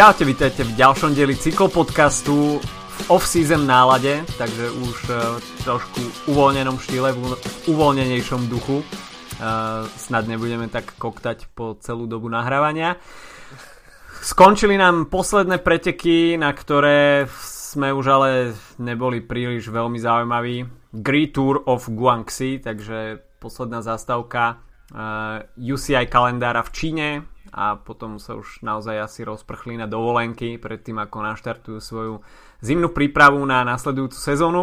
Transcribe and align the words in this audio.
Čaute, 0.00 0.24
vítajte 0.24 0.64
v 0.64 0.80
ďalšom 0.80 1.12
dieli 1.12 1.36
cyklopodcastu 1.36 2.56
v 2.56 3.00
off-season 3.12 3.68
nálade, 3.68 4.24
takže 4.40 4.72
už 4.80 4.96
uh, 5.12 5.36
trošku 5.60 6.00
uvoľnenom 6.24 6.80
štýle, 6.80 7.12
v 7.12 7.36
uvoľnenejšom 7.68 8.48
duchu. 8.48 8.80
Uh, 8.80 9.84
snad 10.00 10.24
nebudeme 10.24 10.72
tak 10.72 10.96
koktať 10.96 11.52
po 11.52 11.76
celú 11.84 12.08
dobu 12.08 12.32
nahrávania. 12.32 12.96
Skončili 14.24 14.80
nám 14.80 15.12
posledné 15.12 15.60
preteky, 15.60 16.40
na 16.40 16.48
ktoré 16.56 17.28
sme 17.44 17.92
už 17.92 18.06
ale 18.08 18.30
neboli 18.80 19.20
príliš 19.20 19.68
veľmi 19.68 20.00
zaujímaví. 20.00 20.64
Great 20.96 21.36
Tour 21.36 21.60
of 21.68 21.92
Guangxi, 21.92 22.56
takže 22.64 23.20
posledná 23.36 23.84
zastávka 23.84 24.64
uh, 24.96 25.44
UCI 25.60 26.08
kalendára 26.08 26.64
v 26.64 26.72
Číne, 26.72 27.08
a 27.54 27.76
potom 27.76 28.22
sa 28.22 28.38
už 28.38 28.62
naozaj 28.62 28.96
asi 28.98 29.20
rozprchli 29.26 29.76
na 29.76 29.90
dovolenky 29.90 30.56
predtým 30.56 30.98
ako 31.02 31.22
naštartujú 31.22 31.78
svoju 31.82 32.14
zimnú 32.62 32.90
prípravu 32.94 33.42
na 33.46 33.66
nasledujúcu 33.66 34.18
sezónu. 34.18 34.62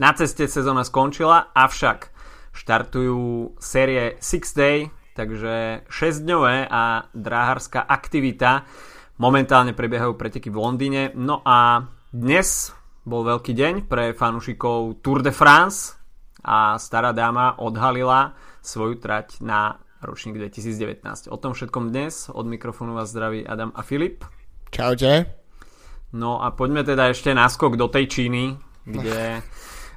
Na 0.00 0.10
ceste 0.16 0.50
sezóna 0.50 0.82
skončila, 0.82 1.54
avšak 1.54 2.10
štartujú 2.50 3.54
série 3.62 4.18
6 4.18 4.58
Day, 4.58 4.90
takže 5.14 5.84
6-dňové 5.86 6.66
a 6.66 7.06
dráharská 7.12 7.84
aktivita. 7.84 8.64
Momentálne 9.20 9.76
prebiehajú 9.76 10.16
preteky 10.16 10.48
v 10.48 10.58
Londýne. 10.58 11.02
No 11.12 11.44
a 11.44 11.84
dnes 12.08 12.72
bol 13.04 13.22
veľký 13.28 13.52
deň 13.52 13.74
pre 13.84 14.16
fanúšikov 14.16 15.04
Tour 15.04 15.20
de 15.20 15.30
France 15.30 16.00
a 16.40 16.80
stará 16.80 17.12
dáma 17.12 17.60
odhalila 17.60 18.32
svoju 18.64 18.96
trať 18.96 19.44
na 19.44 19.76
ročník 20.00 20.40
2019. 20.40 21.28
O 21.28 21.36
tom 21.36 21.52
všetkom 21.52 21.92
dnes. 21.92 22.32
Od 22.32 22.48
mikrofónu 22.48 22.96
vás 22.96 23.12
zdraví 23.12 23.44
Adam 23.44 23.72
a 23.76 23.84
Filip. 23.84 24.24
Čaute. 24.72 25.28
No 26.16 26.42
a 26.42 26.50
poďme 26.50 26.82
teda 26.82 27.12
ešte 27.12 27.30
náskok 27.36 27.78
do 27.78 27.86
tej 27.86 28.10
Číny, 28.10 28.58
kde 28.82 29.44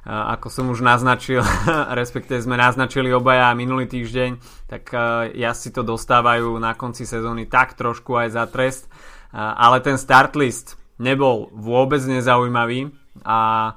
ako 0.04 0.52
som 0.52 0.68
už 0.68 0.84
naznačil, 0.84 1.40
respektíve 2.00 2.36
sme 2.44 2.60
naznačili 2.60 3.08
obaja 3.08 3.56
minulý 3.56 3.88
týždeň, 3.88 4.30
tak 4.68 4.92
ja 5.32 5.56
si 5.56 5.72
to 5.72 5.80
dostávajú 5.80 6.60
na 6.60 6.76
konci 6.76 7.08
sezóny 7.08 7.48
tak 7.48 7.72
trošku 7.72 8.12
aj 8.12 8.28
za 8.36 8.44
trest, 8.52 8.84
ale 9.32 9.80
ten 9.80 9.96
start 9.96 10.36
list 10.36 10.76
nebol 11.00 11.48
vôbec 11.56 12.04
nezaujímavý 12.04 12.92
a 13.24 13.72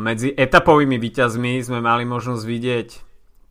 medzi 0.00 0.32
etapovými 0.32 0.96
výťazmi 0.96 1.60
sme 1.60 1.84
mali 1.84 2.08
možnosť 2.08 2.44
vidieť 2.48 2.88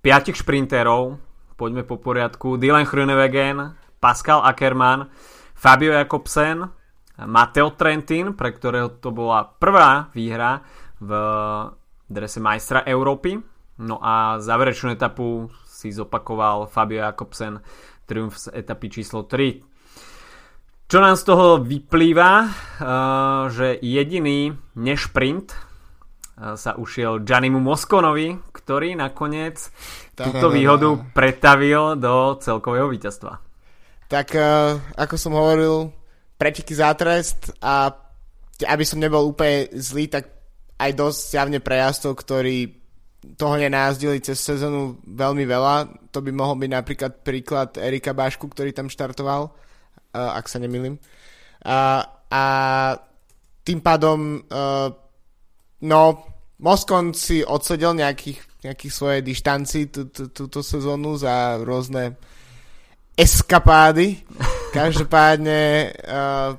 piatich 0.02 0.42
šprinterov, 0.42 1.22
poďme 1.56 1.88
po 1.88 2.02
poriadku. 2.02 2.58
Dylan 2.58 2.86
Hrunewegen, 2.86 3.78
Pascal 4.02 4.44
Ackermann, 4.44 5.08
Fabio 5.56 5.96
Jakobsen, 5.96 6.68
Matteo 7.24 7.78
Trentin, 7.78 8.34
pre 8.34 8.52
ktorého 8.52 8.98
to 8.98 9.14
bola 9.14 9.46
prvá 9.46 10.10
výhra 10.12 10.66
v 10.98 11.12
drese 12.10 12.42
majstra 12.42 12.84
Európy. 12.84 13.38
No 13.82 13.98
a 14.02 14.38
záverečnú 14.38 14.94
etapu 14.94 15.50
si 15.66 15.90
zopakoval 15.90 16.70
Fabio 16.70 17.06
Jakobsen 17.06 17.58
triumf 18.06 18.38
z 18.38 18.54
etapy 18.54 18.88
číslo 18.92 19.26
3. 19.26 19.74
Čo 20.88 20.98
nám 21.02 21.18
z 21.18 21.24
toho 21.26 21.58
vyplýva, 21.64 22.32
uh, 22.44 22.50
že 23.50 23.82
jediný 23.82 24.54
nešprint 24.78 25.73
sa 26.34 26.74
ušiel 26.74 27.22
Giannimu 27.22 27.62
Moskonovi, 27.62 28.34
ktorý 28.50 28.98
nakoniec 28.98 29.70
túto 30.18 30.50
výhodu 30.50 30.98
pretavil 31.14 31.94
do 31.94 32.38
celkového 32.42 32.90
víťazstva. 32.90 33.38
Tak 34.10 34.28
uh, 34.34 34.78
ako 34.98 35.16
som 35.18 35.38
hovoril, 35.38 35.94
preteky 36.38 36.74
za 36.74 36.94
trest 36.98 37.54
a 37.62 37.94
aby 38.66 38.84
som 38.86 39.02
nebol 39.02 39.30
úplne 39.30 39.70
zlý, 39.78 40.10
tak 40.10 40.30
aj 40.78 40.92
dosť 40.94 41.22
javne 41.38 41.60
pre 41.62 41.82
jazdcov, 41.82 42.14
ktorí 42.22 42.58
toho 43.38 43.56
nenázdili 43.56 44.20
cez 44.20 44.42
sezónu 44.42 45.00
veľmi 45.06 45.48
veľa. 45.48 46.10
To 46.12 46.20
by 46.20 46.32
mohol 46.34 46.60
byť 46.60 46.72
napríklad 46.74 47.12
príklad 47.24 47.70
Erika 47.80 48.12
Bášku, 48.12 48.50
ktorý 48.52 48.74
tam 48.74 48.90
štartoval, 48.90 49.54
uh, 49.54 50.32
ak 50.34 50.50
sa 50.50 50.58
nemýlim. 50.58 50.98
Uh, 51.64 52.04
a 52.34 52.44
tým 53.64 53.80
pádom 53.80 54.44
uh, 54.50 54.92
no 55.84 56.02
Moskon 56.64 57.12
si 57.12 57.44
odsedel 57.44 57.92
nejakých 57.92 58.54
nejakých 58.64 58.94
svojej 58.96 59.22
dištanci 59.22 59.92
túto 60.32 60.64
sezónu 60.64 61.20
za 61.20 61.60
rôzne 61.60 62.16
eskapády. 63.14 64.24
Každopádne 64.78 65.92
uh, 66.08 66.52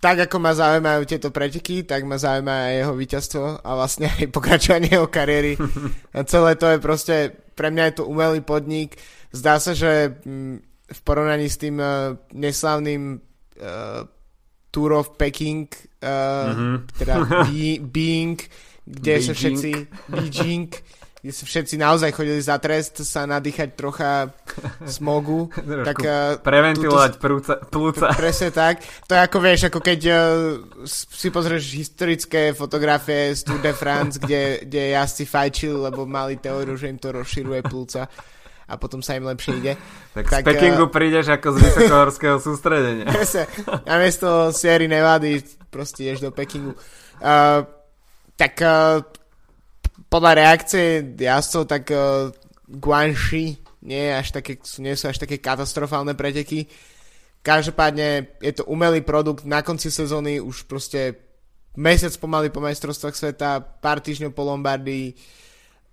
tak 0.00 0.28
ako 0.28 0.36
ma 0.36 0.52
zaujímajú 0.52 1.08
tieto 1.08 1.32
preteky, 1.32 1.88
tak 1.88 2.04
ma 2.04 2.20
zaujíma 2.20 2.68
aj 2.68 2.74
jeho 2.76 2.92
víťazstvo 2.92 3.44
a 3.64 3.70
vlastne 3.72 4.12
aj 4.12 4.28
pokračovanie 4.36 4.92
jeho 4.92 5.08
kariéry. 5.08 5.56
A 6.12 6.28
celé 6.28 6.60
to 6.60 6.68
je 6.68 6.76
proste, 6.76 7.16
pre 7.56 7.72
mňa 7.72 7.84
je 7.88 7.94
to 7.96 8.04
umelý 8.04 8.44
podnik. 8.44 9.00
Zdá 9.32 9.56
sa, 9.56 9.72
že 9.72 10.12
mm, 10.12 10.56
v 10.92 11.00
porovnaní 11.08 11.48
s 11.48 11.56
tým 11.56 11.80
uh, 11.80 12.20
neslavným 12.36 13.16
uh, 13.16 14.04
Tour 14.68 14.92
of 14.92 15.16
Peking, 15.16 15.72
uh, 16.04 16.52
mm-hmm. 16.52 16.76
teda 17.00 17.14
Being, 17.96 18.36
kde 18.84 19.12
Beijing. 19.16 19.26
sa 19.26 19.32
všetci 19.32 19.70
Beijing, 20.12 20.70
kde 21.24 21.32
sa 21.32 21.44
všetci 21.48 21.74
naozaj 21.80 22.10
chodili 22.12 22.36
za 22.44 22.60
trest 22.60 23.00
sa 23.00 23.24
nadýchať 23.24 23.72
trocha 23.72 24.28
smogu. 24.84 25.48
tak, 25.56 25.98
uh, 26.04 26.36
preventilovať 26.44 27.12
túto, 27.16 27.56
plúca. 27.72 28.12
Presne 28.20 28.52
tak. 28.52 28.84
To 29.08 29.16
je 29.16 29.20
ako 29.24 29.38
vieš, 29.40 29.60
ako 29.72 29.80
keď 29.80 30.00
uh, 30.04 30.16
si 30.88 31.32
pozrieš 31.32 31.72
historické 31.80 32.52
fotografie 32.52 33.32
z 33.32 33.40
Tour 33.40 33.60
de 33.64 33.72
France, 33.72 34.20
kde, 34.20 34.68
kde 34.68 34.92
jazdci 34.92 35.24
fajčili, 35.24 35.88
lebo 35.88 36.04
mali 36.04 36.36
teóriu, 36.36 36.76
že 36.76 36.92
im 36.92 37.00
to 37.00 37.08
rozširuje 37.16 37.64
plúca 37.64 38.04
a 38.64 38.80
potom 38.80 39.00
sa 39.04 39.16
im 39.16 39.24
lepšie 39.24 39.52
ide. 39.60 39.72
Tak, 40.12 40.28
tak 40.28 40.42
z 40.44 40.56
Pekingu 40.56 40.88
uh, 40.88 40.92
prídeš 40.92 41.32
ako 41.32 41.56
z 41.56 41.56
vysokohorského 41.68 42.36
sústredenia. 42.40 43.08
Presne. 43.16 43.48
Namiesto 43.88 44.52
Sierra 44.52 44.88
Nevady 44.88 45.40
proste 45.68 46.04
ideš 46.04 46.28
do 46.28 46.30
Pekingu. 46.32 46.76
Uh, 47.20 47.64
tak 48.34 48.54
uh, 48.60 49.02
podľa 50.10 50.32
reakcie 50.34 51.14
jazdcov, 51.14 51.62
tak 51.70 51.84
uh, 51.90 52.30
Guanxi 52.66 53.64
nie, 53.84 54.08
až 54.08 54.32
také, 54.32 54.56
nie 54.80 54.96
sú 54.96 55.12
až 55.12 55.20
také 55.20 55.36
katastrofálne 55.36 56.16
preteky. 56.16 56.66
Každopádne 57.44 58.40
je 58.40 58.52
to 58.56 58.64
umelý 58.64 59.04
produkt, 59.04 59.44
na 59.44 59.60
konci 59.60 59.92
sezóny 59.92 60.40
už 60.40 60.64
proste 60.64 61.20
mesiac 61.76 62.16
pomaly 62.16 62.48
po 62.48 62.64
majstrovstvách 62.64 63.12
sveta, 63.12 63.60
pár 63.60 64.00
týždňov 64.00 64.32
po 64.32 64.48
Lombardii, 64.48 65.12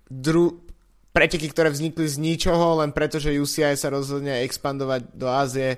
dru- 0.08 0.64
preteky, 1.12 1.52
ktoré 1.52 1.68
vznikli 1.68 2.08
z 2.08 2.16
ničoho, 2.16 2.80
len 2.80 2.96
preto, 2.96 3.20
že 3.20 3.36
UCI 3.36 3.76
sa 3.76 3.92
rozhodne 3.92 4.40
expandovať 4.48 5.12
do 5.12 5.28
Ázie 5.28 5.76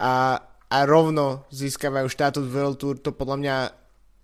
a, 0.00 0.40
a 0.72 0.78
rovno 0.88 1.44
získavajú 1.52 2.08
štatút 2.08 2.48
World 2.48 2.80
Tour, 2.80 2.96
to 2.96 3.12
podľa 3.12 3.36
mňa 3.36 3.56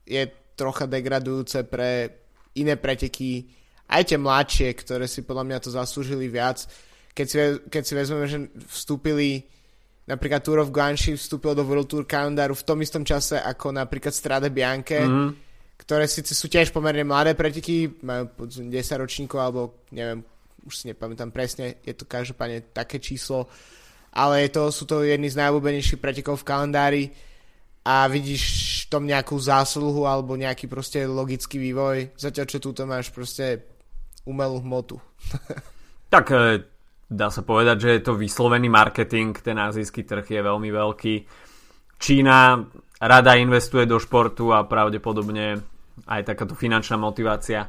je 0.09 0.22
trocha 0.58 0.91
degradujúce 0.91 1.62
pre 1.70 2.10
iné 2.58 2.74
preteky, 2.74 3.46
aj 3.88 4.02
tie 4.10 4.19
mladšie, 4.19 4.69
ktoré 4.74 5.06
si 5.06 5.22
podľa 5.22 5.44
mňa 5.46 5.58
to 5.62 5.70
zaslúžili 5.70 6.26
viac. 6.26 6.66
Keď 7.14 7.26
si, 7.26 7.36
keď 7.70 7.82
si 7.86 7.92
vezmeme, 7.94 8.26
že 8.26 8.38
vstúpili 8.66 9.47
napríklad 10.08 10.41
Tour 10.42 10.64
of 10.64 10.74
Guanxi 10.74 11.14
vstúpil 11.14 11.52
do 11.52 11.62
World 11.62 11.86
Tour 11.88 12.04
kalendáru 12.08 12.56
v 12.56 12.66
tom 12.66 12.80
istom 12.80 13.04
čase 13.04 13.36
ako 13.38 13.76
napríklad 13.76 14.10
Strade 14.10 14.48
Bianche, 14.48 15.04
mm-hmm. 15.04 15.28
ktoré 15.84 16.09
síce 16.09 16.33
sú 16.33 16.48
tiež 16.48 16.72
pomerne 16.72 17.04
mladé 17.04 17.36
preteky, 17.36 18.00
majú 18.00 18.48
10 18.48 18.72
ročníkov 18.72 19.38
alebo 19.38 19.60
neviem, 19.92 20.24
už 20.65 20.74
si 20.74 20.84
nepamätám 20.88 21.28
presne, 21.28 21.80
je 21.84 21.92
to 21.92 22.09
každopádne 22.09 22.72
také 22.72 22.97
číslo, 23.00 23.48
ale 24.16 24.48
je 24.48 24.50
to, 24.56 24.62
sú 24.72 24.88
to 24.88 25.04
jedni 25.04 25.28
z 25.28 25.38
najobľúbenejších 25.44 26.00
pretekov 26.00 26.41
v 26.41 26.48
kalendári 26.48 27.04
a 27.84 28.07
vidíš 28.10 28.78
tom 28.89 29.04
nejakú 29.04 29.36
zásluhu 29.36 30.09
alebo 30.09 30.34
nejaký 30.34 30.66
proste 30.66 31.04
logický 31.04 31.60
vývoj, 31.60 32.16
zatiaľ 32.16 32.47
čo 32.48 32.59
túto 32.59 32.89
máš 32.89 33.13
proste 33.13 33.69
umelú 34.25 34.60
hmotu. 34.65 34.97
tak 36.15 36.33
e, 36.33 36.65
dá 37.09 37.28
sa 37.28 37.45
povedať, 37.45 37.77
že 37.80 37.91
je 38.01 38.03
to 38.04 38.13
vyslovený 38.16 38.69
marketing, 38.72 39.36
ten 39.36 39.57
azijský 39.60 40.04
trh 40.04 40.25
je 40.25 40.41
veľmi 40.41 40.69
veľký. 40.72 41.15
Čína 42.01 42.65
rada 42.98 43.33
investuje 43.36 43.84
do 43.84 44.01
športu 44.01 44.53
a 44.53 44.65
pravdepodobne 44.65 45.60
aj 46.07 46.22
takáto 46.24 46.57
finančná 46.57 46.97
motivácia 46.97 47.69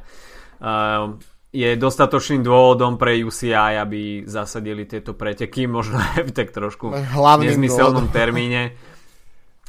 je 1.50 1.70
dostatočným 1.74 2.46
dôvodom 2.46 2.94
pre 2.94 3.18
UCI, 3.26 3.74
aby 3.82 4.22
zasadili 4.22 4.86
tieto 4.86 5.18
preteky, 5.18 5.66
možno 5.66 5.98
aj 5.98 6.22
v 6.28 6.32
tak 6.32 6.48
trošku 6.54 6.94
Hlavným 6.94 7.52
nezmyselnom 7.52 8.08
dôvodom. 8.08 8.16
termíne 8.16 8.62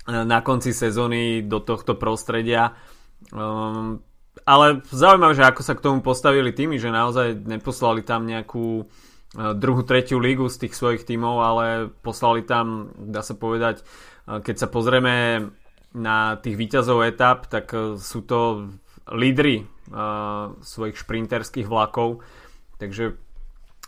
na 0.09 0.39
konci 0.41 0.73
sezóny 0.73 1.45
do 1.45 1.61
tohto 1.61 1.93
prostredia. 1.93 2.73
Um, 3.29 4.01
ale 4.47 4.81
zaujímavé, 4.89 5.37
že 5.37 5.45
ako 5.45 5.61
sa 5.61 5.77
k 5.77 5.83
tomu 5.83 5.99
postavili 6.01 6.55
tými, 6.55 6.79
že 6.81 6.89
naozaj 6.89 7.45
neposlali 7.45 8.01
tam 8.01 8.25
nejakú 8.25 8.87
druhú, 9.31 9.81
tretiu 9.87 10.19
lígu 10.19 10.51
z 10.51 10.67
tých 10.67 10.75
svojich 10.75 11.07
tímov, 11.07 11.35
ale 11.39 11.65
poslali 12.03 12.43
tam, 12.43 12.91
dá 12.99 13.23
sa 13.23 13.31
povedať, 13.31 13.79
keď 14.27 14.55
sa 14.59 14.67
pozrieme 14.67 15.47
na 15.95 16.35
tých 16.35 16.59
výťazov 16.59 17.07
etap, 17.07 17.47
tak 17.47 17.71
sú 17.95 18.19
to 18.27 18.71
lídry 19.07 19.63
svojich 20.59 20.99
šprinterských 20.99 21.67
vlakov, 21.67 22.23
takže 22.75 23.15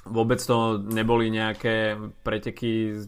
vôbec 0.08 0.40
to 0.40 0.80
neboli 0.80 1.28
nejaké 1.28 2.00
preteky, 2.24 3.04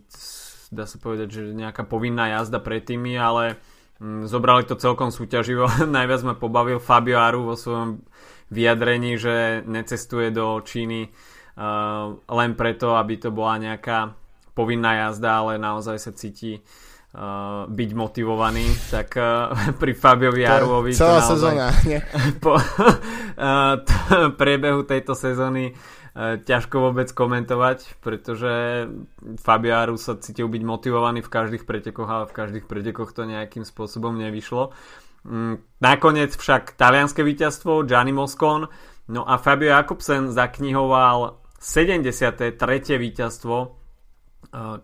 dá 0.75 0.85
sa 0.85 0.99
povedať, 0.99 1.27
že 1.31 1.41
nejaká 1.55 1.87
povinná 1.87 2.27
jazda 2.35 2.59
pre 2.59 2.83
tými, 2.83 3.15
ale 3.15 3.55
mm, 4.03 4.27
zobrali 4.27 4.67
to 4.67 4.75
celkom 4.75 5.09
súťaživo. 5.09 5.71
Najviac 5.95 6.21
ma 6.27 6.35
pobavil 6.35 6.83
Fabio 6.83 7.17
Aru 7.17 7.47
vo 7.47 7.55
svojom 7.55 8.03
vyjadrení, 8.51 9.17
že 9.17 9.63
necestuje 9.65 10.29
do 10.29 10.61
Číny 10.61 11.09
uh, 11.09 12.13
len 12.19 12.51
preto, 12.53 12.93
aby 12.93 13.17
to 13.17 13.33
bola 13.33 13.57
nejaká 13.57 14.13
povinná 14.55 15.07
jazda, 15.07 15.43
ale 15.43 15.59
naozaj 15.59 15.97
sa 15.99 16.11
cíti 16.15 16.59
uh, 16.59 17.67
byť 17.67 17.89
motivovaný, 17.91 18.67
tak 18.91 19.15
uh, 19.19 19.51
pri 19.81 19.93
Fabiovi 19.95 20.47
Aruovi 20.47 20.95
celá 20.95 21.23
sezóna, 21.23 21.71
nie? 21.83 21.99
po 22.43 22.55
uh, 22.55 22.63
t- 23.83 24.31
priebehu 24.39 24.87
tejto 24.87 25.15
sezóny 25.15 25.75
ťažko 26.15 26.75
vôbec 26.79 27.11
komentovať, 27.11 27.99
pretože 27.99 28.87
Fabio 29.35 29.75
Aru 29.75 29.99
sa 29.99 30.15
cítil 30.15 30.47
byť 30.47 30.63
motivovaný 30.63 31.19
v 31.19 31.27
každých 31.27 31.67
pretekoch, 31.67 32.07
ale 32.07 32.25
v 32.31 32.35
každých 32.39 32.65
pretekoch 32.71 33.11
to 33.11 33.27
nejakým 33.27 33.67
spôsobom 33.67 34.15
nevyšlo. 34.15 34.71
Mm, 35.27 35.59
nakoniec 35.83 36.31
však 36.31 36.79
talianské 36.79 37.19
víťazstvo 37.19 37.83
Gianni 37.83 38.15
Moscon, 38.15 38.71
no 39.11 39.21
a 39.27 39.35
Fabio 39.35 39.75
Jakobsen 39.75 40.31
zaknihoval 40.31 41.43
73. 41.59 42.55
víťazstvo 42.95 43.55
uh, 43.59 43.69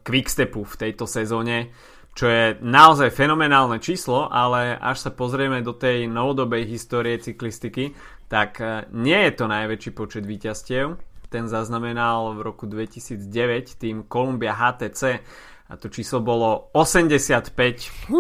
Quickstepu 0.04 0.68
v 0.68 0.76
tejto 0.76 1.08
sezóne, 1.08 1.72
čo 2.12 2.28
je 2.28 2.60
naozaj 2.60 3.08
fenomenálne 3.08 3.80
číslo, 3.80 4.28
ale 4.28 4.76
až 4.76 5.08
sa 5.08 5.12
pozrieme 5.16 5.64
do 5.64 5.72
tej 5.72 6.12
novodobej 6.12 6.68
histórie 6.68 7.16
cyklistiky, 7.24 7.96
tak 8.28 8.60
uh, 8.60 8.84
nie 8.92 9.16
je 9.16 9.32
to 9.32 9.48
najväčší 9.48 9.96
počet 9.96 10.28
víťazstiev. 10.28 11.11
Ten 11.32 11.48
zaznamenal 11.48 12.36
v 12.36 12.44
roku 12.44 12.68
2009 12.68 13.80
tým 13.80 14.04
Columbia 14.12 14.52
HTC 14.52 15.24
a 15.72 15.80
to 15.80 15.88
číslo 15.88 16.20
bolo 16.20 16.68
85. 16.76 18.12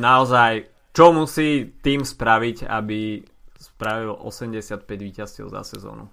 Naozaj, 0.00 0.52
čo 0.96 1.12
musí 1.12 1.76
tým 1.84 2.00
spraviť, 2.00 2.64
aby 2.64 3.20
spravil 3.60 4.16
85 4.16 4.88
víťazstiev 4.88 5.52
za 5.52 5.60
sezónu? 5.60 6.08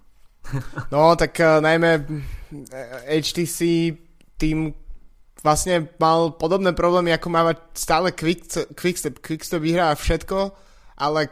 No, 0.91 1.15
tak 1.15 1.39
uh, 1.39 1.63
najmä 1.63 2.03
HTC 3.07 3.59
eh, 3.63 3.95
tým 4.39 4.71
vlastne 5.43 5.91
mal 5.99 6.35
podobné 6.35 6.71
problémy, 6.71 7.15
ako 7.15 7.27
má 7.31 7.51
stále 7.71 8.11
Quickstep. 8.11 8.75
Quickstep, 8.75 9.19
Quickstep 9.19 9.63
vyhrá 9.63 9.95
všetko, 9.95 10.51
ale 10.99 11.27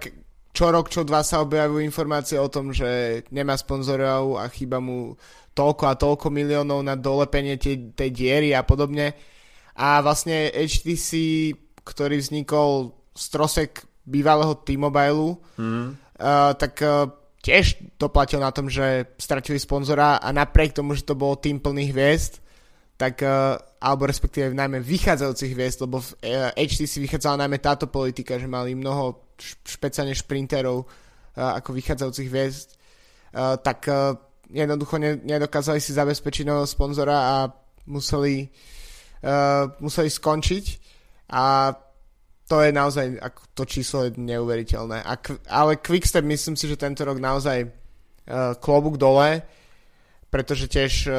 čo 0.55 0.71
rok, 0.71 0.87
čo 0.87 1.03
dva 1.03 1.19
sa 1.19 1.43
objavujú 1.43 1.83
informácie 1.83 2.39
o 2.39 2.47
tom, 2.47 2.71
že 2.71 3.21
nemá 3.35 3.59
sponzorov 3.59 4.39
a 4.39 4.47
chýba 4.47 4.79
mu 4.79 5.19
toľko 5.51 5.83
a 5.91 5.99
toľko 5.99 6.27
miliónov 6.31 6.79
na 6.79 6.95
dolepenie 6.95 7.59
tej, 7.59 7.91
tej 7.91 8.09
diery 8.15 8.55
a 8.55 8.63
podobne. 8.63 9.11
A 9.75 9.99
vlastne 9.99 10.47
HTC, 10.55 11.11
ktorý 11.83 12.23
vznikol 12.23 12.95
z 13.11 13.25
trosek 13.27 13.83
bývalého 14.07 14.55
T-Mobile, 14.63 15.35
mm. 15.59 15.87
uh, 16.23 16.51
tak 16.55 16.79
uh, 16.79 17.11
tiež 17.43 17.99
to 17.99 18.07
platil 18.07 18.39
na 18.39 18.55
tom, 18.55 18.71
že 18.71 19.11
stratili 19.19 19.59
sponzora 19.59 20.23
a 20.23 20.31
napriek 20.31 20.71
tomu, 20.71 20.95
že 20.95 21.03
to 21.03 21.19
bol 21.19 21.35
tým 21.35 21.59
plných 21.59 21.91
hviezd, 21.91 22.33
tak, 22.95 23.19
uh, 23.19 23.59
alebo 23.83 24.07
respektíve 24.07 24.55
najmä 24.55 24.79
vychádzajúcich 24.79 25.51
hviezd, 25.51 25.83
lebo 25.83 25.99
v 25.99 26.09
uh, 26.23 26.51
HTC 26.55 27.03
vychádzala 27.03 27.43
najmä 27.43 27.59
táto 27.59 27.91
politika, 27.91 28.39
že 28.39 28.47
mali 28.47 28.71
mnoho 28.71 29.24
špeciálne 29.41 30.15
šprinterov 30.15 30.85
uh, 30.85 31.57
ako 31.59 31.75
vychádzajúcich 31.75 32.27
hviezd, 32.31 32.67
uh, 33.35 33.59
tak 33.59 33.85
uh, 33.87 34.15
jednoducho 34.49 35.01
ne, 35.01 35.17
nedokázali 35.21 35.81
si 35.81 35.93
zabezpečiť 35.93 36.45
nového 36.45 36.69
sponzora 36.69 37.17
a 37.17 37.35
museli, 37.85 38.49
museli 39.81 40.09
skončiť 40.09 40.65
a 41.33 41.73
to 42.45 42.61
je 42.61 42.69
naozaj, 42.69 43.05
to 43.57 43.65
číslo 43.65 44.05
je 44.05 44.17
neuveriteľné. 44.21 45.01
Ale 45.49 45.81
Quickstep 45.81 46.21
myslím 46.25 46.53
si, 46.53 46.69
že 46.69 46.77
tento 46.77 47.01
rok 47.01 47.17
naozaj 47.17 47.73
klobúk 48.61 49.01
dole, 49.01 49.41
pretože 50.29 50.69
tiež 50.69 51.09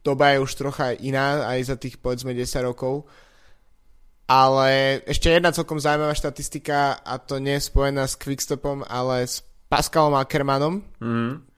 doba 0.00 0.32
je 0.32 0.38
už 0.40 0.52
trocha 0.56 0.96
iná, 0.96 1.44
aj 1.52 1.68
za 1.68 1.76
tých 1.76 2.00
povedzme 2.00 2.32
10 2.32 2.48
rokov. 2.64 3.04
Ale 4.28 5.00
ešte 5.08 5.32
jedna 5.32 5.56
celkom 5.56 5.80
zaujímavá 5.80 6.12
štatistika, 6.12 7.00
a 7.00 7.16
to 7.16 7.40
nie 7.40 7.56
je 7.56 7.64
spojená 7.72 8.04
s 8.04 8.20
Quickstepom, 8.20 8.84
ale 8.84 9.24
s 9.24 9.40
Pascalom 9.72 10.12
Ackermanom. 10.20 10.84
Mm. 11.00 11.48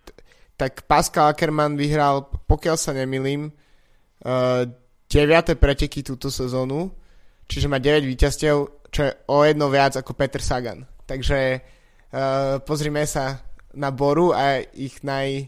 Tak 0.55 0.87
Pascal 0.87 1.35
Ackerman 1.35 1.75
vyhral, 1.75 2.31
pokiaľ 2.47 2.77
sa 2.79 2.95
nemilím, 2.95 3.51
uh, 3.51 4.63
9. 5.11 5.59
preteky 5.59 6.07
túto 6.07 6.31
sezónu, 6.31 6.95
čiže 7.51 7.67
má 7.67 7.83
9 7.83 8.07
víťazstiev 8.07 8.81
čo 8.91 9.01
je 9.07 9.13
o 9.31 9.47
jedno 9.47 9.71
viac 9.71 9.97
ako 9.97 10.13
Peter 10.19 10.43
Sagan. 10.43 10.83
Takže 11.07 11.39
uh, 11.59 12.59
pozrime 12.67 13.07
sa 13.07 13.39
na 13.75 13.95
Boru 13.95 14.35
a 14.35 14.59
ich 14.75 15.03
naj, 15.07 15.47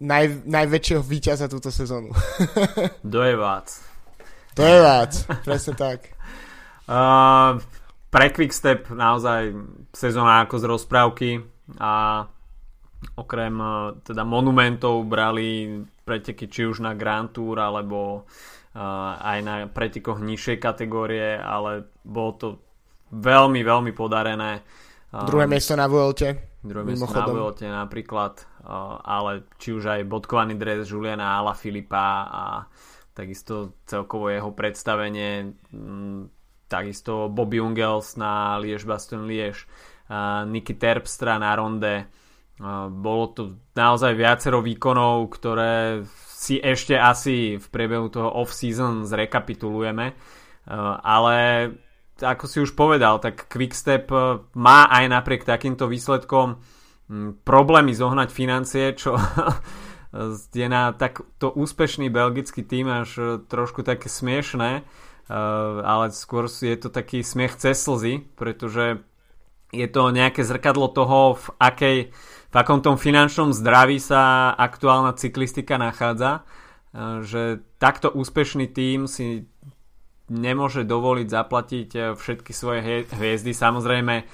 naj, 0.00 0.44
najväčšieho 0.44 1.00
víťaza 1.00 1.48
túto 1.48 1.72
sezónu. 1.72 2.12
Do 3.04 3.24
je 3.24 3.36
vác. 3.36 3.91
To 4.56 4.62
je 4.62 4.78
vác, 4.84 5.12
presne 5.44 5.72
tak. 5.74 6.12
Uh, 6.84 7.56
pre 8.14 8.28
Quickstep 8.28 8.92
naozaj 8.92 9.56
sezóna 9.96 10.44
ako 10.44 10.54
z 10.60 10.64
rozprávky 10.68 11.30
a 11.80 12.24
okrem 13.16 13.54
uh, 13.56 13.96
teda 14.04 14.28
monumentov 14.28 15.08
brali 15.08 15.80
preteky 16.04 16.50
či 16.52 16.68
už 16.68 16.84
na 16.84 16.92
Grand 16.92 17.32
Tour 17.32 17.56
alebo 17.56 18.28
aj 18.72 19.38
na 19.44 19.54
pretekoch 19.68 20.24
nižšej 20.24 20.56
kategórie, 20.56 21.36
ale 21.36 21.92
bolo 22.00 22.32
to 22.40 22.48
veľmi, 23.12 23.60
veľmi 23.60 23.92
podarené. 23.92 24.64
Druhé 25.12 25.44
miesto 25.44 25.76
na 25.76 25.84
Vuelte. 25.84 26.56
Druhé 26.64 26.80
miesto 26.80 27.12
na 27.12 27.28
Vuelte 27.28 27.68
napríklad, 27.68 28.40
ale 29.04 29.44
či 29.60 29.76
už 29.76 29.92
aj 29.92 30.08
bodkovaný 30.08 30.56
dres 30.56 30.88
Juliana 30.88 31.36
Ala 31.36 31.52
Filipa 31.52 32.24
a 32.32 32.42
takisto 33.12 33.76
celkovo 33.84 34.32
jeho 34.32 34.50
predstavenie, 34.52 35.52
takisto 36.66 37.28
Bobby 37.28 37.60
Ungels 37.60 38.16
na 38.16 38.56
Liež 38.56 38.88
Baston 38.88 39.28
Liež, 39.28 39.68
Niky 40.48 40.74
Terpstra 40.76 41.36
na 41.36 41.52
Ronde. 41.52 42.08
Bolo 42.90 43.24
to 43.32 43.42
naozaj 43.76 44.16
viacero 44.16 44.64
výkonov, 44.64 45.28
ktoré 45.32 46.04
si 46.42 46.58
ešte 46.58 46.96
asi 46.96 47.60
v 47.60 47.66
priebehu 47.68 48.08
toho 48.08 48.28
off-season 48.32 49.04
zrekapitulujeme. 49.04 50.16
Ale 51.02 51.36
ako 52.22 52.44
si 52.46 52.58
už 52.62 52.78
povedal, 52.78 53.18
tak 53.18 53.50
Quickstep 53.50 54.06
uh, 54.14 54.46
má 54.54 54.86
aj 54.86 55.04
napriek 55.10 55.42
takýmto 55.42 55.90
výsledkom 55.90 56.62
problémy 57.44 57.92
zohnať 57.92 58.28
financie, 58.30 58.84
čo 58.96 59.18
je 60.52 60.68
na 60.68 60.92
takto 60.92 61.48
úspešný 61.52 62.12
belgický 62.12 62.60
tým 62.60 62.88
až 62.88 63.10
uh, 63.16 63.26
trošku 63.40 63.80
také 63.80 64.12
smiešné, 64.12 64.84
ale 65.32 66.12
skôr 66.12 66.44
je 66.50 66.76
to 66.76 66.92
taký 66.92 67.24
smiech 67.24 67.56
cez 67.56 67.80
slzy, 67.80 68.20
pretože 68.36 69.00
je 69.72 69.86
to 69.88 70.12
nejaké 70.12 70.44
zrkadlo 70.44 70.92
toho, 70.92 71.40
v 71.40 71.46
akej 71.56 71.96
v 72.52 72.56
akom 72.60 72.84
tom 72.84 73.00
finančnom 73.00 73.56
zdraví 73.56 73.96
sa 73.96 74.52
aktuálna 74.52 75.16
cyklistika 75.16 75.80
nachádza, 75.80 76.44
e, 76.92 77.24
že 77.24 77.64
takto 77.80 78.12
úspešný 78.12 78.68
tím 78.68 79.08
si 79.08 79.48
nemôže 80.28 80.84
dovoliť 80.84 81.26
zaplatiť 81.32 81.88
e, 81.96 82.00
všetky 82.12 82.52
svoje 82.52 83.08
hviezdy. 83.08 83.56
Samozrejme, 83.56 84.14
e, 84.20 84.24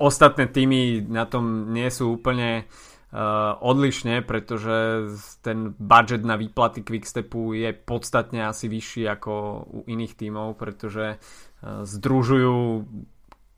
ostatné 0.00 0.48
týmy 0.48 1.04
na 1.04 1.28
tom 1.28 1.68
nie 1.76 1.92
sú 1.92 2.16
úplne 2.16 2.64
odlišne, 3.62 4.26
pretože 4.26 5.06
ten 5.38 5.70
budget 5.78 6.26
na 6.26 6.34
výplaty 6.34 6.82
Quickstepu 6.82 7.54
je 7.54 7.70
podstatne 7.70 8.42
asi 8.42 8.66
vyšší 8.66 9.06
ako 9.06 9.32
u 9.70 9.80
iných 9.86 10.18
tímov, 10.18 10.58
pretože 10.58 11.22
združujú 11.62 12.82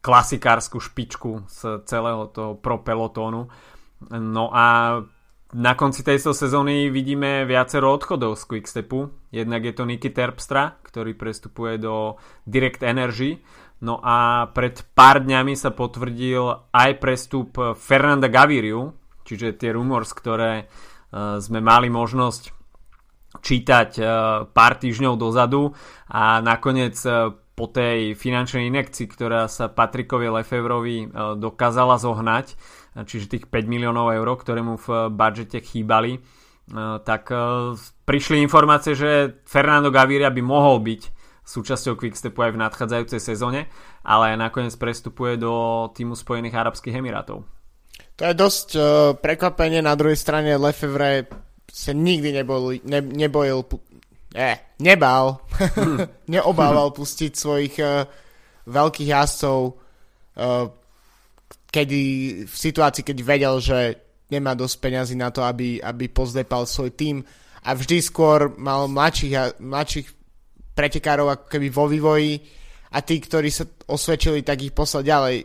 klasikárskú 0.04 0.78
špičku 0.78 1.48
z 1.48 1.82
celého 1.88 2.28
toho 2.28 2.52
pro 2.60 2.84
pelotónu. 2.84 3.48
No 4.12 4.44
a 4.52 5.00
na 5.56 5.72
konci 5.72 6.04
tejto 6.04 6.36
sezóny 6.36 6.92
vidíme 6.92 7.48
viacero 7.48 7.96
odchodov 7.96 8.36
z 8.36 8.44
Quickstepu. 8.44 9.30
Jednak 9.32 9.64
je 9.64 9.72
to 9.72 9.88
Niky 9.88 10.12
Terpstra, 10.12 10.76
ktorý 10.84 11.16
prestupuje 11.16 11.80
do 11.80 12.20
Direct 12.44 12.84
Energy. 12.84 13.40
No 13.80 14.04
a 14.04 14.46
pred 14.52 14.84
pár 14.92 15.24
dňami 15.24 15.56
sa 15.56 15.72
potvrdil 15.72 16.70
aj 16.76 16.90
prestup 17.00 17.56
Fernanda 17.78 18.28
Gaviriu, 18.28 18.92
čiže 19.26 19.58
tie 19.58 19.74
rumors, 19.74 20.14
ktoré 20.14 20.70
sme 21.42 21.58
mali 21.58 21.90
možnosť 21.90 22.54
čítať 23.42 23.90
pár 24.54 24.72
týždňov 24.78 25.14
dozadu 25.18 25.74
a 26.08 26.40
nakoniec 26.40 26.96
po 27.56 27.66
tej 27.72 28.12
finančnej 28.12 28.68
inekcii, 28.68 29.08
ktorá 29.08 29.48
sa 29.48 29.72
Patrikovi 29.72 30.28
Lefevrovi 30.28 31.08
dokázala 31.40 31.96
zohnať, 31.96 32.52
čiže 33.08 33.32
tých 33.32 33.44
5 33.48 33.64
miliónov 33.64 34.12
eur, 34.12 34.28
ktoré 34.36 34.60
mu 34.60 34.76
v 34.76 35.08
budžete 35.08 35.64
chýbali, 35.64 36.20
tak 37.04 37.32
prišli 38.04 38.44
informácie, 38.44 38.92
že 38.92 39.40
Fernando 39.48 39.88
Gaviria 39.88 40.28
by 40.28 40.42
mohol 40.44 40.84
byť 40.84 41.02
súčasťou 41.46 41.94
Quickstepu 41.96 42.42
aj 42.42 42.52
v 42.58 42.60
nadchádzajúcej 42.66 43.20
sezóne, 43.22 43.70
ale 44.02 44.36
nakoniec 44.36 44.74
prestupuje 44.76 45.38
do 45.38 45.86
týmu 45.94 46.18
Spojených 46.18 46.58
Arabských 46.58 46.98
Emirátov. 46.98 47.55
To 48.16 48.22
je 48.24 48.34
dosť 48.34 48.68
uh, 48.76 48.84
prekvapenie, 49.20 49.84
na 49.84 49.92
druhej 49.92 50.16
strane 50.16 50.56
Lefevre 50.56 51.28
sa 51.68 51.92
nikdy 51.92 52.32
nebol, 52.32 52.72
ne, 52.88 53.00
nebojil, 53.04 53.60
eh, 54.32 54.72
nebal, 54.80 55.44
hmm. 55.52 55.98
neobával 56.34 56.96
pustiť 56.96 57.32
svojich 57.36 57.74
uh, 57.84 58.08
veľkých 58.64 59.12
jazdcov, 59.12 59.58
uh, 59.68 60.64
kedy 61.68 62.02
v 62.48 62.54
situácii, 62.56 63.04
keď 63.04 63.18
vedel, 63.20 63.54
že 63.60 63.78
nemá 64.32 64.56
dosť 64.56 64.76
peňazí 64.80 65.14
na 65.14 65.28
to, 65.28 65.44
aby, 65.44 65.76
aby 65.84 66.08
pozdepal 66.08 66.64
svoj 66.64 66.96
tým 66.96 67.20
a 67.66 67.70
vždy 67.76 68.00
skôr 68.00 68.56
mal 68.56 68.88
mladších, 68.88 69.60
mladších 69.60 70.08
pretekárov 70.72 71.28
ako 71.36 71.44
keby 71.52 71.68
vo 71.68 71.84
vývoji 71.84 72.40
a 72.96 73.02
tí, 73.02 73.20
ktorí 73.20 73.52
sa 73.52 73.68
osvedčili, 73.92 74.40
tak 74.40 74.62
ich 74.62 74.72
poslať 74.72 75.04
ďalej. 75.04 75.36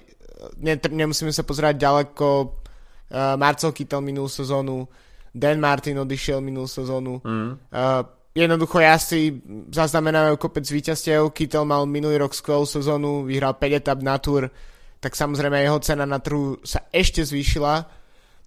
Nemusíme 0.94 1.34
sa 1.34 1.44
pozerať 1.44 1.78
ďaleko. 1.78 2.61
Uh, 3.12 3.36
Marcel 3.36 3.76
Kittel 3.76 4.00
minulú 4.00 4.32
sezónu, 4.32 4.88
Dan 5.32 5.60
Martin 5.60 6.00
odišiel 6.00 6.40
minulú 6.40 6.68
sezónu. 6.68 7.20
Mm. 7.24 7.60
Uh, 7.72 8.04
jednoducho 8.36 8.80
si 9.00 9.40
zaznamenávajú 9.72 10.36
kopec 10.40 10.64
víťazstiev. 10.68 11.32
Kittel 11.36 11.68
mal 11.68 11.84
minulý 11.88 12.20
rok 12.24 12.32
skvelú 12.36 12.64
sezónu, 12.64 13.28
vyhral 13.28 13.56
5 13.56 13.80
etap 13.80 14.00
na 14.04 14.20
tur, 14.20 14.52
tak 15.00 15.16
samozrejme 15.16 15.60
jeho 15.60 15.80
cena 15.80 16.04
na 16.08 16.20
trhu 16.20 16.60
sa 16.64 16.88
ešte 16.92 17.24
zvýšila. 17.24 17.88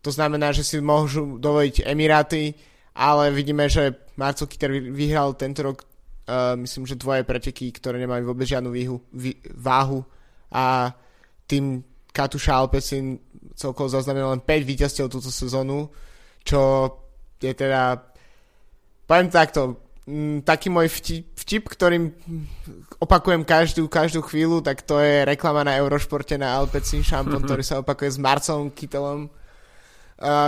To 0.04 0.10
znamená, 0.12 0.52
že 0.52 0.64
si 0.64 0.80
môžu 0.84 1.40
dovoliť 1.40 1.88
Emiráty, 1.88 2.52
ale 2.96 3.32
vidíme, 3.32 3.68
že 3.68 4.12
Marcel 4.20 4.48
Kittel 4.48 4.92
vyhral 4.92 5.36
tento 5.36 5.62
rok 5.64 5.78
Uh, 6.24 6.56
myslím, 6.56 6.88
že 6.88 6.96
dvoje 6.96 7.20
preteky, 7.20 7.68
ktoré 7.68 8.00
nemajú 8.00 8.32
vôbec 8.32 8.48
žiadnu 8.48 8.72
výhu, 8.72 8.96
vý, 9.12 9.36
váhu 9.52 10.00
a 10.48 10.88
tým 11.44 11.84
Katuša 12.08 12.64
Alpecin 12.64 13.20
celkovo 13.54 13.88
zaznamenal 13.90 14.34
len 14.34 14.42
5 14.42 14.70
víťazstiev 14.70 15.06
túto 15.10 15.30
sezónu, 15.30 15.90
čo 16.42 16.90
je 17.40 17.54
teda 17.54 18.02
poviem 19.06 19.28
takto, 19.30 19.80
m, 20.04 20.42
taký 20.44 20.68
môj 20.68 20.90
vtip, 20.90 21.32
vtip, 21.38 21.64
ktorým 21.70 22.12
opakujem 23.00 23.46
každú, 23.46 23.88
každú 23.88 24.20
chvíľu, 24.26 24.60
tak 24.60 24.84
to 24.84 25.00
je 25.00 25.24
reklama 25.24 25.64
na 25.64 25.76
Eurošporte 25.78 26.36
na 26.36 26.56
Alpecin 26.58 27.00
šampón, 27.00 27.44
ktorý 27.46 27.62
sa 27.64 27.80
opakuje 27.80 28.10
s 28.12 28.18
Marcelom 28.18 28.72
Kytelom 28.72 29.30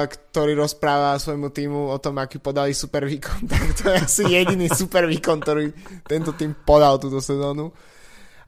ktorý 0.06 0.54
rozpráva 0.54 1.18
svojmu 1.18 1.50
týmu 1.50 1.90
o 1.90 1.98
tom, 1.98 2.22
aký 2.22 2.38
podali 2.38 2.70
super 2.70 3.02
výkon, 3.02 3.44
tak 3.52 3.64
to 3.75 3.84
je 3.90 3.96
asi 3.98 4.22
jediný 4.30 4.70
super 4.70 5.04
výkon, 5.10 5.42
ktorý 5.42 5.64
tento 6.06 6.32
tým 6.32 6.54
podal 6.54 7.02
túto 7.02 7.18
sezónu. 7.18 7.75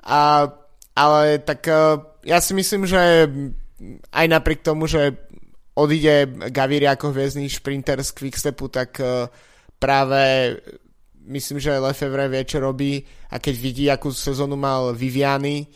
A, 0.06 0.46
ale 0.94 1.42
tak 1.42 1.66
e, 1.66 1.74
ja 2.22 2.38
si 2.38 2.54
myslím, 2.54 2.86
že 2.86 3.26
aj 4.10 4.26
napriek 4.26 4.60
tomu, 4.66 4.90
že 4.90 5.14
odíde 5.78 6.50
Gaviria 6.50 6.98
ako 6.98 7.14
hviezdný 7.14 7.46
šprinter 7.46 8.02
z 8.02 8.10
Quickstepu, 8.10 8.66
tak 8.66 8.98
e, 8.98 9.30
práve 9.78 10.22
myslím, 11.30 11.62
že 11.62 11.78
Lefevre 11.78 12.26
vie, 12.26 12.42
čo 12.42 12.58
robí 12.58 12.98
a 13.30 13.38
keď 13.38 13.54
vidí, 13.54 13.84
akú 13.86 14.10
sezónu 14.10 14.58
mal 14.58 14.90
Viviany 14.96 15.70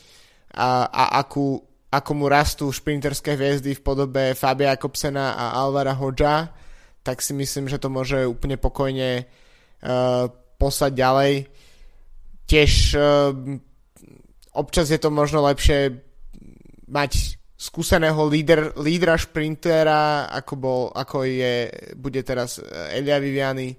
a, 0.58 0.90
a 0.90 1.04
akú, 1.22 1.62
ako 1.92 2.10
mu 2.18 2.26
rastú 2.26 2.66
šprinterské 2.72 3.38
hviezdy 3.38 3.78
v 3.78 3.84
podobe 3.84 4.22
Fabia 4.34 4.74
Jakobsena 4.74 5.38
a 5.38 5.54
Alvara 5.60 5.94
Hodža, 5.94 6.50
tak 7.04 7.22
si 7.22 7.36
myslím, 7.36 7.68
že 7.68 7.78
to 7.78 7.92
môže 7.92 8.24
úplne 8.24 8.56
pokojne 8.56 9.26
uh, 9.26 10.24
poslať 10.56 10.92
ďalej. 10.94 11.32
Tiež 12.46 12.72
uh, 12.94 13.34
občas 14.56 14.88
je 14.88 14.96
to 14.96 15.10
možno 15.12 15.44
lepšie 15.44 16.00
mať 16.88 17.41
skúseného 17.62 18.26
líder, 18.26 18.74
lídra 18.82 19.14
šprintera, 19.14 20.26
ako, 20.34 20.54
bol, 20.58 20.82
ako 20.90 21.22
je, 21.22 21.70
bude 21.94 22.18
teraz 22.26 22.58
Elia 22.90 23.22
Viviani 23.22 23.70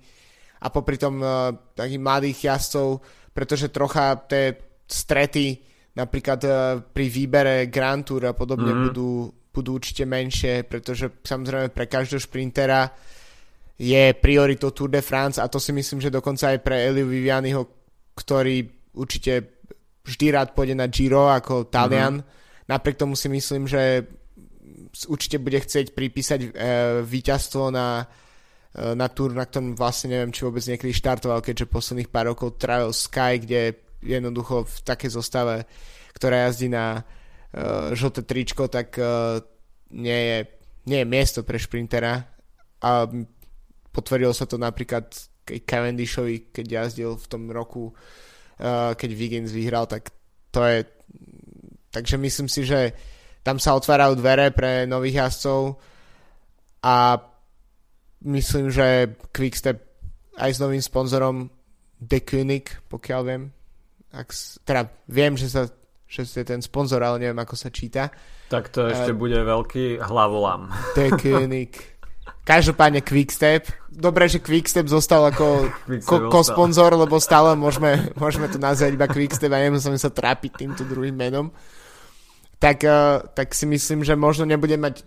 a 0.63 0.71
popri 0.71 0.95
tom 0.95 1.19
uh, 1.19 1.51
takých 1.75 1.99
mladých 1.99 2.37
jazdcov, 2.47 3.03
pretože 3.35 3.75
trocha 3.75 4.15
tie 4.23 4.55
strety 4.87 5.59
napríklad 5.99 6.39
uh, 6.47 6.79
pri 6.79 7.11
výbere 7.11 7.67
Grand 7.67 8.07
Tour 8.07 8.31
a 8.31 8.31
podobne 8.31 8.71
mm-hmm. 8.71 8.87
budú, 8.87 9.27
budú 9.51 9.69
určite 9.75 10.07
menšie, 10.07 10.63
pretože 10.63 11.19
samozrejme 11.19 11.67
pre 11.75 11.91
každého 11.91 12.23
šprintera 12.23 12.87
je 13.75 14.15
prioritou 14.15 14.71
Tour 14.71 14.95
de 14.95 15.03
France 15.03 15.43
a 15.43 15.51
to 15.51 15.59
si 15.59 15.75
myslím, 15.75 15.99
že 15.99 16.07
dokonca 16.07 16.55
aj 16.55 16.63
pre 16.63 16.87
Eliu 16.87 17.11
Vivianiho, 17.11 17.67
ktorý 18.15 18.63
určite 18.95 19.59
vždy 20.07 20.25
rád 20.31 20.55
pôjde 20.55 20.79
na 20.79 20.87
Giro 20.87 21.27
ako 21.27 21.67
Talian. 21.67 22.23
Mm-hmm. 22.23 22.41
Napriek 22.69 22.95
tomu 22.95 23.15
si 23.19 23.27
myslím, 23.27 23.67
že 23.67 24.07
určite 25.07 25.41
bude 25.41 25.59
chcieť 25.59 25.91
pripísať 25.91 26.39
e, 26.39 26.49
víťazstvo 27.03 27.73
na, 27.73 28.07
e, 28.71 28.95
na 28.95 29.07
Tour, 29.09 29.35
na 29.35 29.43
ktorom 29.43 29.75
vlastne 29.75 30.15
neviem, 30.15 30.31
či 30.31 30.45
vôbec 30.47 30.63
niekedy 30.63 30.93
štartoval, 30.95 31.43
keďže 31.43 31.71
posledných 31.71 32.11
pár 32.13 32.31
rokov 32.31 32.55
Travel 32.61 32.95
Sky, 32.95 33.41
kde 33.41 33.83
jednoducho 34.03 34.67
v 34.67 34.77
takej 34.83 35.09
zostave, 35.15 35.63
ktorá 36.13 36.45
jazdí 36.45 36.67
na 36.69 37.01
uh, 37.01 37.95
žlté 37.95 38.21
tričko, 38.27 38.67
tak 38.67 38.99
uh, 38.99 39.39
nie, 39.95 40.19
je, 40.27 40.37
nie 40.91 40.99
je 41.01 41.07
miesto 41.07 41.39
pre 41.41 41.57
šprintera. 41.57 42.27
A 42.83 43.07
potvrdilo 43.89 44.35
sa 44.35 44.43
to 44.43 44.59
napríklad 44.59 45.07
Cavendishovi, 45.47 46.51
keď 46.51 46.65
jazdil 46.67 47.15
v 47.15 47.27
tom 47.31 47.47
roku, 47.49 47.95
uh, 47.95 48.91
keď 48.93 49.09
Wiggins 49.15 49.55
vyhral, 49.55 49.87
tak 49.87 50.11
to 50.53 50.61
je 50.67 50.85
takže 51.93 52.17
myslím 52.17 52.49
si, 52.49 52.65
že 52.65 52.97
tam 53.45 53.61
sa 53.61 53.77
otvárajú 53.77 54.17
dvere 54.17 54.49
pre 54.49 54.89
nových 54.89 55.29
jazdcov 55.29 55.77
a 56.81 57.21
myslím, 58.25 58.73
že 58.73 59.13
Quickstep 59.29 59.77
aj 60.41 60.57
s 60.57 60.59
novým 60.59 60.81
sponzorom 60.81 61.53
The 62.01 62.25
König, 62.25 62.73
pokiaľ 62.89 63.21
viem, 63.21 63.43
ak, 64.09 64.29
teda 64.65 64.89
viem, 65.09 65.37
že, 65.37 65.47
sa, 65.49 65.69
že 66.09 66.25
je 66.25 66.45
ten 66.45 66.61
sponzor, 66.61 67.01
ale 67.01 67.21
neviem, 67.21 67.37
ako 67.37 67.55
sa 67.55 67.69
číta. 67.69 68.09
Tak 68.49 68.69
to 68.69 68.85
ešte 68.85 69.13
uh, 69.13 69.17
bude 69.17 69.37
veľký 69.41 70.01
hlavolam. 70.01 70.69
König. 71.17 71.73
Každopádne 72.43 73.03
Quickstep. 73.03 73.71
Dobre, 73.87 74.27
že 74.27 74.43
Quickstep 74.43 74.87
zostal 74.87 75.23
ako 75.31 75.71
ko, 76.09 76.15
ko 76.27 76.39
sponzor, 76.43 76.95
lebo 76.95 77.19
stále 77.19 77.55
môžeme, 77.55 78.11
môžeme 78.19 78.51
to 78.51 78.59
nazvať 78.59 78.95
iba 78.95 79.07
Quickstep 79.07 79.51
a 79.51 79.63
nemusíme 79.63 79.97
sa 79.97 80.11
trápiť 80.11 80.63
týmto 80.63 80.83
druhým 80.83 81.15
menom. 81.15 81.49
Tak, 82.63 82.79
uh, 82.87 83.19
tak 83.35 83.51
si 83.51 83.67
myslím, 83.67 84.07
že 84.07 84.15
možno 84.15 84.47
nebude 84.47 84.79
mať 84.79 85.03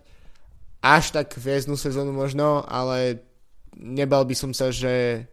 až 0.84 1.16
tak 1.16 1.40
hviezdnu 1.40 1.80
sezónu 1.80 2.12
možno, 2.12 2.60
ale 2.68 3.24
nebal 3.72 4.28
by 4.28 4.36
som 4.36 4.52
sa, 4.52 4.68
že, 4.68 5.24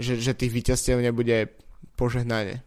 že, 0.00 0.24
že 0.24 0.32
tých 0.32 0.56
víťazstiev 0.56 1.04
nebude 1.04 1.52
požehnanie. 2.00 2.64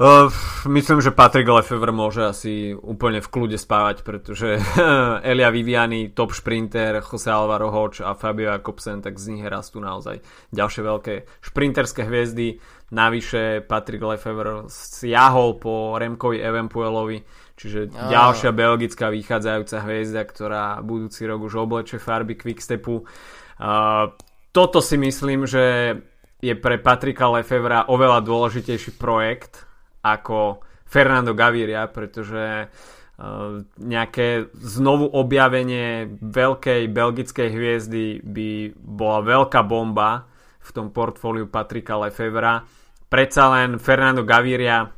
Uh, 0.00 0.32
myslím, 0.66 1.04
že 1.04 1.12
Patrick 1.12 1.46
Lefevre 1.46 1.92
môže 1.92 2.24
asi 2.24 2.72
úplne 2.74 3.20
v 3.20 3.28
kľude 3.28 3.60
spávať, 3.60 4.02
pretože 4.02 4.58
Elia 5.30 5.52
Viviani, 5.52 6.16
top 6.16 6.32
šprinter, 6.32 7.04
Jose 7.04 7.28
Alvaro 7.28 7.68
Hoč 7.68 8.00
a 8.00 8.16
Fabio 8.16 8.50
Jakobsen, 8.50 9.04
tak 9.04 9.20
z 9.20 9.36
nich 9.36 9.44
rastú 9.44 9.84
naozaj 9.84 10.24
ďalšie 10.50 10.82
veľké 10.82 11.14
šprinterské 11.44 12.08
hviezdy. 12.08 12.58
Navyše 12.92 13.64
Patrick 13.64 14.04
Lefevre 14.04 14.68
siahol 14.68 15.56
po 15.56 15.96
Remkovi 15.96 16.44
Evenpuelovi, 16.44 17.24
čiže 17.56 17.88
oh. 17.88 18.12
ďalšia 18.12 18.52
belgická 18.52 19.08
vychádzajúca 19.08 19.76
hviezda, 19.80 20.22
ktorá 20.28 20.64
budúci 20.84 21.24
rok 21.24 21.40
už 21.40 21.56
obleče 21.56 21.96
farby 21.96 22.36
Quickstepu. 22.36 23.00
Uh, 23.00 24.12
toto 24.52 24.84
si 24.84 25.00
myslím, 25.00 25.48
že 25.48 25.96
je 26.44 26.52
pre 26.52 26.76
Patrika 26.76 27.32
Lefevra 27.32 27.88
oveľa 27.88 28.20
dôležitejší 28.28 29.00
projekt 29.00 29.64
ako 30.04 30.60
Fernando 30.84 31.32
Gaviria, 31.32 31.88
pretože 31.88 32.68
uh, 32.68 33.64
nejaké 33.80 34.52
znovu 34.52 35.08
objavenie 35.08 36.12
veľkej 36.20 36.92
belgickej 36.92 37.48
hviezdy 37.48 38.20
by 38.20 38.76
bola 38.76 39.24
veľká 39.24 39.64
bomba 39.64 40.28
v 40.60 40.70
tom 40.76 40.92
portfóliu 40.92 41.48
Patrika 41.48 41.96
Lefevra. 41.96 42.81
Predsa 43.12 43.52
len 43.52 43.76
Fernando 43.76 44.24
Gaviria 44.24 44.88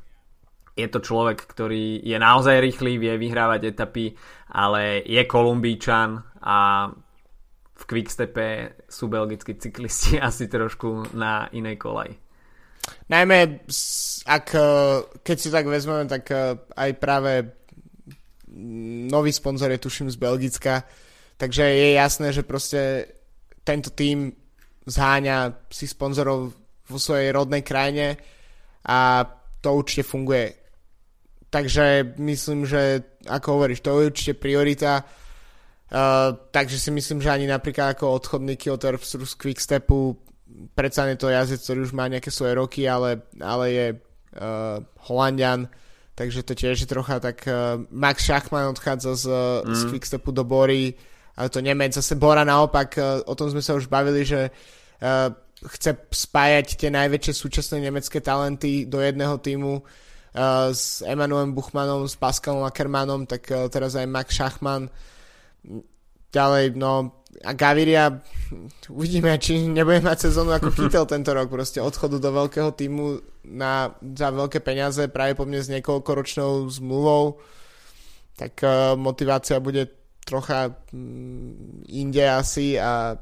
je 0.78 0.86
to 0.86 1.02
človek, 1.02 1.50
ktorý 1.50 1.98
je 1.98 2.14
naozaj 2.14 2.62
rýchly, 2.62 2.94
vie 2.94 3.18
vyhrávať 3.18 3.74
etapy, 3.74 4.14
ale 4.54 5.02
je 5.02 5.22
kolumbíčan 5.26 6.22
a 6.38 6.86
v 7.74 7.82
Quickstepe 7.90 8.78
sú 8.86 9.10
belgickí 9.10 9.58
cyklisti 9.58 10.18
asi 10.30 10.46
trošku 10.46 11.18
na 11.18 11.50
inej 11.50 11.74
kolej. 11.74 12.14
Najmä, 13.10 13.66
ak, 14.30 14.46
e, 14.54 14.68
keď 15.24 15.36
si 15.40 15.48
tak 15.50 15.66
vezmeme, 15.66 16.06
tak 16.06 16.30
e, 16.30 16.54
aj 16.70 16.90
práve 17.02 17.32
nový 19.10 19.34
sponzor 19.34 19.74
je 19.74 19.82
tuším 19.82 20.06
z 20.12 20.20
Belgicka, 20.22 20.86
takže 21.34 21.66
je 21.66 21.88
jasné, 21.98 22.30
že 22.30 22.46
proste 22.46 23.10
tento 23.66 23.90
tým 23.90 24.30
zháňa 24.86 25.66
si 25.66 25.90
sponzorov 25.90 26.63
vo 26.88 26.98
svojej 26.98 27.32
rodnej 27.32 27.62
krajine 27.64 28.16
a 28.84 29.24
to 29.60 29.68
určite 29.72 30.04
funguje. 30.04 30.52
Takže 31.48 32.16
myslím, 32.18 32.66
že 32.66 33.00
ako 33.24 33.58
hovoríš, 33.58 33.80
to 33.80 33.94
je 33.94 34.08
určite 34.10 34.34
priorita. 34.36 35.06
Uh, 35.94 36.34
takže 36.50 36.80
si 36.80 36.90
myslím, 36.90 37.22
že 37.22 37.30
ani 37.30 37.46
napríklad 37.46 37.94
ako 37.94 38.18
odchodný 38.18 38.58
Kyoto 38.58 38.90
z 38.98 39.34
Quickstepu 39.38 40.24
predsa 40.74 41.06
je 41.10 41.18
to 41.18 41.28
jazdec, 41.32 41.60
ktorý 41.60 41.78
už 41.84 41.92
má 41.96 42.06
nejaké 42.06 42.30
svoje 42.30 42.54
roky, 42.54 42.86
ale, 42.86 43.26
ale 43.40 43.64
je 43.72 43.86
uh, 43.94 44.78
Holandian, 45.08 45.66
takže 46.14 46.46
to 46.46 46.54
tiež 46.54 46.86
je 46.86 46.88
trocha 46.88 47.18
tak 47.18 47.42
uh, 47.48 47.80
Max 47.90 48.24
Schachmann 48.24 48.70
odchádza 48.70 49.12
z, 49.18 49.26
mm. 49.66 49.74
z 49.74 49.82
Quickstepu 49.90 50.30
do 50.30 50.44
Bory, 50.46 50.94
ale 51.34 51.48
to 51.50 51.58
Nemec, 51.58 51.94
zase 51.94 52.14
Bora 52.14 52.46
naopak, 52.46 52.90
uh, 52.98 53.04
o 53.26 53.34
tom 53.34 53.50
sme 53.50 53.62
sa 53.64 53.74
už 53.74 53.90
bavili, 53.90 54.22
že 54.22 54.50
uh, 54.50 55.34
chce 55.66 55.96
spájať 56.10 56.76
tie 56.76 56.90
najväčšie 56.92 57.32
súčasné 57.34 57.76
nemecké 57.80 58.20
talenty 58.20 58.84
do 58.84 59.00
jedného 59.00 59.40
týmu 59.40 59.80
uh, 59.80 60.70
s 60.70 61.00
Emanuelem 61.04 61.56
Buchmanom, 61.56 62.04
s 62.08 62.14
Pascalom 62.14 62.64
Ackermanom, 62.68 63.24
tak 63.24 63.48
uh, 63.50 63.68
teraz 63.72 63.96
aj 63.96 64.06
Max 64.06 64.36
Schachmann. 64.36 64.92
Ďalej, 66.34 66.74
no 66.74 67.22
a 67.42 67.50
Gaviria 67.54 68.20
uvidíme, 68.90 69.34
či 69.42 69.66
nebude 69.66 70.02
mať 70.02 70.30
sezónu 70.30 70.54
ako 70.54 70.70
Kytel 70.76 71.06
tento 71.06 71.30
rok, 71.34 71.50
proste 71.50 71.82
odchodu 71.82 72.18
do 72.22 72.30
veľkého 72.30 72.70
týmu 72.74 73.22
na, 73.48 73.90
za 74.00 74.30
veľké 74.30 74.62
peniaze 74.62 75.06
práve 75.10 75.34
po 75.34 75.46
mne 75.46 75.62
s 75.62 75.70
niekoľkoročnou 75.70 76.68
zmluvou 76.68 77.42
tak 78.34 78.62
uh, 78.66 78.98
motivácia 78.98 79.62
bude 79.62 79.86
trocha 80.26 80.74
mm, 80.90 81.86
inde 81.86 82.24
asi 82.26 82.74
a 82.78 83.14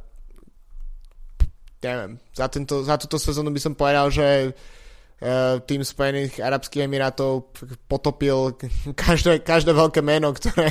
neviem, 1.83 2.17
za, 2.33 2.47
tento, 2.47 2.87
za 2.87 2.95
túto 2.97 3.19
sezónu 3.19 3.51
by 3.51 3.61
som 3.61 3.75
povedal, 3.75 4.07
že 4.09 4.55
uh, 4.55 5.59
tým 5.67 5.83
Spojených 5.83 6.39
Arabských 6.39 6.87
Emirátov 6.87 7.51
potopil 7.91 8.55
každé, 9.05 9.43
každé 9.43 9.75
veľké 9.75 10.01
meno, 10.01 10.31
ktoré, 10.31 10.71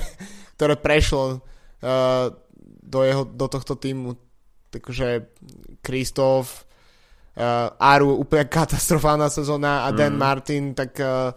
ktoré 0.56 0.76
prešlo 0.80 1.24
uh, 1.38 2.32
do, 2.82 3.00
jeho, 3.04 3.24
do 3.28 3.46
tohto 3.52 3.76
týmu. 3.76 4.16
Takže 4.72 5.36
Kristof, 5.84 6.64
uh, 7.36 7.76
Aru 7.76 8.16
úplne 8.16 8.48
katastrofálna 8.48 9.28
sezóna 9.28 9.84
a 9.84 9.92
Dan 9.92 10.16
mm. 10.16 10.20
Martin, 10.20 10.64
tak 10.72 10.96
uh, 11.04 11.36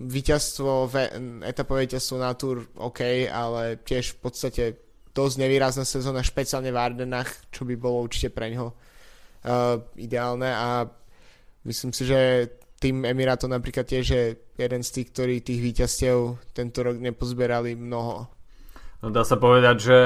víťazstvo, 0.00 0.88
etapové 1.44 1.84
víťazstvo 1.84 2.16
na 2.16 2.32
Tour 2.32 2.72
OK, 2.80 3.28
ale 3.28 3.84
tiež 3.84 4.16
v 4.16 4.18
podstate 4.24 4.64
dosť 5.12 5.36
nevýrazná 5.44 5.84
sezóna, 5.84 6.24
špeciálne 6.24 6.72
v 6.72 6.80
Ardenách, 6.80 7.52
čo 7.52 7.68
by 7.68 7.76
bolo 7.76 8.08
určite 8.08 8.32
pre 8.32 8.48
ňoho 8.48 8.72
uh, 9.44 9.80
ideálne 9.96 10.50
a 10.50 10.84
myslím 11.64 11.92
si, 11.92 12.04
že 12.08 12.50
tým 12.80 13.04
Emirátom 13.04 13.52
napríklad 13.52 13.84
tiež 13.84 14.06
je 14.08 14.24
jeden 14.56 14.80
z 14.80 14.90
tých, 14.90 15.08
ktorí 15.12 15.34
tých 15.44 15.60
víťazstiev 15.60 16.16
tento 16.56 16.80
rok 16.80 16.96
nepozberali 16.96 17.76
mnoho. 17.76 18.24
No 19.04 19.08
dá 19.12 19.24
sa 19.24 19.36
povedať, 19.36 19.76
že 19.80 19.98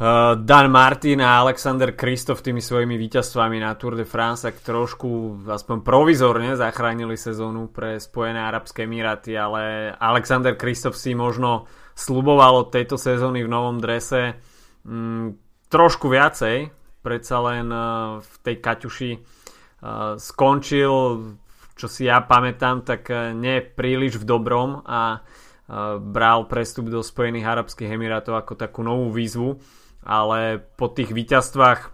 uh, 0.00 0.32
Dan 0.40 0.72
Martin 0.72 1.20
a 1.20 1.44
Alexander 1.44 1.92
Kristof 1.92 2.40
tými 2.40 2.64
svojimi 2.64 2.96
víťazstvami 2.96 3.60
na 3.60 3.76
Tour 3.76 3.96
de 3.96 4.08
France 4.08 4.48
tak 4.48 4.60
trošku 4.64 5.44
aspoň 5.44 5.84
provizorne 5.84 6.56
zachránili 6.56 7.16
sezónu 7.20 7.68
pre 7.68 8.00
Spojené 8.00 8.40
Arabské 8.40 8.88
Emiráty, 8.88 9.36
ale 9.36 9.92
Alexander 9.96 10.56
Kristof 10.56 10.96
si 10.96 11.12
možno 11.12 11.68
sluboval 11.92 12.68
od 12.68 12.68
tejto 12.72 12.96
sezóny 12.96 13.44
v 13.44 13.52
novom 13.52 13.76
drese 13.80 14.36
mm, 14.84 15.40
trošku 15.68 16.08
viacej, 16.08 16.83
predsa 17.04 17.44
len 17.44 17.68
eh, 17.68 17.84
v 18.24 18.34
tej 18.40 18.56
Kaťuši 18.64 19.12
eh, 19.12 19.20
skončil, 20.16 20.92
čo 21.76 21.86
si 21.86 22.08
ja 22.08 22.24
pamätám, 22.24 22.80
tak 22.88 23.12
eh, 23.12 23.36
nie 23.36 23.60
príliš 23.60 24.16
v 24.16 24.24
dobrom 24.24 24.80
a 24.88 25.20
bral 25.96 26.44
prestup 26.44 26.92
do 26.92 27.00
Spojených 27.00 27.48
Arabských 27.48 27.96
Emirátov 27.96 28.36
ako 28.36 28.52
takú 28.52 28.84
novú 28.84 29.08
výzvu, 29.08 29.56
ale 30.04 30.60
po 30.60 30.92
tých 30.92 31.08
víťazstvách 31.08 31.88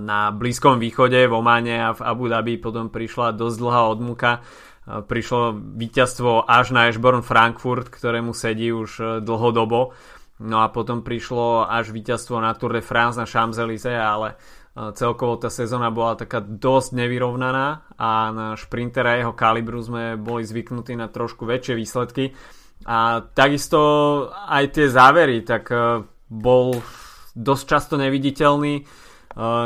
na 0.00 0.32
Blízkom 0.32 0.80
východe, 0.80 1.20
v 1.28 1.36
Omane 1.36 1.76
a 1.76 1.92
v 1.92 2.00
Abu 2.00 2.32
Dhabi 2.32 2.56
potom 2.56 2.88
prišla 2.88 3.36
dosť 3.36 3.60
dlhá 3.60 3.82
odmuka. 3.92 4.40
Prišlo 4.88 5.52
víťazstvo 5.52 6.48
až 6.48 6.72
na 6.72 6.88
Ashburn 6.88 7.20
Frankfurt, 7.20 7.92
ktorému 7.92 8.32
sedí 8.32 8.72
už 8.72 9.20
dlhodobo 9.20 9.92
No 10.36 10.60
a 10.60 10.68
potom 10.68 11.00
prišlo 11.00 11.64
až 11.64 11.96
víťazstvo 11.96 12.36
na 12.36 12.52
Tour 12.52 12.76
de 12.76 12.84
France 12.84 13.16
na 13.16 13.24
Champs-Élysées, 13.24 13.96
ale 13.96 14.36
e, 14.76 14.92
celkovo 14.92 15.40
tá 15.40 15.48
sezóna 15.48 15.88
bola 15.88 16.12
taká 16.12 16.44
dosť 16.44 16.92
nevyrovnaná 16.92 17.96
a 17.96 18.10
na 18.36 18.46
šprintera 18.52 19.16
jeho 19.16 19.32
kalibru 19.32 19.80
sme 19.80 20.20
boli 20.20 20.44
zvyknutí 20.44 20.92
na 20.92 21.08
trošku 21.08 21.48
väčšie 21.48 21.74
výsledky. 21.80 22.36
A 22.84 23.24
takisto 23.32 23.80
aj 24.28 24.76
tie 24.76 24.92
závery, 24.92 25.40
tak 25.40 25.72
e, 25.72 26.04
bol 26.28 26.84
dosť 27.32 27.64
často 27.64 27.94
neviditeľný. 27.96 28.74
E, 28.76 28.82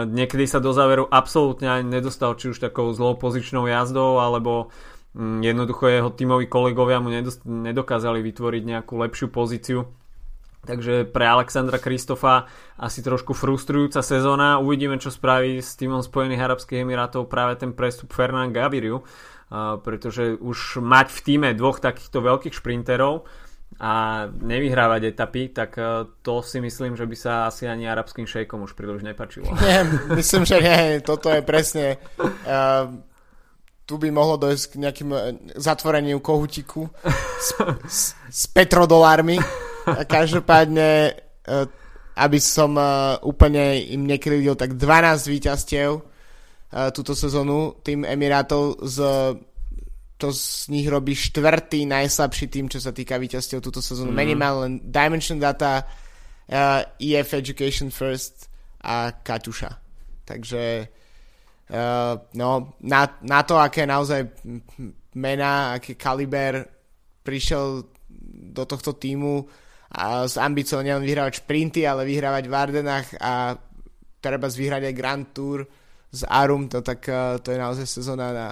niekedy 0.06 0.46
sa 0.46 0.62
do 0.62 0.70
záveru 0.70 1.10
absolútne 1.10 1.66
ani 1.66 1.98
nedostal, 1.98 2.38
či 2.38 2.54
už 2.54 2.62
takou 2.62 2.94
zlou 2.94 3.18
pozičnou 3.18 3.66
jazdou, 3.66 4.22
alebo 4.22 4.70
mm, 5.18 5.42
jednoducho 5.42 5.90
jeho 5.90 6.14
tímoví 6.14 6.46
kolegovia 6.46 7.02
mu 7.02 7.10
nedokázali 7.42 8.22
vytvoriť 8.22 8.62
nejakú 8.70 8.94
lepšiu 9.02 9.34
pozíciu 9.34 9.98
Takže 10.60 11.08
pre 11.08 11.24
Alexandra 11.24 11.80
Kristofa 11.80 12.44
asi 12.76 13.00
trošku 13.00 13.32
frustrujúca 13.32 14.04
sezóna. 14.04 14.60
Uvidíme, 14.60 15.00
čo 15.00 15.08
spraví 15.08 15.56
s 15.64 15.72
týmom 15.80 16.04
Spojených 16.04 16.44
Arabských 16.44 16.84
Emirátov 16.84 17.32
práve 17.32 17.56
ten 17.56 17.72
prestup 17.72 18.12
Fernand 18.12 18.52
Gaviriu, 18.52 19.00
pretože 19.80 20.36
už 20.36 20.84
mať 20.84 21.16
v 21.16 21.20
týme 21.24 21.48
dvoch 21.56 21.80
takýchto 21.80 22.20
veľkých 22.20 22.52
šprinterov 22.52 23.24
a 23.80 24.26
nevyhrávať 24.28 25.16
etapy, 25.16 25.48
tak 25.48 25.80
to 26.20 26.34
si 26.44 26.60
myslím, 26.60 26.92
že 26.92 27.08
by 27.08 27.16
sa 27.16 27.32
asi 27.48 27.64
ani 27.64 27.88
arabským 27.88 28.28
šejkom 28.28 28.60
už 28.68 28.76
príliš 28.76 29.00
nepačilo. 29.00 29.48
Nie, 29.64 29.88
myslím, 30.12 30.44
že 30.44 30.60
nie. 30.60 31.00
Toto 31.00 31.32
je 31.32 31.40
presne... 31.40 31.96
Uh, 32.20 33.00
tu 33.88 33.98
by 33.98 34.06
mohlo 34.14 34.38
dojsť 34.38 34.64
k 34.70 34.74
nejakým 34.86 35.10
zatvoreniu 35.58 36.22
kohutiku 36.22 36.86
s, 37.42 37.58
s, 37.90 38.14
s 38.30 38.46
petrodolármi 38.46 39.34
Každopádne, 40.06 40.90
e, 41.10 41.56
aby 42.16 42.38
som 42.38 42.74
e, 42.76 42.84
úplne 43.24 43.78
im 43.90 44.06
nekryl, 44.06 44.54
tak 44.54 44.74
12 44.76 45.26
víťazstiev 45.26 45.90
e, 45.98 46.02
túto 46.94 47.12
sezónu 47.14 47.80
tým 47.82 48.04
Emirátov 48.04 48.82
z 48.84 48.98
to 50.20 50.36
z 50.36 50.68
nich 50.68 50.84
robí 50.84 51.16
štvrtý 51.16 51.88
najslabší 51.88 52.52
tým, 52.52 52.68
čo 52.68 52.76
sa 52.76 52.92
týka 52.92 53.16
víťazstiev 53.16 53.64
túto 53.64 53.80
sezónu. 53.80 54.12
Mm. 54.12 54.36
Má 54.36 54.50
len 54.68 54.72
Dimension 54.84 55.40
Data, 55.40 55.80
uh, 55.80 56.84
EF 57.00 57.32
Education 57.32 57.88
First 57.88 58.52
a 58.84 59.16
Kaťuša. 59.16 59.72
Takže 60.28 60.62
uh, 61.72 62.14
no, 62.36 62.76
na, 62.84 63.16
na 63.24 63.40
to, 63.48 63.56
aké 63.56 63.88
naozaj 63.88 64.28
mena, 65.16 65.80
aký 65.80 65.96
kaliber 65.96 66.68
prišiel 67.24 67.88
do 68.52 68.62
tohto 68.68 68.92
týmu, 68.92 69.48
a 69.90 70.30
s 70.30 70.38
ambíciou 70.38 70.86
nielen 70.86 71.02
vyhrávať 71.02 71.42
šprinty, 71.42 71.82
ale 71.82 72.06
vyhrávať 72.06 72.44
v 72.46 72.54
Ardenách 72.54 73.08
a 73.18 73.58
treba 74.22 74.46
vyhrať 74.46 74.82
aj 74.86 74.94
Grand 74.94 75.26
Tour 75.34 75.66
z 76.10 76.22
Arum, 76.30 76.70
to, 76.70 76.82
tak 76.82 77.02
e, 77.10 77.42
to 77.42 77.50
je 77.50 77.58
naozaj 77.58 77.86
sezóna 77.86 78.30
na 78.30 78.48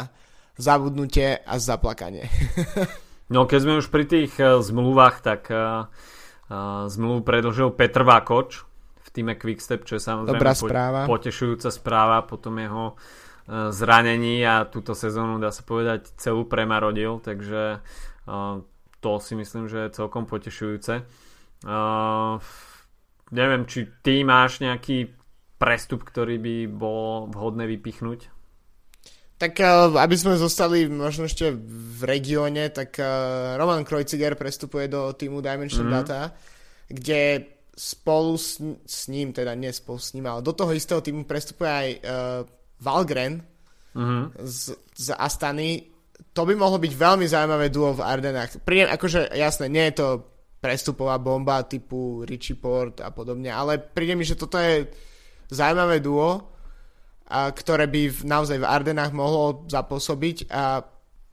zabudnutie 0.59 1.39
a 1.39 1.55
zaplakanie. 1.63 2.27
no 3.35 3.47
keď 3.47 3.59
sme 3.63 3.79
už 3.79 3.95
pri 3.95 4.11
tých 4.11 4.35
uh, 4.43 4.59
zmluvách, 4.59 5.23
tak 5.23 5.47
uh, 5.55 5.87
uh, 5.87 6.91
zmluvu 6.91 7.23
predlžil 7.23 7.71
Petr 7.79 8.03
Vákoč 8.03 8.67
v 9.07 9.09
týme 9.15 9.39
Quickstep, 9.39 9.87
čo 9.87 9.97
je 9.97 10.03
samozrejme 10.03 10.35
Dobrá 10.35 10.59
správa. 10.59 11.07
potešujúca 11.07 11.71
správa 11.71 12.27
po 12.27 12.43
tom 12.43 12.59
jeho 12.59 12.99
uh, 12.99 13.71
zranení 13.71 14.43
a 14.43 14.67
túto 14.67 14.99
sezónu 14.99 15.39
dá 15.39 15.55
sa 15.55 15.63
povedať 15.63 16.11
celú 16.19 16.51
premarodil, 16.51 17.23
takže 17.23 17.79
uh, 17.79 18.59
to 18.99 19.13
si 19.23 19.39
myslím, 19.39 19.71
že 19.71 19.87
je 19.87 19.95
celkom 19.95 20.27
potešujúce. 20.27 21.07
Uh, 21.67 22.39
neviem, 23.35 23.67
či 23.67 23.89
ty 24.03 24.23
máš 24.23 24.63
nejaký 24.63 25.11
prestup, 25.59 26.07
ktorý 26.07 26.39
by 26.39 26.57
bol 26.71 27.27
vhodné 27.35 27.67
vypichnúť? 27.67 28.31
Tak 29.39 29.53
uh, 29.63 29.95
aby 29.99 30.17
sme 30.19 30.39
zostali 30.39 30.87
možno 30.87 31.27
ešte 31.27 31.51
v 31.55 32.01
regióne, 32.07 32.71
tak 32.71 32.99
uh, 32.99 33.59
Roman 33.59 33.83
Kreuziger 33.83 34.39
prestupuje 34.39 34.87
do 34.91 35.15
týmu 35.15 35.43
Dimension 35.43 35.87
mm. 35.87 35.95
Data, 35.95 36.31
kde 36.91 37.47
spolu 37.79 38.35
s, 38.35 38.59
s 38.87 39.07
ním, 39.07 39.31
teda 39.31 39.55
nie 39.55 39.71
spolu 39.71 39.99
s 40.03 40.11
ním, 40.15 40.27
ale 40.27 40.43
do 40.43 40.51
toho 40.51 40.75
istého 40.75 40.99
týmu 40.99 41.23
prestupuje 41.23 41.71
aj 41.71 41.89
uh, 41.91 42.01
Valgren 42.83 43.39
mm-hmm. 43.95 44.23
z, 44.43 44.75
z 44.95 45.07
Astany. 45.15 45.87
To 46.35 46.43
by 46.43 46.55
mohlo 46.59 46.83
byť 46.83 46.93
veľmi 46.95 47.27
zaujímavé 47.27 47.71
duo 47.71 47.95
v 47.95 48.03
Ardenách. 48.03 48.63
Príjem, 48.67 48.91
akože 48.91 49.31
jasné, 49.35 49.71
nie 49.71 49.87
je 49.91 50.03
to 50.03 50.07
prestupová 50.59 51.19
bomba 51.23 51.63
typu 51.63 52.27
Richie 52.27 52.59
Port 52.59 52.99
a 52.99 53.15
podobne, 53.15 53.51
ale 53.55 53.79
príde 53.79 54.19
mi, 54.19 54.27
že 54.27 54.35
toto 54.35 54.59
je 54.59 54.91
zaujímavé 55.49 56.03
duo, 56.03 56.51
a, 57.31 57.51
ktoré 57.55 57.87
by 57.87 58.03
v, 58.11 58.19
naozaj 58.27 58.59
v 58.59 58.69
Ardenách 58.69 59.15
mohlo 59.15 59.65
zapôsobiť 59.71 60.51
a 60.51 60.83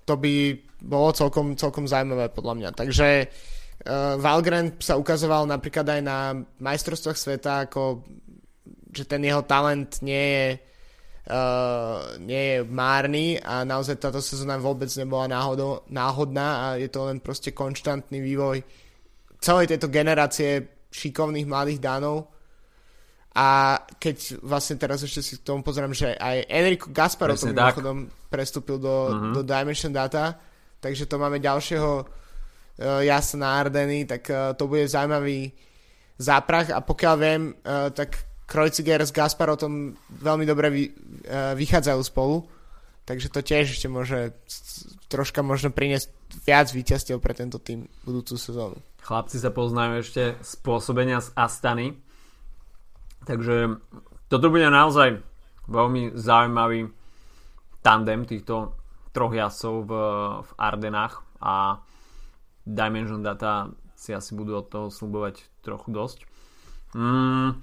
to 0.05 0.13
by 0.21 0.53
bolo 0.85 1.09
celkom, 1.17 1.57
celkom 1.57 1.89
zaujímavé 1.89 2.29
podľa 2.29 2.53
mňa. 2.61 2.69
Takže 2.77 3.07
uh, 3.25 4.21
Valgren 4.21 4.77
sa 4.77 5.01
ukazoval 5.01 5.49
napríklad 5.49 5.97
aj 5.97 6.01
na 6.05 6.17
majstrovstvách 6.61 7.17
sveta, 7.17 7.65
ako 7.65 8.05
že 8.95 9.03
ten 9.09 9.25
jeho 9.25 9.43
talent 9.43 9.99
nie 10.05 10.25
je, 10.31 10.47
uh, 11.33 12.15
nie 12.21 12.43
je 12.53 12.57
márny 12.63 13.41
a 13.41 13.65
naozaj 13.67 13.99
táto 13.99 14.23
sezóna 14.23 14.61
vôbec 14.61 14.87
nebola 14.95 15.27
náhodou, 15.27 15.83
náhodná 15.91 16.47
a 16.47 16.65
je 16.79 16.87
to 16.87 17.09
len 17.09 17.19
proste 17.19 17.51
konštantný 17.51 18.23
vývoj 18.23 18.63
celej 19.39 19.71
tejto 19.71 19.87
generácie 19.91 20.75
šikovných 20.91 21.49
mladých 21.49 21.79
dánov. 21.83 22.31
A 23.35 23.75
keď 23.99 24.39
vlastne 24.47 24.79
teraz 24.79 25.03
ešte 25.03 25.19
si 25.19 25.33
k 25.35 25.43
tomu 25.43 25.59
pozriem, 25.59 25.91
že 25.91 26.15
aj 26.15 26.47
Enrico 26.47 26.87
Gasparo 26.87 27.35
to 27.35 27.51
mimochodom 27.51 28.07
prestúpil 28.31 28.79
do, 28.79 29.11
uh-huh. 29.11 29.33
do 29.35 29.41
Dimension 29.43 29.91
Data, 29.91 30.39
takže 30.79 31.03
to 31.03 31.19
máme 31.19 31.43
ďalšieho 31.43 31.91
uh, 31.99 33.03
jasa 33.03 33.35
na 33.35 33.59
Ardeny, 33.59 34.07
tak 34.07 34.23
uh, 34.31 34.55
to 34.55 34.71
bude 34.71 34.87
zaujímavý 34.87 35.51
záprach 36.15 36.71
a 36.71 36.79
pokiaľ 36.79 37.15
viem, 37.19 37.51
uh, 37.51 37.91
tak 37.91 38.23
Kreuziger 38.47 39.03
s 39.03 39.11
Gasparotom 39.11 39.99
veľmi 40.23 40.47
dobre 40.47 40.67
vy, 40.71 40.83
uh, 40.87 41.51
vychádzajú 41.59 42.01
spolu, 42.07 42.47
takže 43.03 43.27
to 43.35 43.43
tiež 43.43 43.75
ešte 43.75 43.91
môže 43.91 44.31
troška 45.11 45.43
možno 45.43 45.75
priniesť 45.75 46.07
viac 46.47 46.71
víťazstiev 46.71 47.19
pre 47.19 47.35
tento 47.35 47.59
tým 47.59 47.83
budúcu 48.07 48.39
sezónu. 48.39 48.79
Chlapci 49.05 49.37
sa 49.37 49.53
poznajú 49.53 50.01
ešte 50.01 50.33
z 50.41 50.51
pôsobenia 50.65 51.21
z 51.21 51.29
Astany, 51.37 51.93
takže 53.29 53.77
toto 54.33 54.49
bude 54.49 54.65
naozaj 54.65 55.21
veľmi 55.69 56.17
zaujímavý 56.17 56.89
tandem 57.85 58.25
týchto 58.25 58.73
troch 59.13 59.29
jazdcov 59.29 59.73
v, 59.85 59.91
v 60.41 60.51
Ardenách 60.57 61.21
a 61.37 61.85
Dimension 62.65 63.21
Data 63.21 63.69
si 63.93 64.09
asi 64.09 64.33
budú 64.33 64.57
od 64.57 64.73
toho 64.73 64.87
slubovať 64.89 65.45
trochu 65.61 65.93
dosť. 65.93 66.19
Mm. 66.97 67.61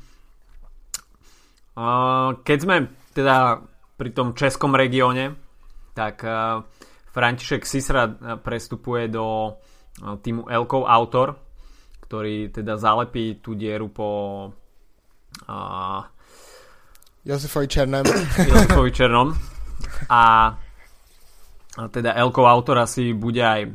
Keď 2.39 2.59
sme 2.63 2.87
teda 3.19 3.67
pri 3.99 4.11
tom 4.15 4.39
českom 4.39 4.79
regióne, 4.79 5.35
tak 5.93 6.23
František 7.11 7.67
Sisra 7.67 8.09
prestupuje 8.41 9.11
do 9.11 9.59
týmu 10.23 10.51
Elkov 10.51 10.85
Autor, 10.87 11.39
ktorý 12.07 12.51
teda 12.51 12.77
zalepí 12.77 13.39
tú 13.39 13.55
dieru 13.55 13.89
po 13.89 14.09
uh, 15.49 16.03
Josefovi 17.23 17.69
Černom. 17.71 18.05
Josefovi 18.51 18.91
Černom. 18.91 19.31
A 20.11 20.53
teda 21.73 22.13
Elko 22.13 22.45
autora 22.45 22.85
si 22.85 23.17
bude 23.17 23.41
aj 23.41 23.63
uh, 23.65 23.73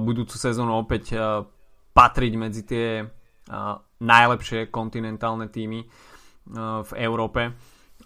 budúcu 0.00 0.32
sezónu 0.32 0.80
opäť 0.80 1.12
uh, 1.12 1.44
patriť 1.92 2.32
medzi 2.40 2.62
tie 2.64 3.04
uh, 3.04 3.76
najlepšie 4.00 4.72
kontinentálne 4.72 5.52
týmy 5.52 5.84
uh, 5.84 6.80
v 6.86 6.90
Európe 7.02 7.52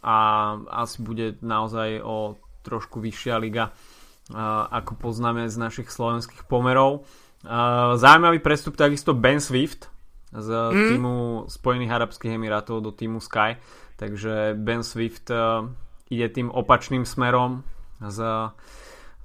a 0.03 0.17
asi 0.83 1.03
bude 1.03 1.39
naozaj 1.43 2.03
o 2.03 2.35
trošku 2.67 2.99
vyššia 2.99 3.37
liga 3.39 3.71
uh, 3.71 4.67
ako 4.75 4.99
poznáme 4.99 5.47
z 5.47 5.57
našich 5.61 5.93
slovenských 5.93 6.49
pomerov. 6.51 7.07
Uh, 7.47 7.95
zaujímavý 7.95 8.43
prestup 8.43 8.75
takisto 8.75 9.15
Ben 9.15 9.39
Swift 9.39 9.87
z 10.35 10.49
mm. 10.51 10.89
týmu 10.91 11.17
Spojených 11.47 11.95
Arabských 11.95 12.35
Emirátov 12.35 12.83
do 12.83 12.91
týmu 12.91 13.23
Sky 13.23 13.55
takže 13.95 14.59
Ben 14.59 14.83
Swift 14.83 15.31
uh, 15.31 15.71
ide 16.11 16.27
tým 16.31 16.51
opačným 16.51 17.07
smerom 17.07 17.63
z 18.03 18.51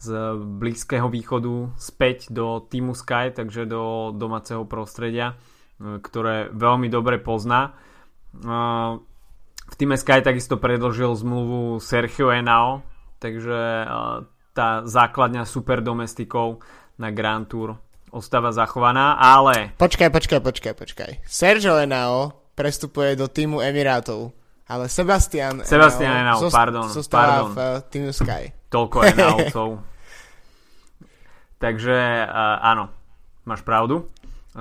z 0.03 0.35
Blízkeho 0.35 1.07
východu 1.07 1.79
späť 1.79 2.27
do 2.27 2.59
týmu 2.59 2.91
Sky, 2.91 3.31
takže 3.31 3.63
do 3.63 4.11
domáceho 4.11 4.67
prostredia, 4.67 5.39
e, 5.79 6.03
ktoré 6.03 6.51
veľmi 6.51 6.91
dobre 6.91 7.23
pozná. 7.23 7.71
E, 7.71 8.51
v 9.63 9.75
týme 9.79 9.95
Sky 9.95 10.19
takisto 10.19 10.59
predložil 10.59 11.15
zmluvu 11.15 11.79
Sergio 11.79 12.35
Enao, 12.35 12.83
takže 13.23 13.87
tá 14.51 14.83
základňa 14.83 15.47
super 15.47 15.79
domestikov 15.79 16.59
na 16.99 17.07
Grand 17.15 17.47
Tour 17.47 17.79
ostáva 18.13 18.53
zachovaná, 18.53 19.17
ale... 19.17 19.73
Počkaj, 19.81 20.13
počkaj, 20.13 20.39
počkaj, 20.39 20.73
počkaj. 20.77 21.11
Sergio 21.25 21.81
Enao 21.81 22.45
prestupuje 22.53 23.17
do 23.17 23.25
týmu 23.25 23.57
Emirátov, 23.57 24.29
ale 24.69 24.85
Sebastian 24.85 25.65
Sebastian 25.65 26.13
Enao, 26.13 26.45
Enao 26.45 26.53
pardon, 26.53 26.85
zostáva 26.93 27.49
pardon. 27.49 27.51
v 27.57 27.59
týmu 27.89 28.11
Sky. 28.13 28.53
Toľko 28.69 28.97
Enaovcov. 29.09 29.67
Takže 31.57 31.97
uh, 32.29 32.57
áno, 32.61 32.93
máš 33.49 33.65
pravdu. 33.65 34.05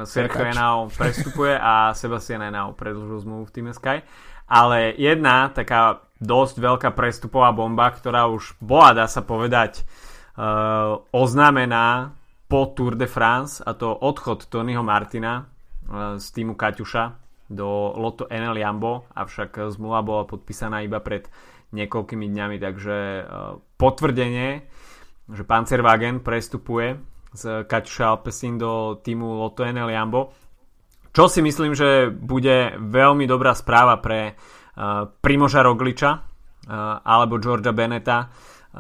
Sergio 0.09 0.49
Enao 0.49 0.88
prestupuje 0.88 1.53
a 1.53 1.93
Sebastian 1.93 2.49
Enao 2.49 2.73
predlžil 2.73 3.21
zmluvu 3.21 3.53
v 3.53 3.53
týme 3.53 3.73
Sky. 3.77 4.01
Ale 4.49 4.97
jedna 4.97 5.53
taká 5.53 6.01
dosť 6.17 6.57
veľká 6.57 6.91
prestupová 6.97 7.53
bomba, 7.53 7.93
ktorá 7.93 8.31
už 8.33 8.57
bola, 8.62 8.97
dá 8.97 9.07
sa 9.11 9.21
povedať, 9.21 9.85
uh, 10.41 11.05
oznámená 11.12 12.17
po 12.53 12.69
Tour 12.77 13.01
de 13.01 13.09
France 13.09 13.65
a 13.65 13.73
to 13.73 13.88
odchod 13.88 14.53
Tonyho 14.53 14.85
Martina 14.85 15.41
uh, 15.41 16.21
z 16.21 16.27
týmu 16.37 16.53
Kaťuša 16.53 17.05
do 17.49 17.97
Lotto 17.97 18.29
NL 18.29 18.61
Jambo, 18.61 19.09
avšak 19.17 19.73
zmluva 19.73 20.05
bola 20.05 20.29
podpísaná 20.29 20.85
iba 20.85 21.01
pred 21.01 21.33
niekoľkými 21.73 22.29
dňami, 22.29 22.57
takže 22.61 22.97
uh, 23.25 23.57
potvrdenie 23.81 24.69
že 25.33 25.49
Panzerwagen 25.49 26.21
prestupuje 26.21 27.01
z 27.33 27.65
Kaťuša 27.65 28.05
Alpecin 28.05 28.61
do 28.61 29.01
týmu 29.01 29.41
Lotto 29.41 29.65
NL 29.65 29.88
Jambo. 29.88 30.37
Čo 31.09 31.33
si 31.33 31.41
myslím, 31.41 31.73
že 31.73 32.12
bude 32.12 32.77
veľmi 32.77 33.25
dobrá 33.25 33.57
správa 33.57 33.97
pre 34.05 34.37
uh, 34.37 35.09
Primoža 35.09 35.65
Rogliča 35.65 36.33
alebo 37.03 37.43
Georgia 37.43 37.75
Beneta 37.75 38.31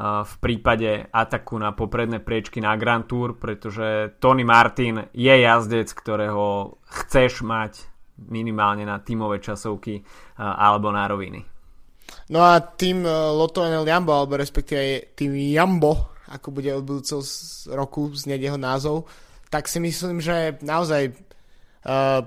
v 0.00 0.34
prípade 0.40 1.12
ataku 1.12 1.60
na 1.60 1.76
popredné 1.76 2.24
priečky 2.24 2.64
na 2.64 2.72
Grand 2.80 3.04
Tour, 3.04 3.36
pretože 3.36 4.16
Tony 4.16 4.40
Martin 4.40 5.12
je 5.12 5.34
jazdec, 5.36 5.92
ktorého 5.92 6.80
chceš 6.88 7.44
mať 7.44 7.92
minimálne 8.32 8.88
na 8.88 9.04
tímové 9.04 9.44
časovky 9.44 10.00
alebo 10.40 10.88
na 10.88 11.04
roviny. 11.04 11.44
No 12.32 12.40
a 12.40 12.64
tým 12.64 13.04
Lotto 13.36 13.68
NL 13.68 13.84
Jambo, 13.84 14.16
alebo 14.16 14.40
respektíve 14.40 15.12
tým 15.12 15.36
Jambo 15.52 16.12
ako 16.32 16.48
bude 16.48 16.72
od 16.72 16.84
budúceho 16.84 17.20
roku 17.76 18.08
znieť 18.08 18.40
jeho 18.40 18.58
názov, 18.58 19.04
tak 19.52 19.68
si 19.68 19.76
myslím, 19.84 20.24
že 20.24 20.56
naozaj 20.64 21.12
uh, 21.12 22.24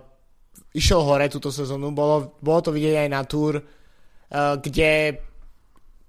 išiel 0.78 1.02
hore 1.02 1.26
túto 1.26 1.50
sezónu. 1.50 1.90
Bolo, 1.90 2.38
bolo 2.38 2.62
to 2.62 2.70
vidieť 2.70 2.96
aj 3.02 3.10
na 3.10 3.22
túr, 3.26 3.58
uh, 3.58 4.62
kde 4.62 5.25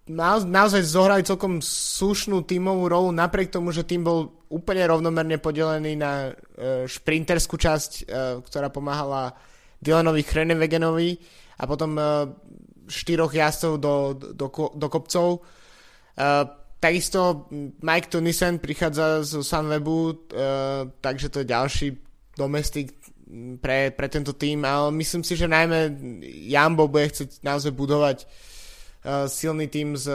na, 0.07 0.38
naozaj 0.38 0.87
zohrali 0.87 1.27
celkom 1.27 1.59
slušnú 1.59 2.47
tímovú 2.47 2.87
rolu, 2.87 3.09
napriek 3.11 3.51
tomu, 3.51 3.75
že 3.75 3.83
tým 3.83 4.07
bol 4.07 4.31
úplne 4.47 4.87
rovnomerne 4.87 5.42
podelený 5.42 5.99
na 5.99 6.31
uh, 6.31 6.87
šprinterskú 6.87 7.59
časť, 7.59 7.90
uh, 8.07 8.38
ktorá 8.47 8.71
pomáhala 8.71 9.35
Dylanovi 9.83 10.23
Chrenevegenovi 10.23 11.19
a 11.59 11.62
potom 11.66 11.99
uh, 11.99 12.31
štyroch 12.87 13.35
jazdcov 13.35 13.73
do, 13.83 13.95
do, 14.14 14.47
do, 14.79 14.87
kopcov. 14.87 15.42
Uh, 16.14 16.47
Takisto 16.77 17.49
Mike 17.83 18.12
Tunisen 18.12 18.61
prichádza 18.61 19.25
z 19.25 19.40
Sunwebu, 19.40 20.29
takže 21.01 21.33
to 21.33 21.40
je 21.40 21.49
ďalší 21.49 21.88
domestik 22.37 22.92
pre, 23.59 23.90
pre 23.90 24.07
tento 24.12 24.37
tým, 24.37 24.61
ale 24.62 24.92
myslím 25.01 25.25
si, 25.25 25.35
že 25.35 25.49
najmä 25.49 25.97
Jambo 26.47 26.87
bude 26.87 27.09
chcieť 27.09 27.40
naozaj 27.42 27.73
budovať 27.73 28.29
uh, 29.07 29.31
silný 29.31 29.71
tým 29.71 29.95
s, 29.95 30.11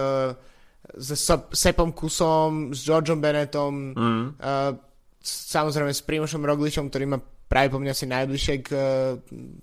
s 0.91 1.09
Sepom 1.55 1.95
Kusom, 1.95 2.75
s 2.75 2.83
Georgeom 2.83 3.23
Bennettom, 3.23 3.95
mm. 3.95 4.23
uh, 4.37 4.75
samozrejme 5.23 5.95
s 5.95 6.03
Primošom 6.03 6.43
Rogličom, 6.43 6.91
ktorý 6.91 7.15
má 7.15 7.17
práve 7.21 7.71
po 7.71 7.79
mňa 7.79 7.93
si 7.95 8.05
najbližšie 8.11 8.55
k 8.63 8.69
uh, 8.75 8.83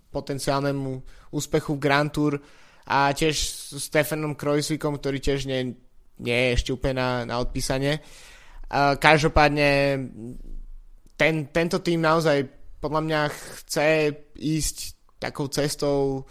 potenciálnemu 0.09 1.05
úspechu 1.37 1.77
v 1.77 1.83
Grand 1.85 2.09
Tour 2.09 2.41
a 2.88 3.12
tiež 3.12 3.37
s 3.37 3.77
Stefanom 3.77 4.33
Krojsvikom, 4.33 4.97
ktorý 4.97 5.21
tiež 5.21 5.45
nie 5.45 5.77
nie 6.19 6.35
je 6.35 6.55
ešte 6.59 6.71
úplne 6.75 6.99
na, 6.99 7.11
na 7.23 7.37
odpísanie. 7.38 8.03
Uh, 8.67 8.99
každopádne 8.99 10.03
ten, 11.14 11.35
tento 11.51 11.79
tým 11.79 12.03
naozaj 12.03 12.47
podľa 12.79 13.03
mňa 13.07 13.21
chce 13.31 13.88
ísť 14.38 14.77
takou 15.19 15.51
cestou 15.51 16.23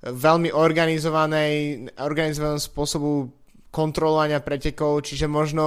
veľmi 0.00 0.56
organizovaného 0.56 2.56
spôsobu 2.56 3.28
kontrolovania 3.70 4.40
pretekov, 4.40 5.04
čiže 5.04 5.30
možno 5.30 5.64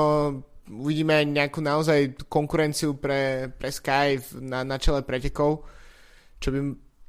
uvidíme 0.67 1.23
nejakú 1.27 1.61
naozaj 1.61 2.27
konkurenciu 2.27 2.97
pre, 2.97 3.51
pre 3.53 3.69
Sky 3.71 4.19
na, 4.41 4.63
na 4.63 4.79
čele 4.79 5.05
pretekov, 5.05 5.63
čo 6.39 6.51
by 6.51 6.59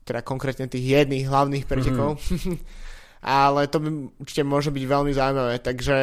teda 0.05 0.21
konkrétne 0.21 0.69
tých 0.69 0.85
jedných 0.85 1.27
hlavných 1.27 1.65
pretekov. 1.65 2.21
Mm-hmm. 2.21 2.57
Ale 3.25 3.73
to 3.73 3.81
by 3.81 3.89
určite 4.21 4.45
môže 4.45 4.69
byť 4.69 4.85
veľmi 4.85 5.13
zaujímavé. 5.17 5.55
Takže 5.65 5.97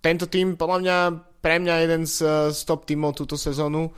tento 0.00 0.32
tým 0.32 0.56
podľa 0.56 0.78
mňa 0.80 0.96
pre 1.44 1.60
mňa 1.60 1.74
jeden 1.84 2.08
z, 2.08 2.24
z 2.56 2.60
top 2.64 2.88
tímov 2.88 3.12
túto 3.12 3.36
sezónu 3.36 3.92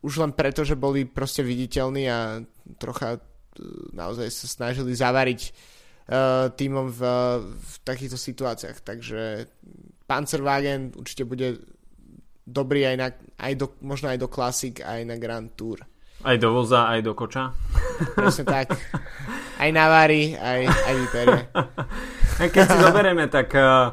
už 0.00 0.22
len 0.22 0.32
preto, 0.32 0.64
že 0.64 0.80
boli 0.80 1.04
proste 1.04 1.44
viditeľní 1.44 2.08
a 2.08 2.40
trocha 2.80 3.20
naozaj 3.92 4.28
sa 4.30 4.46
snažili 4.46 4.92
zavariť 4.92 5.40
uh, 5.46 6.48
tímom 6.54 6.92
v, 6.92 7.00
v 7.42 7.74
takýchto 7.82 8.18
situáciách. 8.18 8.78
Takže 8.82 9.20
Panzerwagen 10.06 10.94
určite 10.94 11.26
bude 11.26 11.58
dobrý 12.46 12.86
aj, 12.86 12.96
na, 12.96 13.08
aj 13.42 13.52
do, 13.58 13.66
možno 13.82 14.14
aj 14.14 14.18
do 14.22 14.28
Classic, 14.30 14.78
aj 14.78 15.02
na 15.02 15.18
Grand 15.18 15.50
Tour. 15.58 15.82
Aj 16.24 16.36
do 16.40 16.48
voza, 16.54 16.88
aj 16.88 17.00
do 17.04 17.12
koča. 17.12 17.52
Presne 18.16 18.44
tak. 18.46 18.72
Aj 19.56 19.70
na 19.72 19.88
Vary, 19.88 20.32
aj, 20.36 20.60
aj 20.68 20.94
vyperie. 21.00 21.42
Keď 22.54 22.64
si 22.66 22.78
zoberieme, 22.80 23.24
tak 23.28 23.52
uh, 23.56 23.92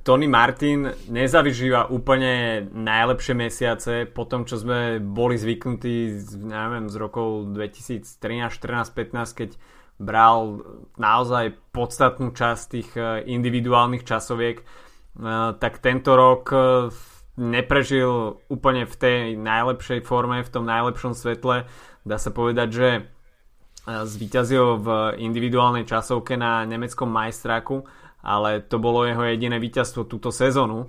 Tony 0.00 0.24
Martin 0.24 0.88
nezavyžíva 1.12 1.92
úplne 1.92 2.64
najlepšie 2.72 3.34
mesiace 3.36 3.92
po 4.08 4.24
tom, 4.24 4.48
čo 4.48 4.56
sme 4.56 4.96
boli 4.96 5.36
zvyknutí 5.36 6.24
neviem, 6.40 6.88
z 6.88 6.96
rokov 6.96 7.52
2013, 7.52 8.08
14, 8.48 8.96
15, 8.96 9.40
keď 9.44 9.50
bral 10.00 10.64
naozaj 10.96 11.52
podstatnú 11.70 12.32
časť 12.32 12.62
tých 12.72 12.90
uh, 12.96 13.20
individuálnych 13.28 14.08
časoviek, 14.08 14.64
uh, 14.64 15.52
tak 15.60 15.84
tento 15.84 16.16
rok 16.16 16.48
neprežil 17.34 18.38
úplne 18.46 18.86
v 18.86 18.94
tej 18.94 19.18
najlepšej 19.34 20.06
forme, 20.06 20.42
v 20.42 20.52
tom 20.52 20.64
najlepšom 20.66 21.18
svetle. 21.18 21.66
Dá 22.06 22.16
sa 22.18 22.30
povedať, 22.30 22.68
že 22.70 22.88
e, 22.94 23.02
zvíťazil 24.06 24.78
v 24.78 24.88
individuálnej 25.18 25.82
časovke 25.82 26.38
na 26.38 26.62
nemeckom 26.62 27.10
majstráku, 27.10 27.82
ale 28.24 28.64
to 28.64 28.80
bolo 28.80 29.04
jeho 29.04 29.20
jediné 29.28 29.60
víťazstvo 29.60 30.08
túto 30.08 30.32
sezónu. 30.32 30.88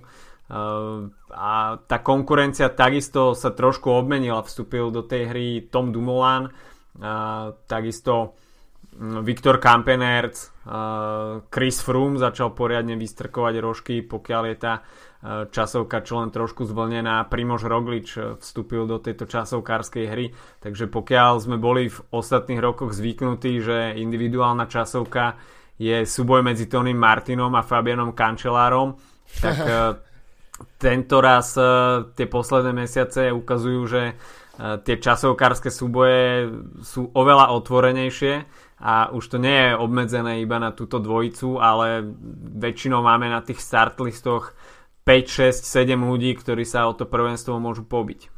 a 1.36 1.76
tá 1.84 2.00
konkurencia 2.00 2.72
takisto 2.72 3.36
sa 3.36 3.52
trošku 3.52 3.92
obmenila. 3.92 4.40
Vstúpil 4.40 4.88
do 4.88 5.04
tej 5.04 5.22
hry 5.28 5.46
Tom 5.68 5.92
Dumoulin, 5.92 6.48
e, 6.48 6.52
takisto 7.68 8.40
Viktor 8.96 9.60
Kampenerc, 9.60 10.56
Chris 11.52 11.76
Froome 11.84 12.16
začal 12.16 12.56
poriadne 12.56 12.96
vystrkovať 12.96 13.54
rožky, 13.60 13.94
pokiaľ 14.00 14.42
je 14.48 14.56
tá 14.56 14.74
časovka 15.52 16.00
čo 16.00 16.22
len 16.22 16.30
trošku 16.32 16.64
zvlnená. 16.64 17.28
Primož 17.28 17.66
Roglič 17.68 18.16
vstúpil 18.40 18.88
do 18.88 18.96
tejto 18.96 19.28
časovkárskej 19.28 20.04
hry, 20.08 20.26
takže 20.64 20.88
pokiaľ 20.88 21.32
sme 21.42 21.56
boli 21.60 21.92
v 21.92 21.98
ostatných 22.08 22.62
rokoch 22.62 22.96
zvyknutí, 22.96 23.60
že 23.60 24.00
individuálna 24.00 24.64
časovka 24.70 25.36
je 25.76 26.06
súboj 26.08 26.40
medzi 26.40 26.66
Tonym 26.66 26.96
Martinom 26.96 27.52
a 27.54 27.64
Fabianom 27.64 28.16
Kančelárom, 28.16 28.96
tak 29.40 29.56
eh, 29.68 29.92
tento 30.80 31.20
raz 31.20 31.56
eh, 31.56 31.66
tie 32.16 32.26
posledné 32.28 32.72
mesiace 32.72 33.32
ukazujú, 33.32 33.82
že 33.86 34.02
tie 34.56 34.96
časovkárske 34.96 35.68
súboje 35.68 36.48
sú 36.80 37.12
oveľa 37.12 37.52
otvorenejšie 37.60 38.34
a 38.80 39.12
už 39.12 39.24
to 39.28 39.36
nie 39.36 39.52
je 39.52 39.72
obmedzené 39.76 40.40
iba 40.40 40.56
na 40.56 40.72
túto 40.72 40.96
dvojicu, 40.96 41.60
ale 41.60 42.00
väčšinou 42.56 43.04
máme 43.04 43.28
na 43.28 43.44
tých 43.44 43.60
startlistoch 43.60 44.56
5, 45.04 45.54
6, 45.54 45.60
7 45.60 45.96
ľudí, 46.00 46.32
ktorí 46.34 46.64
sa 46.64 46.88
o 46.88 46.96
to 46.96 47.04
prvenstvo 47.04 47.60
môžu 47.60 47.84
pobiť. 47.84 48.32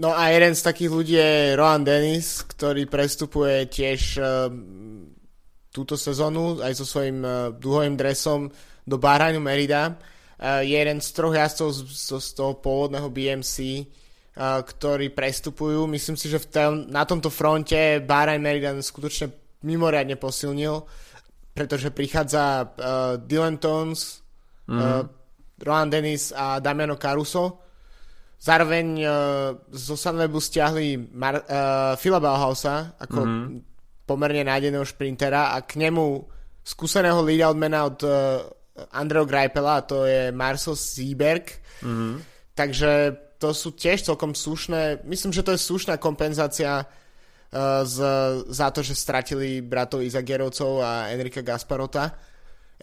No 0.00 0.10
a 0.16 0.32
jeden 0.32 0.56
z 0.56 0.62
takých 0.64 0.90
ľudí 0.90 1.14
je 1.20 1.58
Rohan 1.58 1.84
Dennis, 1.84 2.42
ktorý 2.48 2.88
prestupuje 2.88 3.68
tiež 3.68 4.16
túto 5.72 5.96
sezónu 5.96 6.60
aj 6.60 6.76
so 6.76 6.84
svojím 6.84 7.24
uh, 7.24 7.32
dlhovým 7.56 7.96
dresom 7.96 8.52
do 8.84 8.96
Bahrajnu 9.00 9.40
Merida. 9.40 9.96
Uh, 10.36 10.60
je 10.60 10.76
jeden 10.76 11.00
z 11.00 11.08
troch 11.16 11.32
jazdcov 11.32 11.68
z, 11.72 11.80
z, 11.88 12.08
z 12.20 12.28
toho 12.36 12.52
pôvodného 12.60 13.08
BMC, 13.08 13.56
uh, 13.56 14.60
ktorí 14.60 15.16
prestupujú. 15.16 15.88
Myslím 15.88 16.20
si, 16.20 16.28
že 16.28 16.44
v 16.44 16.46
tom, 16.52 16.72
na 16.92 17.08
tomto 17.08 17.32
fronte 17.32 18.04
Bahrajn 18.04 18.40
Merida 18.44 18.70
skutočne 18.76 19.32
mimoriadne 19.64 20.20
posilnil, 20.20 20.84
pretože 21.56 21.88
prichádza 21.88 22.44
uh, 22.68 22.68
Dylan 23.16 23.56
Tones, 23.56 24.20
mm-hmm. 24.68 24.76
uh, 24.76 25.08
Rohan 25.62 25.88
Dennis 25.88 26.36
a 26.36 26.60
Damiano 26.60 27.00
Caruso. 27.00 27.64
Zároveň 28.42 28.86
uh, 29.00 29.10
zo 29.70 29.94
Sunwebu 29.94 30.42
stiahli 30.42 30.98
Mar- 31.14 31.46
uh, 31.46 31.94
Phila 31.94 32.18
Bauhausa 32.18 32.98
ako 32.98 33.20
mm-hmm. 33.22 33.71
Pomerne 34.02 34.42
nádeného 34.42 34.82
šprintera 34.82 35.54
a 35.54 35.62
k 35.62 35.78
nemu 35.78 36.26
skúseného 36.62 37.22
lead 37.26 37.42
outmana 37.42 37.86
od 37.86 37.98
uh, 38.06 38.12
Andreo 38.94 39.26
Greipela 39.26 39.82
a 39.82 39.86
to 39.86 40.06
je 40.06 40.30
Marcel 40.30 40.78
Sieberg. 40.78 41.58
Mm-hmm. 41.82 42.14
Takže 42.54 42.90
to 43.42 43.50
sú 43.50 43.74
tiež 43.74 44.06
celkom 44.06 44.38
slušné, 44.38 45.02
myslím, 45.02 45.34
že 45.34 45.42
to 45.42 45.54
je 45.54 45.66
slušná 45.66 45.98
kompenzácia 45.98 46.86
uh, 46.86 47.82
z, 47.82 47.98
za 48.46 48.70
to, 48.70 48.86
že 48.86 48.94
stratili 48.94 49.58
bratov 49.58 50.06
Izagerovcov 50.06 50.70
a 50.82 51.10
Enrika 51.10 51.42
Gasparota. 51.42 52.14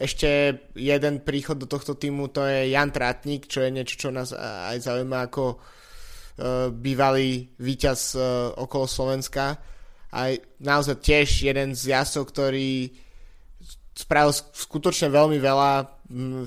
Ešte 0.00 0.56
jeden 0.76 1.20
príchod 1.20 1.60
do 1.60 1.68
tohto 1.68 1.92
týmu 1.96 2.32
to 2.32 2.44
je 2.48 2.72
Jan 2.72 2.88
Trátnik, 2.88 3.44
čo 3.44 3.60
je 3.60 3.68
niečo, 3.68 3.96
čo 3.96 4.08
nás 4.08 4.32
aj 4.36 4.80
zaujíma 4.80 5.28
ako 5.28 5.44
uh, 5.56 6.68
bývalý 6.72 7.52
víťaz 7.60 8.16
uh, 8.16 8.52
okolo 8.56 8.84
Slovenska. 8.88 9.60
A 10.10 10.34
naozaj 10.58 10.98
tiež 11.00 11.46
jeden 11.46 11.74
z 11.74 11.94
jazdcov, 11.94 12.24
ktorý 12.34 12.90
spravil 13.94 14.32
skutočne 14.34 15.12
veľmi 15.12 15.38
veľa, 15.38 15.72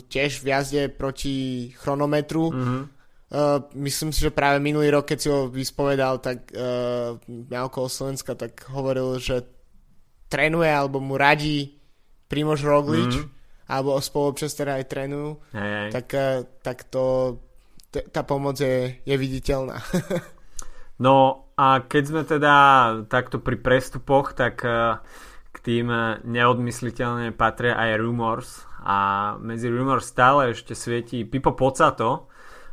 tiež 0.09 0.43
v 0.43 0.45
jazde 0.51 0.81
proti 0.91 1.69
chronometru. 1.79 2.51
Mm-hmm. 2.51 2.81
Uh, 3.33 3.65
myslím 3.81 4.13
si, 4.13 4.21
že 4.21 4.35
práve 4.35 4.61
minulý 4.61 4.93
rok, 4.93 5.09
keď 5.09 5.17
si 5.17 5.27
ho 5.31 5.49
vyspovedal, 5.49 6.21
tak 6.21 6.53
uh, 6.53 7.17
na 7.27 7.65
okolo 7.65 7.89
Slovenska, 7.89 8.37
tak 8.37 8.61
hovoril, 8.69 9.17
že 9.17 9.41
trénuje 10.29 10.69
alebo 10.69 11.01
mu 11.01 11.17
radí 11.17 11.77
Primož 12.27 12.61
Roglič. 12.61 13.15
Mm-hmm 13.15 13.41
alebo 13.67 13.95
spolu 13.97 14.35
občas 14.35 14.53
teda 14.53 14.75
aj 14.79 14.85
trénujú, 14.91 15.39
hej, 15.55 15.71
hej. 15.71 15.89
Tak, 15.91 16.07
eh, 16.13 16.43
tak 16.59 16.77
to, 16.91 17.03
t- 17.89 18.05
tá 18.11 18.21
pomoc 18.27 18.59
je, 18.59 18.99
je 19.01 19.15
viditeľná. 19.15 19.79
no 21.05 21.42
a 21.53 21.85
keď 21.85 22.03
sme 22.03 22.21
teda 22.25 22.55
takto 23.05 23.37
pri 23.37 23.61
prestupoch, 23.61 24.33
tak 24.33 24.65
eh, 24.65 24.97
k 25.53 25.57
tým 25.61 25.87
neodmysliteľne 26.25 27.29
patria 27.37 27.77
aj 27.77 28.01
Rumors. 28.01 28.49
A 28.83 28.97
medzi 29.39 29.69
Rumors 29.69 30.09
stále 30.09 30.51
ešte 30.51 30.73
svieti 30.73 31.23
Pipo 31.23 31.53
Pocato 31.53 32.25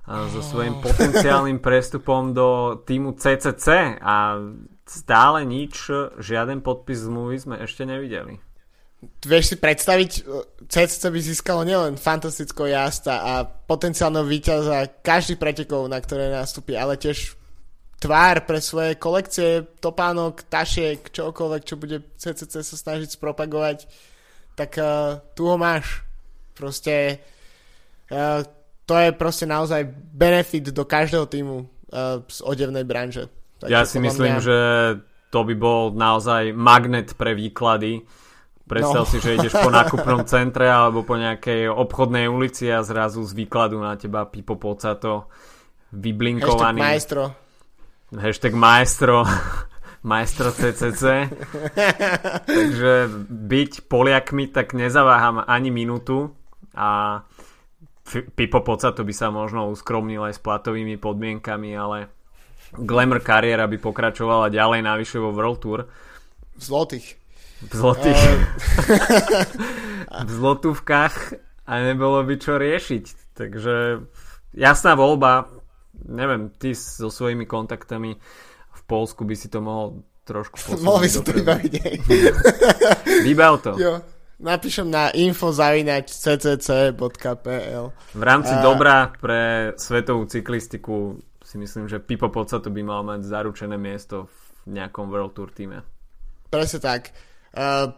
eh, 0.09 0.27
so 0.33 0.40
svojím 0.40 0.81
potenciálnym 0.81 1.61
prestupom 1.66 2.33
do 2.33 2.81
týmu 2.88 3.21
CCC 3.21 4.01
a 4.01 4.40
stále 4.88 5.47
nič, 5.47 5.93
žiaden 6.19 6.64
podpis 6.64 7.07
zmluvy 7.07 7.37
sme 7.38 7.57
ešte 7.62 7.87
nevideli. 7.87 8.43
Vieš 9.01 9.45
si 9.55 9.57
predstaviť, 9.57 10.11
CCC 10.69 11.03
by 11.09 11.21
získalo 11.25 11.64
nielen 11.64 11.97
fantastického 11.97 12.69
jazda 12.69 13.16
a 13.25 13.33
potenciálneho 13.49 14.29
víťaza 14.29 14.93
každých 15.01 15.40
pretekov, 15.40 15.88
na 15.88 15.97
ktoré 15.97 16.29
nastúpi, 16.29 16.77
ale 16.77 17.01
tiež 17.01 17.39
tvár 18.01 18.49
pre 18.49 18.65
svoje 18.65 18.97
kolekcie 18.97 19.69
topánok, 19.79 20.49
tašiek, 20.49 21.13
čokoľvek, 21.13 21.63
čo 21.63 21.77
bude 21.77 22.01
CCC 22.17 22.65
sa 22.65 22.77
snažiť 22.77 23.21
spropagovať, 23.21 23.85
tak 24.57 24.81
uh, 24.81 25.21
tu 25.37 25.47
ho 25.47 25.61
máš. 25.61 26.01
Proste 26.57 27.21
uh, 28.09 28.41
to 28.89 28.95
je 28.97 29.13
proste 29.13 29.45
naozaj 29.45 29.85
benefit 30.17 30.73
do 30.73 30.89
každého 30.89 31.29
týmu 31.29 31.69
uh, 31.93 32.25
z 32.25 32.41
odevnej 32.41 32.89
branže. 32.89 33.29
Takže 33.61 33.69
ja 33.69 33.85
si 33.85 34.01
myslím, 34.01 34.41
mňa... 34.41 34.43
že 34.43 34.59
to 35.29 35.45
by 35.45 35.55
bol 35.55 35.93
naozaj 35.93 36.57
magnet 36.57 37.13
pre 37.15 37.37
výklady 37.37 38.03
Predstav 38.71 39.03
no. 39.03 39.11
si, 39.11 39.19
že 39.19 39.35
ideš 39.35 39.59
po 39.59 39.67
nákupnom 39.67 40.23
centre 40.31 40.71
alebo 40.71 41.03
po 41.03 41.19
nejakej 41.19 41.67
obchodnej 41.67 42.31
ulici 42.31 42.71
a 42.71 42.87
zrazu 42.87 43.27
z 43.27 43.35
výkladu 43.35 43.83
na 43.83 43.99
teba 43.99 44.31
Pipo 44.31 44.55
Pocato 44.55 45.27
vyblinkovaný. 45.91 46.79
Hashtag 46.79 46.95
maestro. 46.95 47.23
Hashtag 48.11 48.59
maestro. 48.59 49.23
maestro 50.03 50.51
CCC. 50.51 51.29
Takže 52.42 52.92
byť 53.29 53.73
Poliakmi 53.87 54.49
tak 54.49 54.73
nezaváham 54.73 55.44
ani 55.44 55.68
minútu 55.68 56.33
a 56.73 57.20
Pipo 58.11 58.61
Pocato 58.66 59.07
by 59.07 59.14
sa 59.14 59.31
možno 59.31 59.70
uskromnil 59.70 60.27
aj 60.27 60.35
s 60.35 60.40
platovými 60.42 60.99
podmienkami, 60.99 61.70
ale 61.77 62.11
glamour 62.75 63.23
kariéra 63.23 63.70
by 63.70 63.79
pokračovala 63.79 64.51
ďalej 64.51 64.81
navyše 64.83 65.23
vo 65.23 65.31
World 65.31 65.59
Tour 65.62 65.81
v 66.59 66.62
zlotých. 66.62 67.07
V 67.70 67.73
zlotých. 67.77 68.20
v 70.27 70.31
zlotúvkach 70.31 71.14
a 71.68 71.73
nebolo 71.87 72.25
by 72.25 72.35
čo 72.40 72.59
riešiť. 72.59 73.37
Takže 73.37 74.03
jasná 74.57 74.99
voľba. 74.99 75.60
Neviem, 76.09 76.53
ty 76.57 76.73
so 76.77 77.11
svojimi 77.13 77.45
kontaktami 77.45 78.17
v 78.71 78.83
Polsku 78.87 79.27
by 79.27 79.35
si 79.37 79.49
to 79.53 79.61
mohol 79.61 80.07
trošku 80.25 80.57
posunúť. 80.65 80.85
Mohol 80.87 81.01
by 81.03 81.09
si 81.09 81.21
to 81.21 81.33
vybaviť 81.35 81.73
Vybav 83.27 83.55
to. 83.61 83.75
Jo. 83.77 84.01
Napíšem 84.41 84.89
na 84.89 85.13
info.ccc.pl 85.13 85.85
V 88.17 88.23
rámci 88.25 88.57
a... 88.57 88.65
dobra 88.65 89.13
pre 89.21 89.77
svetovú 89.77 90.25
cyklistiku 90.25 91.21
si 91.45 91.61
myslím, 91.61 91.93
že 91.93 92.01
Pipo 92.01 92.33
Poca 92.33 92.57
to 92.57 92.73
by 92.73 92.81
mal 92.81 93.05
mať 93.05 93.21
zaručené 93.27 93.77
miesto 93.77 94.33
v 94.65 94.81
nejakom 94.81 95.13
World 95.13 95.37
Tour 95.37 95.53
týme. 95.53 95.85
Presne 96.49 96.81
tak. 96.81 97.13
Uh, 97.53 97.93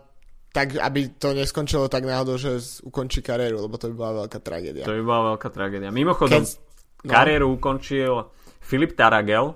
tak, 0.53 0.77
aby 0.77 1.15
to 1.17 1.33
neskončilo 1.33 1.89
tak 1.89 2.05
náhodou, 2.05 2.37
že 2.37 2.61
ukončí 2.85 3.25
kariéru, 3.25 3.65
lebo 3.65 3.81
to 3.81 3.89
by 3.93 3.95
bola 3.97 4.13
veľká 4.25 4.39
tragédia. 4.45 4.85
To 4.85 4.93
by 4.99 5.03
bola 5.05 5.23
veľká 5.37 5.49
tragédia. 5.49 5.89
Mimochodom, 5.89 6.43
Keď... 6.45 6.72
no. 7.05 7.11
kariéru 7.11 7.55
ukončil 7.59 8.31
Filip 8.63 8.95
Taragel 8.95 9.55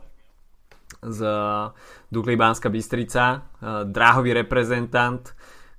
z 1.03 1.21
Dukly 2.11 2.35
Banska 2.35 2.71
Bystrica, 2.71 3.25
uh, 3.39 3.87
dráhový 3.87 4.35
reprezentant, 4.35 5.23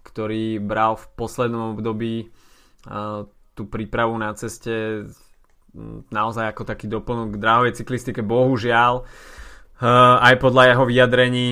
ktorý 0.04 0.60
bral 0.64 0.96
v 0.96 1.06
poslednom 1.20 1.76
období 1.76 2.28
uh, 2.88 3.28
tú 3.56 3.68
prípravu 3.68 4.16
na 4.16 4.32
ceste 4.38 5.08
naozaj 6.10 6.56
ako 6.56 6.64
taký 6.66 6.90
doplnok 6.90 7.38
k 7.38 7.42
dráhovej 7.42 7.74
cyklistike. 7.78 8.24
Bohužiaľ, 8.24 9.04
uh, 9.04 10.16
aj 10.24 10.36
podľa 10.42 10.74
jeho 10.74 10.84
vyjadrení, 10.88 11.48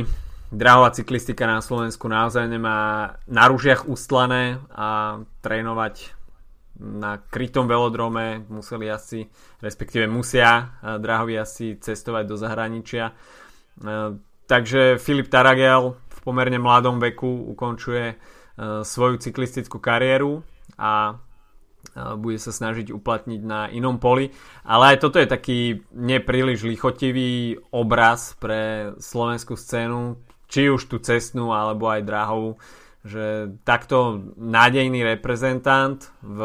dráhová 0.56 0.95
cyklistika 0.95 1.43
na 1.45 1.60
Slovensku 1.60 2.08
naozaj 2.08 2.47
nemá 2.47 3.19
na 3.28 3.43
ružiach 3.51 3.91
ustlané 3.91 4.62
a 4.71 5.19
trénovať 5.43 6.14
na 6.79 7.17
krytom 7.17 7.67
velodrome 7.67 8.45
museli 8.49 8.91
asi, 8.91 9.27
respektíve 9.61 10.07
musia 10.07 10.75
uh, 10.81 10.99
dráhovi 10.99 11.39
asi 11.39 11.79
cestovať 11.79 12.23
do 12.27 12.35
zahraničia. 12.35 13.11
Uh, 13.79 14.19
takže 14.45 14.99
Filip 14.99 15.31
Taragel 15.31 15.95
v 15.95 16.19
pomerne 16.21 16.59
mladom 16.59 16.99
veku 16.99 17.51
ukončuje 17.51 18.15
svoju 18.88 19.19
cyklistickú 19.19 19.83
kariéru 19.83 20.39
a 20.79 21.19
bude 22.17 22.39
sa 22.41 22.51
snažiť 22.51 22.91
uplatniť 22.91 23.41
na 23.43 23.67
inom 23.71 24.01
poli. 24.01 24.31
Ale 24.65 24.95
aj 24.95 24.97
toto 25.03 25.19
je 25.21 25.27
taký 25.29 25.59
nepríliš 25.93 26.65
lichotivý 26.65 27.59
obraz 27.71 28.35
pre 28.39 28.91
slovenskú 28.99 29.55
scénu, 29.55 30.19
či 30.49 30.71
už 30.71 30.88
tú 30.88 30.97
cestnú 30.99 31.53
alebo 31.55 31.88
aj 31.91 32.01
dráhovú, 32.03 32.57
že 33.05 33.53
takto 33.61 34.33
nádejný 34.33 35.05
reprezentant 35.05 36.01
v 36.25 36.39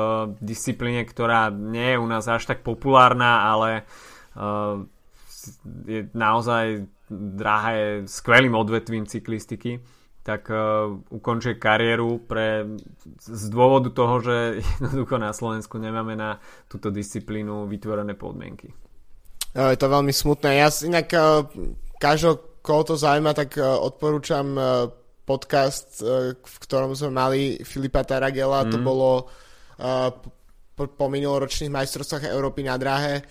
disciplíne, 0.45 1.09
ktorá 1.09 1.49
nie 1.49 1.97
je 1.97 2.01
u 2.01 2.07
nás 2.07 2.29
až 2.29 2.45
tak 2.45 2.61
populárna, 2.61 3.49
ale 3.49 3.89
uh, 4.37 4.85
je 5.89 6.13
naozaj 6.13 6.85
dráha 7.11 7.71
je 7.73 7.89
skvelým 8.07 8.55
odvetvím 8.55 9.09
cyklistiky 9.09 9.81
tak 10.21 10.53
uh, 10.53 11.01
ukončuje 11.11 11.57
kariéru 11.57 12.21
pre, 12.29 12.69
z 13.25 13.45
dôvodu 13.49 13.89
toho, 13.91 14.21
že 14.21 14.37
jednoducho 14.77 15.17
na 15.17 15.33
Slovensku 15.33 15.81
nemáme 15.81 16.15
na 16.15 16.37
túto 16.69 16.93
disciplínu 16.93 17.65
vytvorené 17.67 18.15
podmienky. 18.15 18.71
Je 19.51 19.79
to 19.81 19.91
veľmi 19.91 20.15
smutné. 20.15 20.63
Ja 20.63 20.71
inak 20.71 21.11
uh, 21.11 21.43
každého, 21.99 22.63
koho 22.63 22.83
to 22.87 22.95
zaujíma, 22.95 23.35
tak 23.35 23.59
uh, 23.59 23.81
odporúčam 23.81 24.47
uh, 24.55 24.93
podcast, 25.31 26.03
uh, 26.03 26.35
v 26.35 26.57
ktorom 26.67 26.99
sme 26.99 27.15
mali 27.15 27.41
Filipa 27.63 28.03
Taragela. 28.03 28.67
Mm. 28.67 28.71
To 28.75 28.79
bolo 28.83 29.11
uh, 29.79 30.11
po, 30.75 30.91
po 30.91 31.07
minuloročných 31.07 31.71
majstrovstvách 31.71 32.27
Európy 32.35 32.67
na 32.67 32.75
dráhe. 32.75 33.23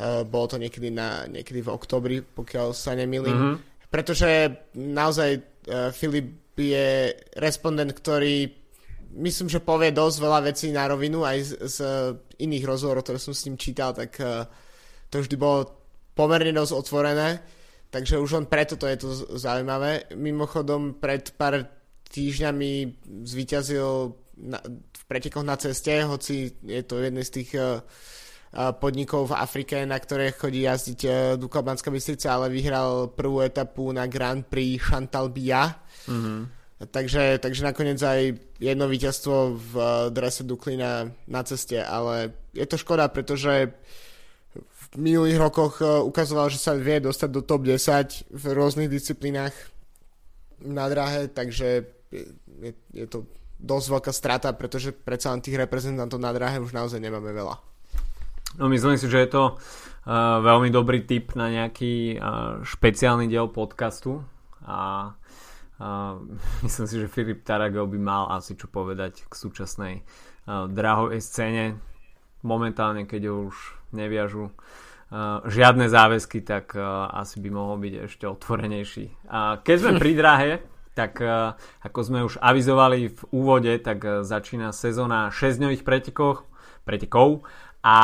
Uh, 0.00 0.24
bolo 0.24 0.48
to 0.48 0.56
niekedy, 0.56 0.88
na, 0.88 1.28
niekedy 1.28 1.60
v 1.60 1.68
oktobri, 1.68 2.16
pokiaľ 2.24 2.72
sa 2.72 2.96
nemýlim. 2.96 3.36
Mm-hmm. 3.36 3.56
Pretože 3.92 4.48
naozaj 4.80 5.44
Filip 5.92 6.56
je 6.56 7.12
respondent, 7.36 7.92
ktorý 7.92 8.48
myslím, 9.20 9.52
že 9.52 9.60
povie 9.60 9.92
dosť 9.92 10.16
veľa 10.16 10.40
vecí 10.48 10.72
na 10.72 10.88
rovinu 10.88 11.28
aj 11.28 11.38
z, 11.44 11.50
z 11.68 11.78
iných 12.40 12.64
rozhovorov, 12.64 13.04
ktoré 13.04 13.20
som 13.20 13.36
s 13.36 13.44
ním 13.44 13.60
čítal, 13.60 13.92
tak 13.92 14.16
to 15.12 15.16
vždy 15.20 15.36
bolo 15.36 15.68
pomerne 16.16 16.56
dosť 16.56 16.72
otvorené, 16.72 17.44
takže 17.92 18.16
už 18.16 18.40
len 18.40 18.46
preto 18.48 18.80
to 18.80 18.88
je 18.88 18.96
to 18.96 19.08
zaujímavé. 19.36 20.08
Mimochodom, 20.16 20.96
pred 20.96 21.28
pár 21.36 21.68
týždňami 22.08 22.70
zvíťazil 23.28 24.16
na, 24.40 24.58
v 24.72 25.02
pretekoch 25.04 25.44
na 25.44 25.60
ceste, 25.60 25.92
hoci 26.08 26.56
je 26.64 26.82
to 26.82 27.04
jedný 27.04 27.20
z 27.20 27.34
tých 27.36 27.50
uh, 27.60 27.84
podnikov 28.80 29.28
v 29.28 29.38
Afrike, 29.38 29.84
na 29.84 30.00
ktoré 30.00 30.32
chodí 30.32 30.64
jazdiť 30.64 31.00
uh, 31.04 31.12
Dukla 31.36 31.62
Banská 31.62 31.92
Bystrica, 31.92 32.32
ale 32.32 32.48
vyhral 32.48 33.12
prvú 33.12 33.44
etapu 33.44 33.92
na 33.92 34.08
Grand 34.08 34.44
Prix 34.44 34.80
Chantal 34.80 35.28
Bia. 35.28 35.68
Mm-hmm. 36.08 36.40
Takže, 36.82 37.38
takže 37.38 37.62
nakoniec 37.62 38.02
aj 38.02 38.34
jedno 38.58 38.90
víťazstvo 38.90 39.54
v 39.54 39.74
drese 40.10 40.42
Dukly 40.42 40.74
na, 40.74 41.06
ceste, 41.46 41.78
ale 41.78 42.34
je 42.50 42.66
to 42.66 42.74
škoda, 42.74 43.06
pretože 43.06 43.70
v 43.70 44.11
minulých 44.98 45.40
rokoch 45.40 45.80
ukazoval, 45.80 46.52
že 46.52 46.60
sa 46.60 46.76
vie 46.76 47.00
dostať 47.00 47.28
do 47.32 47.40
top 47.40 47.64
10 47.64 48.28
v 48.28 48.44
rôznych 48.52 48.92
disciplínach 48.92 49.56
na 50.60 50.86
drahe, 50.86 51.32
takže 51.32 51.88
je, 52.12 52.72
je 52.92 53.06
to 53.08 53.26
dosť 53.62 53.86
veľká 53.88 54.12
strata, 54.12 54.48
pretože 54.52 54.90
predsa 54.90 55.30
len 55.30 55.40
tých 55.40 55.56
reprezentantov 55.56 56.18
na 56.18 56.34
drahe 56.34 56.58
už 56.58 56.74
naozaj 56.74 56.98
nemáme 56.98 57.30
veľa. 57.30 57.56
No 58.60 58.68
myslím 58.68 59.00
si, 59.00 59.08
že 59.08 59.24
je 59.24 59.30
to 59.32 59.56
uh, 59.56 60.42
veľmi 60.44 60.68
dobrý 60.68 61.08
tip 61.08 61.32
na 61.38 61.48
nejaký 61.48 62.18
uh, 62.18 62.60
špeciálny 62.66 63.30
diel 63.30 63.48
podcastu 63.48 64.20
a 64.66 65.14
uh, 65.80 66.20
myslím 66.66 66.86
si, 66.90 66.94
že 67.00 67.08
Filip 67.08 67.46
Taragel 67.46 67.88
by 67.88 67.98
mal 68.02 68.24
asi 68.34 68.58
čo 68.58 68.68
povedať 68.68 69.24
k 69.24 69.32
súčasnej 69.32 69.94
uh, 70.02 70.68
drahovej 70.68 71.22
scéne. 71.22 71.64
Momentálne, 72.42 73.06
keď 73.06 73.30
už 73.30 73.54
neviažu 73.94 74.50
uh, 74.50 75.44
žiadne 75.46 75.88
záväzky, 75.88 76.44
tak 76.44 76.76
uh, 76.76 77.08
asi 77.12 77.40
by 77.40 77.50
mohol 77.52 77.76
byť 77.80 77.94
ešte 78.08 78.24
otvorenejší. 78.28 79.28
A 79.28 79.60
keď 79.60 79.76
sme 79.78 79.92
pri 80.00 80.12
drahe, 80.16 80.52
tak 80.92 81.20
uh, 81.24 81.56
ako 81.84 82.00
sme 82.04 82.20
už 82.24 82.36
avizovali 82.40 83.12
v 83.12 83.20
úvode, 83.32 83.72
tak 83.80 84.24
začína 84.24 84.72
sezóna 84.76 85.32
6-dňových 85.32 85.82
pretekov, 85.84 86.48
pretekov 86.84 87.44
a 87.82 87.98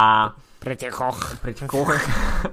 pretekoch. 0.58 1.38
pretekoch. 1.38 1.94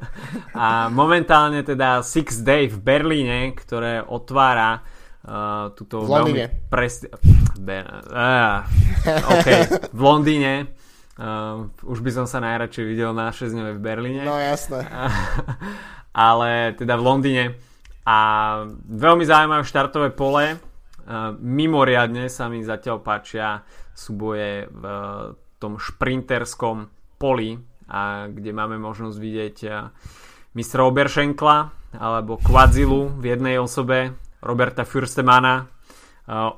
a 0.62 0.88
momentálne 0.94 1.66
teda 1.66 2.06
Six 2.06 2.46
Day 2.46 2.70
v 2.70 2.78
Berlíne, 2.78 3.52
ktoré 3.58 4.06
otvára 4.06 4.86
uh, 5.26 5.74
túto 5.74 6.06
v 6.06 6.10
Londýne. 6.10 6.46
veľmi 6.54 6.70
pres... 6.70 6.94
Ber... 7.58 7.86
Uh, 8.14 8.62
OK, 9.34 9.48
v 9.90 10.02
Londýne. 10.02 10.75
Uh, 11.16 11.72
už 11.88 12.04
by 12.04 12.12
som 12.12 12.26
sa 12.28 12.44
najradšej 12.44 12.86
videl 12.86 13.16
na 13.16 13.32
6 13.32 13.56
v 13.56 13.80
Berlíne. 13.80 14.28
No 14.28 14.36
jasné. 14.36 14.84
Ale 16.12 16.76
teda 16.76 17.00
v 17.00 17.06
Londýne. 17.08 17.46
A 18.04 18.18
veľmi 18.84 19.24
zaujímavé 19.24 19.64
štartové 19.64 20.12
pole. 20.12 20.60
Uh, 21.08 21.32
mimoriadne 21.40 22.28
sa 22.28 22.52
mi 22.52 22.60
zatiaľ 22.68 23.00
páčia 23.00 23.64
súboje 23.96 24.68
v 24.68 24.84
tom 25.56 25.80
šprinterskom 25.80 26.92
poli, 27.16 27.56
a 27.88 28.28
kde 28.28 28.52
máme 28.52 28.76
možnosť 28.76 29.18
vidieť 29.18 29.58
mistra 30.52 30.84
Oberšenkla 30.84 31.58
alebo 31.96 32.42
Kvadzilu 32.42 33.16
v 33.16 33.24
jednej 33.32 33.56
osobe, 33.56 34.20
Roberta 34.44 34.84
Fürstemana. 34.84 35.72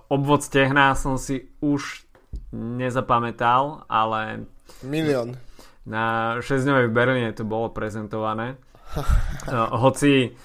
Obvod 0.10 0.42
stehna 0.42 0.98
som 0.98 1.20
si 1.20 1.52
už 1.60 2.08
nezapamätal, 2.56 3.86
ale 3.92 4.48
milión. 4.84 5.40
Na 5.88 6.38
6 6.44 6.68
v 6.68 6.92
Berlíne 6.92 7.32
to 7.32 7.48
bolo 7.48 7.72
prezentované. 7.72 8.60
Hoci 9.84 10.36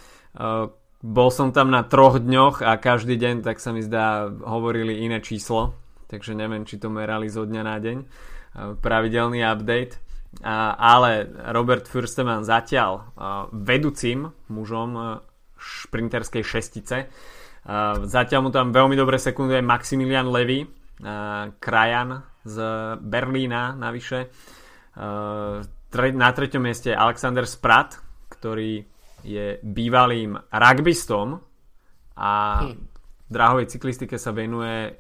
bol 1.03 1.29
som 1.35 1.51
tam 1.51 1.75
na 1.75 1.83
troch 1.83 2.23
dňoch 2.23 2.63
a 2.63 2.79
každý 2.79 3.19
deň, 3.19 3.43
tak 3.43 3.59
sa 3.59 3.75
mi 3.75 3.83
zdá, 3.83 4.31
hovorili 4.31 5.03
iné 5.03 5.19
číslo, 5.19 5.75
takže 6.07 6.39
neviem, 6.39 6.63
či 6.63 6.79
to 6.79 6.87
merali 6.87 7.27
zo 7.27 7.43
dňa 7.43 7.63
na 7.67 7.77
deň 7.83 7.99
pravidelný 8.79 9.43
update. 9.43 9.99
Ale 10.81 11.29
Robert 11.53 11.85
Fürsteman 11.85 12.41
zatiaľ 12.47 13.13
vedúcim 13.53 14.33
mužom 14.49 15.21
šprinterskej 15.61 16.41
šestice. 16.41 16.97
Zatiaľ 18.09 18.41
mu 18.41 18.51
tam 18.51 18.73
veľmi 18.73 18.97
dobre 18.97 19.21
sekunduje 19.21 19.61
Maximilian 19.61 20.33
Levy, 20.33 20.65
krajan 21.61 22.32
z 22.43 22.57
Berlína 22.99 23.75
navyše. 23.79 24.31
Na 25.93 26.31
treťom 26.33 26.63
mieste 26.63 26.93
Alexander 26.93 27.47
Sprat, 27.47 27.97
ktorý 28.33 28.83
je 29.23 29.63
bývalým 29.63 30.35
rugbystom 30.51 31.39
a 32.19 32.33
hm. 32.67 32.75
dráhovej 33.31 33.71
cyklistike 33.71 34.19
sa 34.19 34.35
venuje 34.35 34.93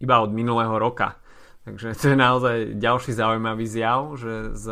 iba 0.00 0.16
od 0.20 0.30
minulého 0.34 0.74
roka. 0.80 1.20
Takže 1.64 1.94
to 1.94 2.04
je 2.12 2.16
naozaj 2.16 2.56
ďalší 2.80 3.12
zaujímavý 3.14 3.66
zjav, 3.68 4.16
že 4.16 4.56
z 4.56 4.66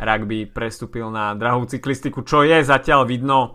rugby 0.00 0.48
prestúpil 0.48 1.06
na 1.12 1.36
drahovú 1.36 1.68
cyklistiku, 1.70 2.26
čo 2.26 2.42
je 2.42 2.58
zatiaľ 2.64 3.06
vidno 3.06 3.38
e, 3.46 3.50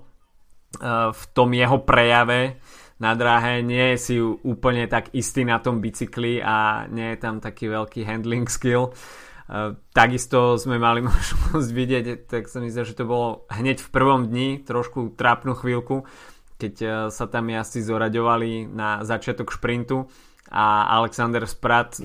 v 1.12 1.24
tom 1.36 1.52
jeho 1.52 1.84
prejave 1.84 2.62
na 3.02 3.18
dráhe, 3.18 3.66
nie 3.66 3.94
je 3.94 3.98
si 3.98 4.16
úplne 4.22 4.86
tak 4.86 5.10
istý 5.18 5.42
na 5.42 5.58
tom 5.58 5.82
bicykli 5.82 6.38
a 6.38 6.86
nie 6.86 7.12
je 7.12 7.18
tam 7.18 7.42
taký 7.42 7.66
veľký 7.66 8.06
handling 8.06 8.46
skill. 8.46 8.94
Uh, 9.50 9.74
takisto 9.90 10.56
sme 10.62 10.78
mali 10.78 11.02
možnosť 11.10 11.70
vidieť, 11.74 12.06
tak 12.30 12.46
mi 12.62 12.70
zdá, 12.70 12.86
že 12.86 12.94
to 12.94 13.10
bolo 13.10 13.50
hneď 13.50 13.82
v 13.82 13.90
prvom 13.90 14.30
dni, 14.30 14.62
trošku 14.62 15.18
trápnu 15.18 15.58
chvíľku, 15.58 16.06
keď 16.62 16.74
uh, 16.86 16.92
sa 17.10 17.26
tam 17.26 17.50
jazdci 17.50 17.82
zoraďovali 17.82 18.70
na 18.70 19.02
začiatok 19.02 19.50
šprintu 19.50 20.06
a 20.52 20.94
Alexander 21.00 21.48
Sprat 21.48 21.96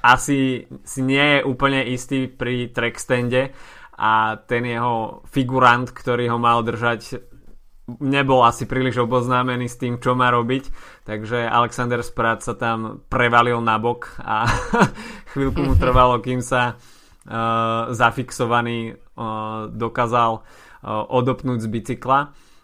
asi 0.00 0.64
si 0.82 1.00
nie 1.04 1.38
je 1.38 1.44
úplne 1.44 1.84
istý 1.84 2.26
pri 2.32 2.72
trackstande 2.72 3.52
a 4.00 4.40
ten 4.48 4.64
jeho 4.64 5.20
figurant, 5.28 5.92
ktorý 5.92 6.32
ho 6.32 6.40
mal 6.40 6.64
držať 6.64 7.29
nebol 7.98 8.46
asi 8.46 8.68
príliš 8.68 9.02
oboznámený 9.02 9.66
s 9.66 9.80
tým, 9.80 9.98
čo 9.98 10.14
má 10.14 10.30
robiť, 10.30 10.70
takže 11.02 11.48
Alexander 11.48 12.04
Sprat 12.06 12.46
sa 12.46 12.54
tam 12.54 13.02
prevalil 13.10 13.58
na 13.58 13.80
bok 13.82 14.14
a 14.22 14.46
chvíľku 15.34 15.60
mu 15.66 15.74
trvalo, 15.74 16.22
kým 16.22 16.38
sa 16.38 16.78
uh, 16.78 17.90
zafixovaný 17.90 18.94
uh, 18.94 19.66
dokázal 19.72 20.30
uh, 20.38 20.42
odopnúť 21.10 21.58
z 21.64 21.68
bicykla. 21.68 22.20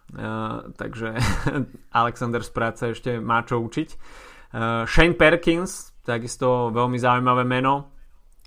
Uh, 0.07 0.70
takže 0.79 1.18
Alexander 2.01 2.47
Sprat 2.47 2.79
sa 2.79 2.95
ešte 2.95 3.18
má 3.18 3.43
čo 3.43 3.59
učiť. 3.59 3.89
Uh, 4.55 4.87
Shane 4.87 5.18
Perkins, 5.18 5.97
takisto 6.07 6.70
veľmi 6.70 6.97
zaujímavé 6.97 7.43
meno. 7.43 7.97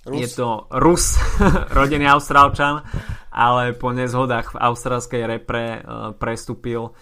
Rus. 0.07 0.15
Je 0.15 0.27
to 0.31 0.71
Rus, 0.79 1.19
rodený 1.77 2.07
Austrálčan, 2.07 2.81
ale 3.33 3.77
po 3.77 3.93
nezhodách 3.93 4.53
v 4.53 4.61
austrálskej 4.61 5.21
repre 5.25 5.65
uh, 5.79 6.11
prestúpil 6.17 6.89
uh, 6.89 6.93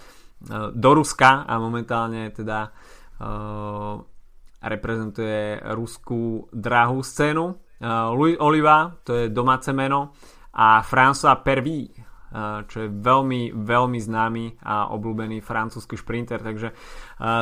do 0.71 0.89
Ruska 0.95 1.47
a 1.47 1.53
momentálne 1.59 2.32
teda 2.32 2.69
uh, 2.71 3.99
reprezentuje 4.57 5.61
ruskú 5.78 6.49
drahú 6.49 7.05
scénu. 7.05 7.55
Louis 8.17 8.34
Oliva, 8.41 8.89
to 9.05 9.13
je 9.13 9.25
domáce 9.30 9.69
meno, 9.69 10.17
a 10.49 10.82
François 10.82 11.38
Pervy, 11.45 11.93
čo 12.65 12.78
je 12.82 12.89
veľmi, 12.89 13.53
veľmi 13.53 13.99
známy 14.01 14.57
a 14.65 14.89
obľúbený 14.97 15.45
francúzsky 15.45 15.93
šprinter, 15.93 16.41
takže 16.41 16.73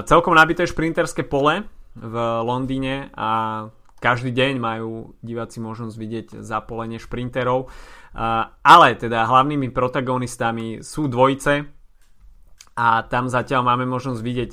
celkom 0.03 0.35
nabité 0.35 0.67
šprinterské 0.67 1.23
pole 1.23 1.63
v 1.95 2.15
Londýne 2.43 3.15
a 3.15 3.63
každý 4.03 4.35
deň 4.35 4.59
majú 4.59 5.15
diváci 5.23 5.63
možnosť 5.63 5.95
vidieť 5.95 6.27
zapolenie 6.43 6.99
šprinterov. 6.99 7.71
Ale 8.15 8.95
teda 8.95 9.27
hlavnými 9.27 9.75
protagonistami 9.75 10.79
sú 10.79 11.11
dvojice 11.11 11.67
a 12.79 13.03
tam 13.11 13.27
zatiaľ 13.27 13.67
máme 13.67 13.83
možnosť 13.83 14.21
vidieť 14.23 14.51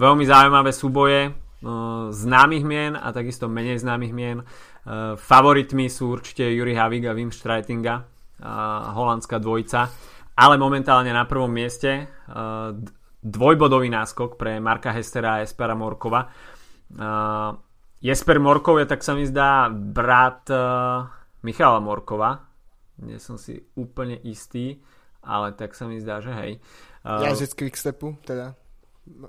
veľmi 0.00 0.24
zaujímavé 0.24 0.72
súboje 0.72 1.36
známych 2.08 2.64
mien 2.64 2.96
a 2.96 3.12
takisto 3.12 3.44
menej 3.44 3.84
známych 3.84 4.16
mien. 4.16 4.40
Favoritmi 5.20 5.92
sú 5.92 6.16
určite 6.16 6.48
Juri 6.48 6.72
Havig 6.72 7.04
a 7.04 7.12
Wim 7.12 7.28
Streitinga, 7.28 8.08
holandská 8.96 9.36
dvojica, 9.36 9.92
ale 10.38 10.56
momentálne 10.56 11.12
na 11.12 11.28
prvom 11.28 11.52
mieste 11.52 12.08
dvojbodový 13.20 13.92
náskok 13.92 14.40
pre 14.40 14.56
Marka 14.64 14.96
Hestera 14.96 15.36
a 15.36 15.42
Espera 15.44 15.76
Morkova. 15.76 16.24
Jesper 18.00 18.38
Morkov 18.40 18.80
je, 18.80 18.86
tak 18.88 19.04
sa 19.04 19.12
mi 19.12 19.28
zdá, 19.28 19.68
brat 19.68 20.48
Michala 21.44 21.84
Morkova. 21.84 22.47
Nie 22.98 23.18
som 23.22 23.38
si 23.38 23.62
úplne 23.78 24.18
istý, 24.26 24.82
ale 25.22 25.54
tak 25.54 25.74
sa 25.74 25.86
mi 25.86 26.02
zdá, 26.02 26.18
že 26.18 26.34
hej. 26.34 26.52
Uh, 27.06 27.22
Jazdec 27.26 27.54
Quickstepu, 27.54 28.18
teda. 28.26 28.58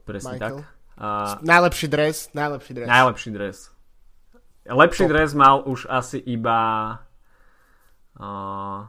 Presne 0.03 0.36
Michael. 0.38 0.59
tak. 0.61 0.78
Uh, 0.99 1.39
najlepší 1.47 1.88
dres, 1.88 2.17
najlepší 2.36 2.72
dres. 2.76 2.88
Najlepší 2.89 3.30
dres. 3.32 3.57
Lepší 4.70 5.03
Top. 5.07 5.11
dres 5.15 5.30
mal 5.34 5.63
už 5.63 5.88
asi 5.89 6.20
iba 6.20 6.59
uh, 8.20 8.84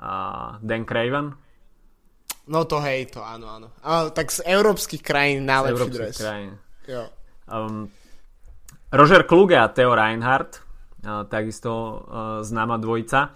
uh, 0.00 0.50
Dan 0.64 0.88
Craven, 0.88 1.36
No 2.42 2.66
to 2.66 2.82
hej, 2.82 3.06
to 3.06 3.22
áno, 3.22 3.46
áno. 3.46 3.70
A, 3.86 4.10
tak 4.10 4.34
z 4.34 4.42
európskych 4.42 4.98
krajín 4.98 5.46
najlepší 5.46 5.70
z 5.70 5.74
európskych 5.78 6.02
dres. 6.02 6.16
krajín. 6.18 6.52
Jo. 6.90 7.02
Um, 7.46 7.86
Roger 8.90 9.22
Kluge 9.30 9.54
a 9.54 9.70
Theo 9.70 9.94
Reinhardt, 9.94 10.58
uh, 11.06 11.22
takisto 11.30 11.70
uh, 11.70 11.96
známa 12.42 12.82
dvojica. 12.82 13.30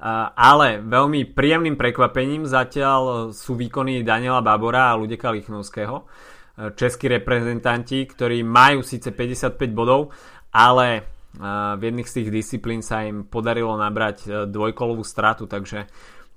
Uh, 0.00 0.32
ale 0.32 0.80
veľmi 0.80 1.36
príjemným 1.36 1.76
prekvapením 1.76 2.48
zatiaľ 2.48 3.36
sú 3.36 3.52
výkony 3.52 4.00
Daniela 4.00 4.40
Babora 4.40 4.88
a 4.88 4.96
Ludeka 4.96 5.28
Lichnovského. 5.28 6.08
Uh, 6.08 6.72
českí 6.72 7.04
reprezentanti, 7.04 8.08
ktorí 8.08 8.40
majú 8.40 8.80
síce 8.80 9.12
55 9.12 9.60
bodov, 9.76 10.08
ale 10.56 11.04
uh, 11.36 11.76
v 11.76 11.92
jedných 11.92 12.08
z 12.08 12.16
tých 12.16 12.28
disciplín 12.32 12.80
sa 12.80 13.04
im 13.04 13.28
podarilo 13.28 13.76
nabrať 13.76 14.48
dvojkolovú 14.48 15.04
stratu, 15.04 15.44
takže 15.44 15.84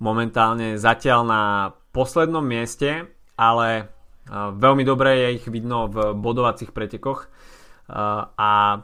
momentálne 0.04 0.76
zatiaľ 0.76 1.24
na 1.24 1.42
poslednom 1.96 2.44
mieste, 2.44 3.08
ale 3.40 3.88
veľmi 4.32 4.84
dobre 4.84 5.24
je 5.24 5.28
ich 5.40 5.46
vidno 5.48 5.88
v 5.88 6.12
bodovacích 6.16 6.72
pretekoch 6.72 7.28
a 8.40 8.80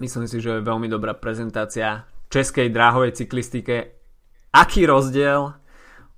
myslím 0.00 0.24
si, 0.24 0.40
že 0.40 0.60
je 0.60 0.66
veľmi 0.66 0.88
dobrá 0.88 1.12
prezentácia 1.12 2.04
českej 2.36 2.68
dráhovej 2.68 3.16
cyklistike. 3.16 3.96
Aký 4.52 4.84
rozdiel 4.84 5.56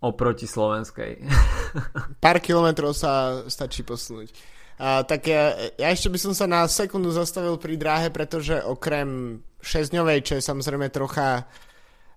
oproti 0.03 0.51
slovenskej? 0.51 1.23
Pár 2.25 2.43
kilometrov 2.43 2.91
sa 2.91 3.47
stačí 3.47 3.87
posunúť. 3.87 4.35
Uh, 4.79 5.03
tak 5.07 5.27
ja, 5.27 5.55
ja 5.75 5.91
ešte 5.91 6.11
by 6.11 6.19
som 6.19 6.33
sa 6.35 6.47
na 6.47 6.67
sekundu 6.67 7.11
zastavil 7.11 7.59
pri 7.59 7.75
dráhe, 7.79 8.11
pretože 8.11 8.59
okrem 8.63 9.43
6 9.63 9.91
čo 10.23 10.39
je 10.39 10.43
samozrejme 10.43 10.87
trocha 10.95 11.51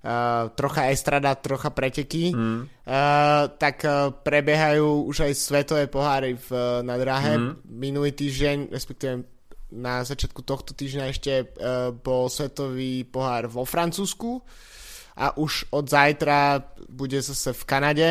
uh, 0.06 0.50
trocha 0.54 0.94
estrada, 0.94 1.34
trocha 1.38 1.74
preteky, 1.74 2.30
mm. 2.34 2.62
uh, 2.86 3.50
tak 3.58 3.82
uh, 3.82 4.14
prebiehajú 4.14 5.10
už 5.10 5.26
aj 5.26 5.34
svetové 5.34 5.90
poháry 5.90 6.38
v, 6.38 6.50
na 6.86 7.02
dráhe. 7.02 7.38
Mm. 7.38 7.66
Minulý 7.66 8.14
týždeň, 8.14 8.70
respektíve 8.70 9.41
na 9.72 10.04
začiatku 10.04 10.44
tohto 10.44 10.76
týždňa 10.76 11.06
ešte 11.12 11.34
uh, 11.44 11.96
bol 11.96 12.28
svetový 12.28 13.08
pohár 13.08 13.48
vo 13.48 13.64
Francúzsku 13.64 14.44
a 15.16 15.36
už 15.36 15.72
od 15.72 15.88
zajtra 15.88 16.60
bude 16.88 17.20
zase 17.20 17.56
v 17.56 17.64
Kanade. 17.68 18.10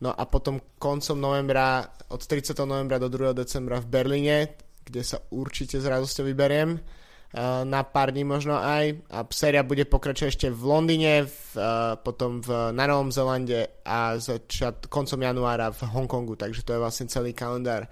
No 0.00 0.14
a 0.16 0.24
potom 0.24 0.62
koncom 0.80 1.20
novembra, 1.20 1.84
od 2.08 2.22
30. 2.24 2.56
novembra 2.64 2.96
do 2.96 3.12
2. 3.12 3.36
decembra 3.36 3.78
v 3.84 3.90
Berlíne, 3.90 4.36
kde 4.80 5.04
sa 5.04 5.20
určite 5.30 5.76
s 5.76 5.84
radosťou 5.84 6.24
vyberiem. 6.24 6.80
Eh, 7.30 7.62
na 7.62 7.86
pár 7.86 8.10
dní 8.10 8.26
možno 8.26 8.58
aj 8.58 9.06
a 9.06 9.22
séria 9.30 9.62
bude 9.62 9.86
pokračovať 9.86 10.30
ešte 10.34 10.48
v 10.50 10.62
Londýne, 10.66 11.30
v, 11.30 11.62
uh, 11.62 11.94
potom 12.02 12.42
v, 12.42 12.74
na 12.74 12.90
Novom 12.90 13.14
Zelande 13.14 13.86
a 13.86 14.18
začat, 14.18 14.90
koncom 14.90 15.22
januára 15.22 15.70
v 15.70 15.86
Hongkongu, 15.94 16.34
takže 16.34 16.66
to 16.66 16.74
je 16.74 16.82
vlastne 16.82 17.06
celý 17.06 17.30
kalendár 17.30 17.86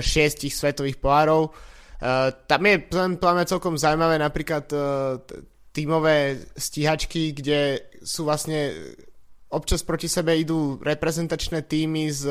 šiestich 0.00 0.56
svetových 0.56 0.96
pohárov. 0.98 1.52
Uh, 1.96 2.28
tam 2.44 2.60
je 2.68 2.76
pláme 3.16 3.42
celkom 3.48 3.80
zaujímavé 3.80 4.20
napríklad 4.20 4.68
uh, 4.76 5.16
tímové 5.72 6.40
stíhačky, 6.56 7.32
kde 7.32 7.88
sú 8.04 8.28
vlastne 8.28 8.72
občas 9.52 9.80
proti 9.80 10.08
sebe 10.08 10.36
idú 10.36 10.76
reprezentačné 10.82 11.64
týmy 11.64 12.12
s 12.12 12.26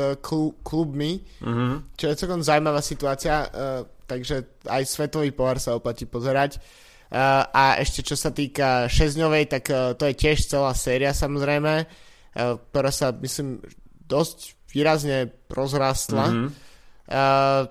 klubmi, 0.61 1.21
mm-hmm. 1.41 1.97
čo 1.97 2.05
je 2.11 2.19
celkom 2.19 2.41
zaujímavá 2.45 2.81
situácia. 2.85 3.45
Uh, 3.49 3.85
takže 4.05 4.61
aj 4.69 4.85
svetový 4.85 5.33
pohár 5.33 5.57
sa 5.57 5.73
oplatí 5.73 6.05
pozerať. 6.05 6.61
Uh, 7.09 7.45
a 7.49 7.63
ešte 7.81 8.05
čo 8.05 8.17
sa 8.17 8.29
týka 8.33 8.85
šesťňovej, 8.85 9.43
tak 9.49 9.63
uh, 9.69 9.93
to 9.97 10.09
je 10.09 10.17
tiež 10.17 10.45
celá 10.45 10.73
séria 10.77 11.13
samozrejme, 11.13 11.85
uh, 11.85 12.57
ktorá 12.69 12.93
sa 12.93 13.13
myslím 13.13 13.61
dosť 14.05 14.57
výrazne 14.69 15.33
rozrastla. 15.49 16.29
Mm-hmm. 16.29 16.49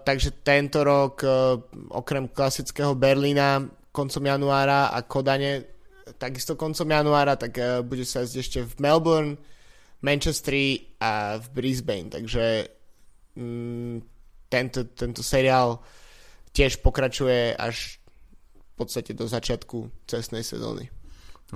Takže 0.05 0.31
tento 0.47 0.87
rok 0.87 1.27
uh, 1.27 1.59
okrem 1.91 2.31
klasického 2.31 2.95
Berlína 2.95 3.67
koncom 3.91 4.23
januára 4.23 4.95
a 4.95 5.03
Kodane 5.03 5.67
takisto 6.19 6.55
koncom 6.55 6.87
januára, 6.87 7.35
tak 7.35 7.59
uh, 7.59 7.83
bude 7.83 8.07
sa 8.07 8.23
ešte 8.23 8.63
v 8.63 8.75
Melbourne, 8.79 9.35
Manchesteri 10.07 10.95
a 11.03 11.43
v 11.43 11.47
Brisbane. 11.51 12.15
Takže 12.15 12.71
um, 13.35 13.99
tento, 14.47 14.87
tento 14.95 15.27
seriál 15.27 15.83
tiež 16.55 16.79
pokračuje 16.79 17.59
až 17.59 17.99
v 18.55 18.73
podstate 18.79 19.19
do 19.19 19.27
začiatku 19.27 20.07
cestnej 20.07 20.47
sezóny. 20.47 20.95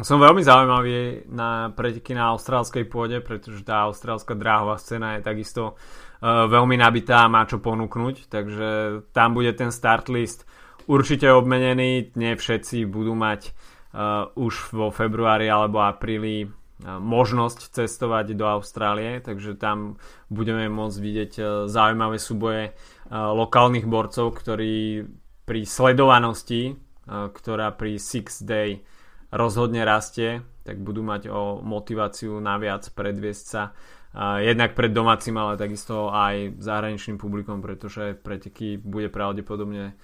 Som 0.02 0.22
veľmi 0.22 0.42
zaujímavý 0.42 1.30
na 1.30 1.70
preteky 1.74 2.14
na 2.14 2.34
austrálskej 2.34 2.86
pôde, 2.90 3.18
pretože 3.22 3.62
tá 3.62 3.86
austrálska 3.86 4.34
dráhová 4.34 4.78
scéna 4.78 5.18
je 5.18 5.26
takisto 5.26 5.74
uh, 5.74 6.07
veľmi 6.22 6.74
nabitá 6.74 7.26
a 7.26 7.30
má 7.30 7.46
čo 7.46 7.62
ponúknuť, 7.62 8.26
takže 8.26 8.68
tam 9.14 9.38
bude 9.38 9.54
ten 9.54 9.70
start 9.70 10.10
list 10.10 10.48
určite 10.88 11.30
obmenený, 11.30 12.16
nie 12.16 12.32
všetci 12.34 12.88
budú 12.88 13.14
mať 13.14 13.52
uh, 13.92 14.32
už 14.34 14.72
vo 14.74 14.88
februári 14.90 15.46
alebo 15.46 15.84
apríli 15.84 16.48
uh, 16.48 16.98
možnosť 16.98 17.76
cestovať 17.76 18.34
do 18.34 18.48
Austrálie, 18.48 19.20
takže 19.20 19.54
tam 19.54 20.00
budeme 20.32 20.66
môcť 20.66 20.98
vidieť 20.98 21.32
uh, 21.38 21.46
zaujímavé 21.70 22.16
súboje 22.18 22.72
uh, 22.72 23.30
lokálnych 23.36 23.86
borcov, 23.86 24.34
ktorí 24.34 25.06
pri 25.44 25.60
sledovanosti, 25.62 26.74
uh, 26.74 27.30
ktorá 27.30 27.70
pri 27.76 28.00
Six 28.00 28.42
Day 28.42 28.82
rozhodne 29.28 29.84
rastie, 29.84 30.40
tak 30.64 30.80
budú 30.80 31.04
mať 31.04 31.28
o 31.28 31.60
motiváciu 31.60 32.40
naviac 32.40 32.88
predviesť 32.96 33.44
sa 33.44 33.62
uh, 33.68 33.97
jednak 34.18 34.74
pred 34.74 34.90
domácim, 34.90 35.38
ale 35.38 35.54
takisto 35.54 36.10
aj 36.10 36.58
zahraničným 36.58 37.22
publikom, 37.22 37.62
pretože 37.62 38.18
preteky 38.18 38.74
bude 38.74 39.06
pravdepodobne 39.14 39.94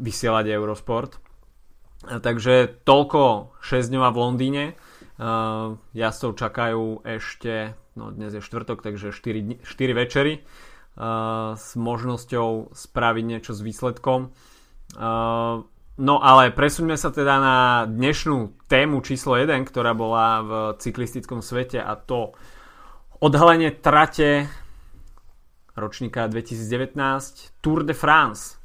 vysielať 0.00 0.48
Eurosport. 0.48 1.20
Uh, 1.20 2.18
takže 2.24 2.80
toľko 2.88 3.52
6 3.60 3.92
dňova 3.92 4.08
v 4.08 4.20
Londýne. 4.20 4.64
Uh, 5.20 5.76
jazdcov 5.92 6.40
čakajú 6.40 7.04
ešte, 7.04 7.76
no 7.92 8.08
dnes 8.08 8.32
je 8.32 8.40
štvrtok, 8.40 8.80
takže 8.80 9.12
4, 9.12 9.60
4 9.60 9.92
večery 9.92 10.40
uh, 10.40 11.52
s 11.60 11.76
možnosťou 11.76 12.72
spraviť 12.72 13.24
niečo 13.28 13.52
s 13.52 13.60
výsledkom. 13.60 14.32
Uh, 14.96 15.68
No 16.00 16.16
ale 16.16 16.48
presuňme 16.48 16.96
sa 16.96 17.12
teda 17.12 17.36
na 17.36 17.58
dnešnú 17.84 18.64
tému 18.72 19.04
číslo 19.04 19.36
1, 19.36 19.68
ktorá 19.68 19.92
bola 19.92 20.40
v 20.40 20.50
cyklistickom 20.80 21.44
svete 21.44 21.76
a 21.76 21.92
to 21.92 22.32
odhalenie 23.20 23.70
trate 23.70 24.48
ročníka 25.76 26.24
2019 26.24 27.60
Tour 27.60 27.84
de 27.84 27.92
France. 27.92 28.56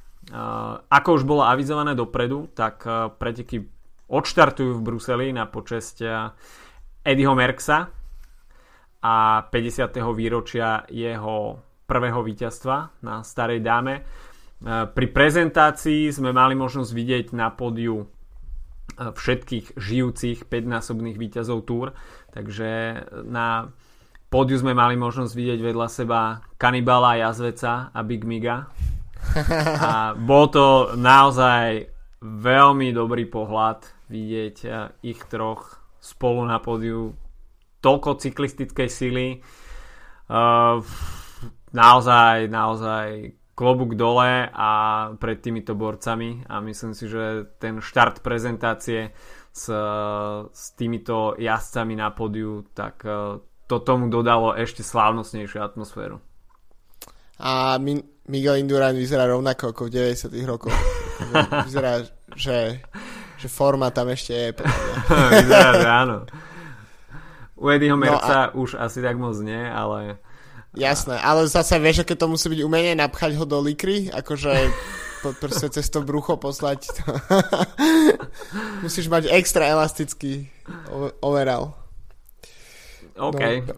Ako 0.90 1.22
už 1.22 1.28
bolo 1.28 1.44
avizované 1.44 1.94
dopredu, 1.94 2.48
tak 2.56 2.88
preteky 3.20 3.68
odštartujú 4.08 4.80
v 4.80 4.82
Bruseli 4.82 5.28
na 5.36 5.46
počesť 5.46 5.96
Eddieho 7.06 7.36
Merksa 7.36 7.92
a 9.06 9.16
50. 9.52 9.92
výročia 10.16 10.88
jeho 10.90 11.60
prvého 11.86 12.26
víťazstva 12.26 13.06
na 13.06 13.22
Starej 13.22 13.62
dáme. 13.62 14.02
Pri 14.66 15.08
prezentácii 15.12 16.10
sme 16.10 16.32
mali 16.32 16.56
možnosť 16.58 16.90
vidieť 16.96 17.26
na 17.38 17.52
pódiu 17.52 18.08
všetkých 18.96 19.76
žijúcich 19.78 20.48
5-násobných 20.48 21.20
výťazov 21.20 21.68
Tour, 21.68 21.92
takže 22.32 23.04
na 23.28 23.70
pódiu 24.30 24.58
sme 24.60 24.76
mali 24.76 24.96
možnosť 25.00 25.34
vidieť 25.34 25.60
vedľa 25.62 25.88
seba 25.88 26.42
Kanibala, 26.60 27.20
Jazveca 27.20 27.90
a 27.94 28.00
Big 28.04 28.24
Miga. 28.24 28.70
A 29.82 30.14
bol 30.14 30.52
to 30.54 30.94
naozaj 31.00 31.90
veľmi 32.22 32.94
dobrý 32.94 33.26
pohľad 33.26 34.10
vidieť 34.10 34.58
ich 35.02 35.20
troch 35.30 35.82
spolu 35.98 36.46
na 36.46 36.62
pódiu 36.62 37.18
toľko 37.82 38.22
cyklistickej 38.22 38.90
sily. 38.90 39.28
Uh, 40.26 40.82
naozaj, 41.74 42.50
naozaj 42.50 43.34
klobúk 43.56 43.96
dole 43.96 44.52
a 44.52 44.70
pred 45.16 45.40
týmito 45.40 45.74
borcami 45.80 46.44
a 46.52 46.60
myslím 46.60 46.92
si, 46.92 47.08
že 47.08 47.56
ten 47.56 47.80
štart 47.80 48.20
prezentácie 48.20 49.16
s, 49.56 49.72
s 50.52 50.64
týmito 50.76 51.40
jazdcami 51.40 51.96
na 51.96 52.12
podiu, 52.12 52.68
tak 52.76 53.08
e, 53.08 53.40
to 53.66 53.82
tomu 53.82 54.10
dodalo 54.10 54.54
ešte 54.54 54.86
slávnostnejšiu 54.86 55.62
atmosféru. 55.62 56.22
A 57.42 57.76
Miguel 58.32 58.64
Indurain 58.64 58.96
vyzerá 58.96 59.28
rovnako 59.28 59.76
ako 59.76 59.82
v 59.92 60.14
90 60.14 60.32
rokoch. 60.48 60.78
vyzerá, 61.68 62.06
že, 62.36 62.80
že 63.36 63.48
forma 63.52 63.92
tam 63.92 64.08
ešte 64.10 64.34
je. 64.34 64.48
vyzerá, 65.44 65.70
že 65.82 65.90
áno. 65.90 66.18
U 67.56 67.72
Eddieho 67.72 67.96
Merca 67.96 68.52
no 68.52 68.52
a... 68.52 68.54
už 68.56 68.76
asi 68.80 69.00
tak 69.00 69.16
moc 69.16 69.36
nie, 69.40 69.64
ale 69.64 70.20
Jasné, 70.76 71.16
ale 71.24 71.48
zase 71.48 71.80
vieš, 71.80 72.04
aké 72.04 72.20
to 72.20 72.28
musí 72.28 72.52
byť 72.52 72.60
umenie 72.68 73.00
napchať 73.00 73.40
ho 73.40 73.48
do 73.48 73.64
likry, 73.64 74.12
akože 74.12 74.52
proste 75.40 75.72
cez 75.72 75.88
to 75.88 76.04
brucho 76.04 76.36
poslať. 76.36 76.92
To. 77.00 77.04
Musíš 78.86 79.08
mať 79.08 79.32
extra 79.32 79.72
elastický 79.72 80.52
overall. 81.24 81.85
OK. 83.16 83.42
No. 83.68 83.74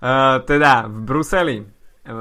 uh, 0.00 0.40
teda 0.50 0.88
v 0.88 0.98
Bruseli 1.04 1.56
uh, 1.60 1.66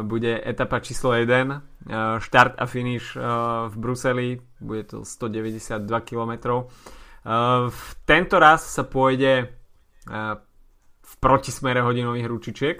bude 0.04 0.42
etapa 0.44 0.80
číslo 0.80 1.16
1. 1.16 1.24
Uh, 1.24 2.20
štart 2.20 2.60
a 2.60 2.66
finish 2.68 3.16
uh, 3.16 3.72
v 3.72 3.76
Bruseli. 3.80 4.30
Bude 4.60 4.84
to 4.84 5.08
192 5.08 5.88
km. 6.04 6.32
Uh, 7.24 7.72
tento 8.04 8.36
raz 8.40 8.68
sa 8.68 8.84
pôjde 8.84 9.48
uh, 9.48 10.36
v 11.04 11.14
protismere 11.24 11.80
hodinových 11.80 12.28
ručičiek. 12.28 12.78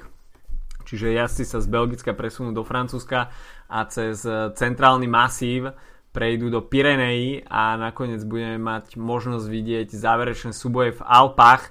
Čiže 0.84 1.16
jazdci 1.16 1.48
sa 1.48 1.64
z 1.64 1.68
Belgicka 1.72 2.12
presunú 2.12 2.52
do 2.52 2.68
Francúzska 2.68 3.32
a 3.72 3.88
cez 3.88 4.28
centrálny 4.60 5.08
masív 5.08 5.72
prejdú 6.14 6.54
do 6.54 6.62
Pireneí 6.62 7.42
a 7.50 7.74
nakoniec 7.76 8.22
budeme 8.22 8.62
mať 8.62 9.02
možnosť 9.02 9.46
vidieť 9.50 9.88
záverečné 9.90 10.54
súboje 10.54 10.94
v 10.94 11.02
Alpách. 11.02 11.62
E, 11.66 11.70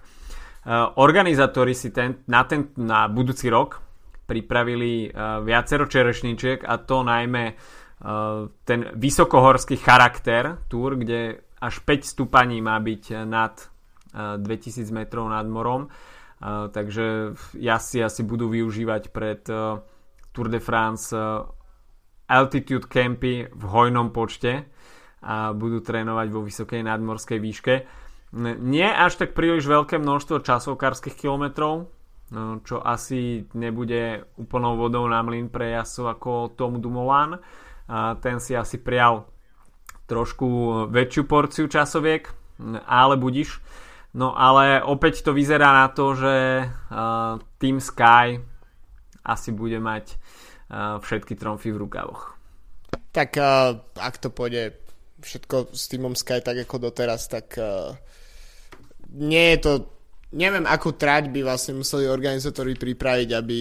organizátori 0.99 1.79
si 1.79 1.95
ten, 1.95 2.27
na, 2.27 2.43
ten, 2.43 2.75
na 2.75 3.07
budúci 3.07 3.47
rok 3.47 3.79
pripravili 4.27 5.07
e, 5.07 5.09
viacero 5.47 5.87
čerešničiek 5.87 6.67
a 6.67 6.75
to 6.83 7.07
najmä 7.07 7.45
ten 8.67 8.91
vysokohorský 8.99 9.79
charakter 9.79 10.67
túr, 10.67 10.99
kde 10.99 11.39
až 11.63 11.87
5 11.87 12.03
stúpaní 12.03 12.59
má 12.59 12.75
byť 12.83 13.23
nad 13.23 13.55
2000 14.43 14.91
metrov 14.91 15.31
nad 15.31 15.47
morom 15.47 15.87
takže 16.75 17.39
jazdci 17.55 18.03
asi 18.03 18.27
budú 18.27 18.51
využívať 18.51 19.03
pred 19.15 19.47
Tour 20.35 20.47
de 20.51 20.59
France 20.59 21.15
altitude 22.33 22.89
campy 22.89 23.45
v 23.53 23.65
hojnom 23.69 24.09
počte 24.09 24.65
a 25.21 25.53
budú 25.53 25.85
trénovať 25.85 26.27
vo 26.33 26.41
vysokej 26.41 26.81
nadmorskej 26.81 27.39
výške. 27.39 27.75
Nie 28.65 28.89
až 28.89 29.21
tak 29.21 29.37
príliš 29.37 29.69
veľké 29.69 30.01
množstvo 30.01 30.41
časovkárskych 30.41 31.21
kilometrov, 31.21 31.93
no, 32.33 32.65
čo 32.65 32.81
asi 32.81 33.45
nebude 33.53 34.25
úplnou 34.41 34.81
vodou 34.81 35.05
na 35.05 35.21
mlyn 35.21 35.53
pre 35.53 35.77
jazdcov 35.77 36.07
ako 36.17 36.31
Tom 36.57 36.81
Dumoulin. 36.81 37.37
A 37.93 38.17
ten 38.17 38.41
si 38.41 38.57
asi 38.57 38.81
prijal 38.81 39.29
trošku 40.09 40.89
väčšiu 40.89 41.23
porciu 41.29 41.69
časoviek, 41.69 42.25
ale 42.89 43.21
budiš. 43.21 43.61
No 44.17 44.33
ale 44.33 44.81
opäť 44.81 45.25
to 45.25 45.37
vyzerá 45.37 45.85
na 45.85 45.89
to, 45.93 46.17
že 46.17 46.35
Team 47.61 47.85
Sky 47.85 48.41
asi 49.25 49.51
bude 49.53 49.77
mať 49.77 50.17
všetky 50.75 51.37
tromfy 51.37 51.69
v 51.69 51.85
rukavoch. 51.85 52.33
Tak 53.13 53.37
ak 53.93 54.15
to 54.17 54.33
pôjde 54.33 54.73
všetko 55.21 55.77
s 55.77 55.93
týmom 55.93 56.17
Sky 56.17 56.41
tak 56.41 56.65
ako 56.65 56.89
doteraz, 56.89 57.29
tak 57.29 57.61
nie 59.13 59.47
je 59.53 59.59
to 59.61 59.73
neviem, 60.33 60.65
akú 60.65 60.97
trať 60.97 61.29
by 61.29 61.45
vlastne 61.45 61.77
museli 61.77 62.09
organizátori 62.09 62.73
pripraviť, 62.73 63.29
aby 63.37 63.57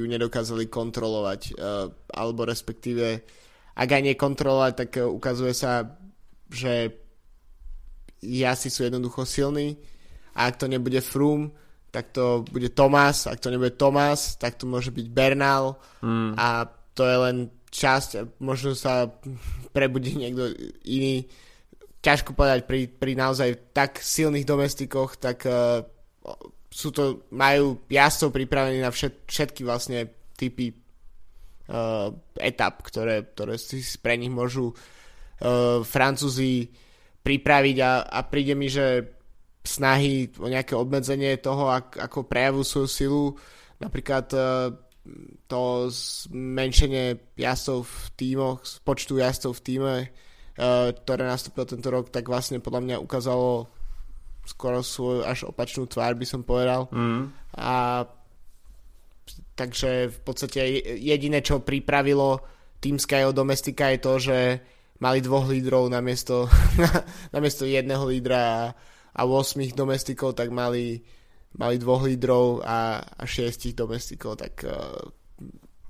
ju 0.00 0.08
nedokázali 0.08 0.72
kontrolovať. 0.72 1.60
Alebo 2.08 2.48
respektíve, 2.48 3.20
ak 3.76 3.88
aj 3.92 4.02
nekontrolovať, 4.14 4.72
tak 4.72 4.90
uh, 5.02 5.10
ukazuje 5.10 5.52
sa, 5.52 5.84
že 6.48 6.94
jasi 8.22 8.72
sú 8.72 8.86
jednoducho 8.86 9.26
silní 9.26 9.76
a 10.32 10.48
ak 10.48 10.62
to 10.62 10.66
nebude 10.70 11.02
Froome, 11.04 11.52
tak 11.94 12.10
to 12.10 12.42
bude 12.50 12.74
Tomás, 12.74 13.30
ak 13.30 13.38
to 13.38 13.54
nebude 13.54 13.78
Tomás, 13.78 14.34
tak 14.34 14.58
to 14.58 14.66
môže 14.66 14.90
byť 14.90 15.06
Bernal 15.14 15.78
mm. 16.02 16.34
a 16.34 16.66
to 16.90 17.06
je 17.06 17.16
len 17.22 17.36
časť, 17.70 18.42
možno 18.42 18.74
sa 18.74 19.06
prebudí 19.70 20.18
niekto 20.18 20.50
iný. 20.82 21.30
Ťažko 22.02 22.34
povedať 22.34 22.66
pri, 22.66 22.90
pri 22.90 23.14
naozaj 23.14 23.70
tak 23.70 24.02
silných 24.02 24.42
domestikoch, 24.42 25.14
tak 25.22 25.46
uh, 25.46 25.86
sú 26.66 26.90
to, 26.90 27.30
majú 27.30 27.78
jazdcov 27.86 28.34
pripravených 28.34 28.82
na 28.82 28.90
všet, 28.90 29.14
všetky 29.30 29.62
vlastne 29.62 30.10
typy 30.34 30.74
uh, 30.74 32.10
etap, 32.42 32.82
ktoré, 32.82 33.22
ktoré 33.22 33.54
si 33.54 33.78
pre 34.02 34.18
nich 34.18 34.34
môžu 34.34 34.74
uh, 34.74 35.78
Francúzi 35.86 36.74
pripraviť 37.22 37.76
a, 37.78 38.02
a 38.02 38.18
príde 38.26 38.58
mi, 38.58 38.66
že 38.66 39.13
snahy 39.64 40.28
o 40.36 40.46
nejaké 40.46 40.76
obmedzenie 40.76 41.40
toho, 41.40 41.72
ak, 41.72 41.96
ako 41.96 42.28
prejavu 42.28 42.60
svoju 42.60 42.88
silu, 42.88 43.26
napríklad 43.80 44.28
e, 44.30 44.38
to 45.48 45.88
zmenšenie 45.88 47.36
jazdcov 47.40 47.88
v 47.88 48.06
týmoch, 48.16 48.60
počtu 48.84 49.20
jazdcov 49.20 49.52
v 49.56 49.64
týme, 49.64 49.94
ktoré 51.04 51.22
nastúpil 51.26 51.66
tento 51.66 51.90
rok, 51.90 52.14
tak 52.14 52.30
vlastne 52.30 52.62
podľa 52.62 52.80
mňa 52.86 52.96
ukázalo 53.02 53.66
skoro 54.44 54.84
svoju 54.84 55.24
až 55.26 55.48
opačnú 55.48 55.88
tvár, 55.88 56.14
by 56.14 56.26
som 56.28 56.46
povedal. 56.46 56.86
Mm. 56.92 57.32
A 57.58 58.04
takže 59.56 60.12
v 60.12 60.18
podstate 60.22 60.60
jediné, 61.00 61.40
čo 61.40 61.64
pripravilo 61.64 62.44
tým 62.78 63.00
Skyho 63.00 63.32
Domestika 63.32 63.88
je 63.90 63.98
to, 63.98 64.12
že 64.20 64.38
mali 65.00 65.18
dvoch 65.24 65.48
lídrov 65.48 65.88
namiesto, 65.90 66.46
namiesto 67.34 67.64
jedného 67.64 68.04
lídra 68.06 68.40
a, 68.40 68.62
a 69.14 69.20
8 69.22 69.74
domestikov, 69.78 70.34
tak 70.34 70.50
mali, 70.50 70.98
mali 71.54 71.74
dvoch 71.78 72.02
lídrov 72.02 72.66
a, 72.66 72.98
a 72.98 73.22
šiestich 73.22 73.78
domestikov, 73.78 74.38
tak 74.38 74.66
uh, 74.66 74.98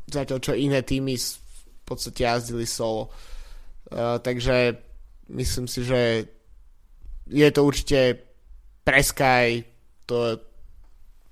zatiaľ 0.08 0.38
čo 0.44 0.52
iné 0.52 0.84
týmy 0.84 1.16
v 1.16 1.82
podstate 1.88 2.28
jazdili 2.28 2.68
solo. 2.68 3.08
Uh, 3.88 4.20
takže 4.20 4.76
myslím 5.32 5.66
si, 5.68 5.80
že 5.84 6.28
je 7.28 7.48
to 7.48 7.60
určite 7.64 8.20
pre 8.84 9.00
Sky 9.00 9.64
to 10.04 10.36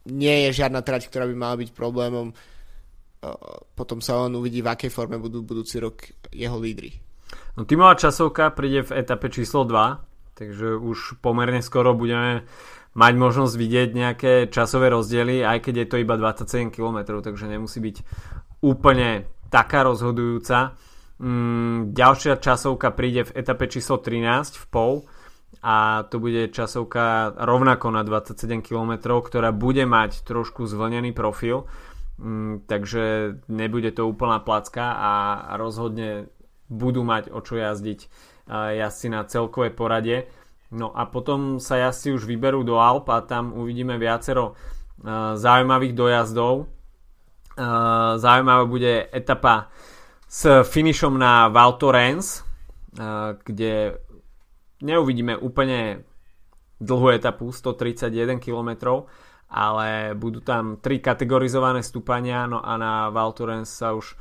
nie 0.08 0.48
je 0.48 0.64
žiadna 0.64 0.82
trať, 0.82 1.06
ktorá 1.06 1.28
by 1.28 1.36
mala 1.36 1.60
byť 1.60 1.70
problémom. 1.76 2.32
Potom 3.76 4.02
sa 4.02 4.18
on 4.18 4.34
uvidí, 4.34 4.64
v 4.64 4.72
akej 4.72 4.90
forme 4.90 5.20
budú 5.20 5.46
budúci 5.46 5.78
rok 5.78 6.02
jeho 6.34 6.58
lídry. 6.58 6.90
No 7.54 7.68
tímová 7.68 7.94
časovka 7.94 8.50
príde 8.50 8.82
v 8.82 8.98
etape 8.98 9.30
číslo 9.30 9.62
2, 9.62 10.11
takže 10.42 10.74
už 10.74 11.22
pomerne 11.22 11.62
skoro 11.62 11.94
budeme 11.94 12.42
mať 12.98 13.12
možnosť 13.14 13.54
vidieť 13.54 13.88
nejaké 13.94 14.32
časové 14.50 14.90
rozdiely, 14.90 15.46
aj 15.46 15.58
keď 15.62 15.74
je 15.78 15.86
to 15.86 15.96
iba 16.02 16.18
27 16.18 16.74
km, 16.74 17.22
takže 17.22 17.46
nemusí 17.46 17.78
byť 17.78 17.96
úplne 18.66 19.30
taká 19.48 19.86
rozhodujúca. 19.86 20.74
Mm, 21.22 21.94
ďalšia 21.94 22.42
časovka 22.42 22.90
príde 22.90 23.22
v 23.30 23.34
etape 23.38 23.70
číslo 23.70 24.02
13 24.02 24.58
v 24.58 24.64
pol 24.68 24.92
a 25.62 26.02
to 26.10 26.18
bude 26.18 26.50
časovka 26.50 27.38
rovnako 27.38 27.94
na 27.94 28.02
27 28.02 28.66
km, 28.66 29.22
ktorá 29.22 29.54
bude 29.54 29.86
mať 29.86 30.26
trošku 30.26 30.66
zvlnený 30.66 31.14
profil, 31.14 31.70
mm, 32.18 32.66
takže 32.66 33.38
nebude 33.46 33.94
to 33.94 34.10
úplná 34.10 34.42
placka 34.42 34.98
a 34.98 35.12
rozhodne 35.54 36.26
budú 36.66 37.06
mať 37.06 37.30
o 37.30 37.38
čo 37.44 37.60
jazdiť 37.60 38.31
jazdci 38.50 39.08
na 39.08 39.24
celkovej 39.24 39.72
porade. 39.76 40.16
No 40.72 40.88
a 40.96 41.04
potom 41.04 41.60
sa 41.60 41.76
jazdci 41.76 42.16
už 42.16 42.24
vyberú 42.24 42.64
do 42.64 42.80
Alp 42.80 43.12
a 43.12 43.20
tam 43.20 43.52
uvidíme 43.52 44.00
viacero 44.00 44.56
zaujímavých 45.36 45.92
dojazdov. 45.92 46.70
Zaujímavá 48.16 48.64
bude 48.64 49.04
etapa 49.12 49.68
s 50.24 50.64
finišom 50.64 51.20
na 51.20 51.52
Val 51.52 51.76
Thorens, 51.76 52.40
kde 53.44 54.00
neuvidíme 54.80 55.36
úplne 55.36 56.08
dlhú 56.80 57.12
etapu, 57.12 57.52
131 57.52 58.40
km, 58.40 59.04
ale 59.52 60.16
budú 60.16 60.40
tam 60.40 60.80
tri 60.80 61.04
kategorizované 61.04 61.84
stúpania, 61.84 62.48
no 62.48 62.64
a 62.64 62.80
na 62.80 63.12
Val 63.12 63.36
Thorens 63.36 63.68
sa 63.68 63.92
už 63.92 64.16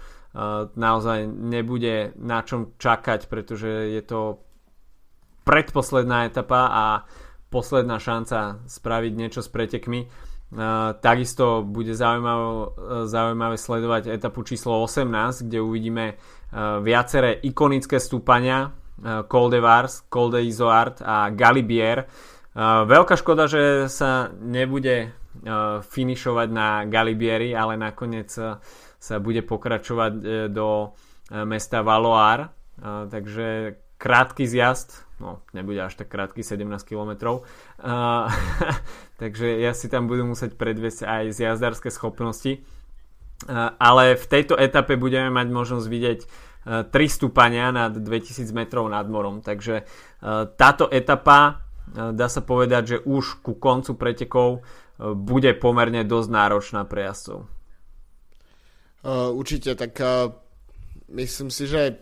naozaj 0.76 1.28
nebude 1.28 2.16
na 2.16 2.40
čom 2.42 2.72
čakať, 2.80 3.28
pretože 3.28 3.68
je 3.92 4.02
to 4.04 4.40
predposledná 5.44 6.30
etapa 6.30 6.62
a 6.72 6.86
posledná 7.52 8.00
šanca 8.00 8.64
spraviť 8.64 9.12
niečo 9.12 9.44
s 9.44 9.52
pretekmi. 9.52 10.08
Takisto 11.04 11.68
bude 11.68 11.92
zaujímavé, 11.92 12.48
zaujímavé 13.12 13.56
sledovať 13.60 14.08
etapu 14.08 14.44
číslo 14.48 14.84
18, 14.84 15.48
kde 15.48 15.64
uvidíme 15.64 16.06
uh, 16.16 16.84
viaceré 16.84 17.40
ikonické 17.40 18.00
stúpania 18.04 18.76
Eh, 19.02 19.24
Col 19.26 19.50
de 19.50 19.60
Vars, 19.60 20.06
Col 20.14 20.30
de 20.30 20.46
Izoard 20.46 21.02
a 21.02 21.34
Galibier. 21.34 22.06
Eh, 22.06 22.60
veľká 22.86 23.18
škoda, 23.18 23.50
že 23.50 23.90
sa 23.90 24.30
nebude 24.38 25.18
finišovať 25.96 26.48
na 26.52 26.84
Galibieri, 26.92 27.56
ale 27.56 27.80
nakoniec 27.80 28.36
sa 29.02 29.18
bude 29.18 29.42
pokračovať 29.42 30.14
do 30.54 30.94
mesta 31.50 31.82
Valoar. 31.82 32.54
Takže 32.82 33.82
krátky 33.98 34.46
zjazd, 34.46 35.06
no 35.18 35.42
nebude 35.58 35.82
až 35.82 35.98
tak 35.98 36.14
krátky, 36.14 36.46
17 36.46 36.70
km. 36.86 37.42
takže 39.22 39.48
ja 39.58 39.74
si 39.74 39.90
tam 39.90 40.06
budem 40.06 40.30
musieť 40.30 40.54
predviesť 40.54 41.10
aj 41.10 41.24
zjazdárske 41.34 41.90
schopnosti. 41.90 42.62
ale 43.82 44.14
v 44.14 44.26
tejto 44.30 44.54
etape 44.54 45.02
budeme 45.02 45.34
mať 45.34 45.48
možnosť 45.50 45.88
vidieť 45.90 46.22
3 46.66 46.94
stúpania 47.10 47.74
nad 47.74 47.90
2000 47.90 48.46
metrov 48.54 48.86
nad 48.86 49.06
morom. 49.10 49.42
Takže 49.42 49.82
e, 49.82 49.84
táto 50.54 50.86
etapa, 50.94 51.66
e, 51.90 52.14
dá 52.14 52.30
sa 52.30 52.46
povedať, 52.46 52.84
že 52.86 52.98
už 53.02 53.42
ku 53.42 53.58
koncu 53.58 53.98
pretekov 53.98 54.50
e, 54.54 54.60
bude 55.18 55.50
pomerne 55.58 56.06
dosť 56.06 56.30
náročná 56.30 56.86
pre 56.86 57.10
jazdcov. 57.10 57.50
Určite, 59.08 59.74
tak 59.74 59.98
myslím 61.10 61.50
si, 61.50 61.66
že 61.66 61.98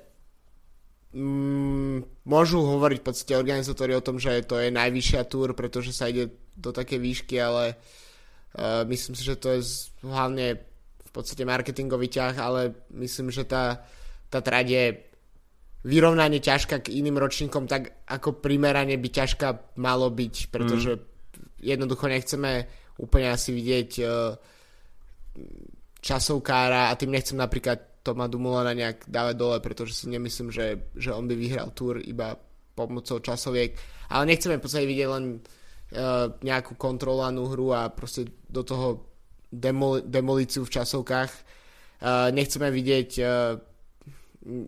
mm, 1.15 2.27
môžu 2.27 2.59
hovoriť 2.59 2.97
v 2.99 3.07
podstate 3.07 3.39
organizátori 3.39 3.95
o 3.95 4.03
tom, 4.03 4.19
že 4.19 4.43
to 4.43 4.59
je 4.59 4.67
najvyššia 4.67 5.23
túr, 5.31 5.55
pretože 5.55 5.95
sa 5.95 6.11
ide 6.11 6.27
do 6.59 6.75
také 6.75 6.99
výšky, 6.99 7.39
ale 7.39 7.79
myslím 8.83 9.15
si, 9.15 9.23
že 9.23 9.39
to 9.39 9.55
je 9.55 9.63
hlavne 10.03 10.59
v 11.07 11.11
podstate 11.15 11.47
marketingový 11.47 12.11
ťah, 12.11 12.35
ale 12.35 12.75
myslím, 12.91 13.31
že 13.31 13.47
tá 13.47 13.79
tá 14.29 14.39
trať 14.45 14.65
je 14.69 14.85
vyrovnane 15.89 16.37
ťažká 16.37 16.85
k 16.85 16.93
iným 17.01 17.17
ročníkom, 17.17 17.65
tak 17.65 18.05
ako 18.05 18.37
primerane 18.39 18.93
by 18.95 19.09
ťažká 19.09 19.75
malo 19.81 20.07
byť, 20.13 20.53
pretože 20.53 21.01
mm. 21.01 21.03
jednoducho 21.65 22.05
nechceme 22.05 22.69
úplne 23.01 23.33
asi 23.33 23.49
vidieť 23.55 23.89
uh, 24.05 24.37
časovkára 25.99 26.89
a 26.89 26.97
tým 26.97 27.11
nechcem 27.11 27.35
napríklad 27.35 27.99
Toma 27.99 28.31
Dumulana 28.31 28.71
nejak 28.71 29.11
dávať 29.11 29.35
dole, 29.35 29.57
pretože 29.59 29.93
si 29.93 30.05
nemyslím, 30.07 30.49
že, 30.49 30.91
že 30.95 31.11
on 31.11 31.27
by 31.27 31.35
vyhral 31.35 31.75
túr 31.75 31.99
iba 31.99 32.39
pomocou 32.73 33.19
časoviek, 33.19 33.75
ale 34.07 34.23
nechceme 34.31 34.55
v 34.57 34.63
podstate 34.63 34.87
vidieť 34.87 35.09
len 35.11 35.25
uh, 35.35 36.31
nejakú 36.39 36.79
kontrolovanú 36.79 37.51
hru 37.51 37.75
a 37.75 37.91
proste 37.91 38.31
do 38.47 38.63
toho 38.63 39.03
demol- 39.51 39.99
demolíciu 40.07 40.63
v 40.63 40.73
časovkách. 40.79 41.31
Uh, 41.99 42.31
nechceme 42.31 42.71
vidieť 42.71 43.09
uh, 43.19 43.59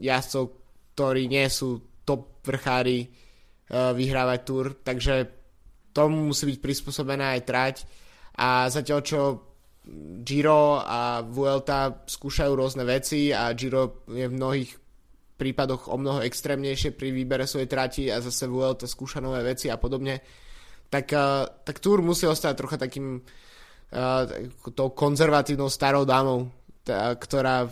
jazdcov, 0.04 0.44
ktorí 0.92 1.32
nie 1.32 1.48
sú 1.48 2.04
top 2.04 2.44
vrchári 2.44 3.08
uh, 3.08 3.96
vyhrávať 3.96 4.40
túr, 4.44 4.76
takže 4.84 5.16
tomu 5.96 6.36
musí 6.36 6.52
byť 6.52 6.58
prispôsobená 6.60 7.40
aj 7.40 7.42
trať 7.48 7.76
a 8.36 8.68
zatiaľ 8.68 9.00
čo 9.04 9.20
Giro 10.22 10.80
a 10.80 11.20
Vuelta 11.26 12.06
skúšajú 12.08 12.52
rôzne 12.56 12.88
veci 12.88 13.36
a 13.36 13.52
Giro 13.52 14.08
je 14.08 14.26
v 14.30 14.38
mnohých 14.38 14.72
prípadoch 15.36 15.90
o 15.90 15.98
mnoho 15.98 16.22
extrémnejšie 16.22 16.94
pri 16.94 17.10
výbere 17.10 17.50
svojej 17.50 17.66
trati 17.66 18.08
a 18.14 18.22
zase 18.22 18.46
Vuelta 18.46 18.86
skúša 18.86 19.20
nové 19.20 19.42
veci 19.42 19.74
a 19.74 19.82
podobne, 19.82 20.22
tak, 20.88 21.10
uh, 21.12 21.50
tak 21.66 21.82
Tour 21.82 22.06
musí 22.06 22.30
ostať 22.30 22.54
trocha 22.54 22.78
takým 22.78 23.18
uh, 23.18 24.24
tou 24.72 24.94
konzervatívnou 24.94 25.68
starou 25.68 26.06
dámou, 26.06 26.54
ktorá 26.92 27.66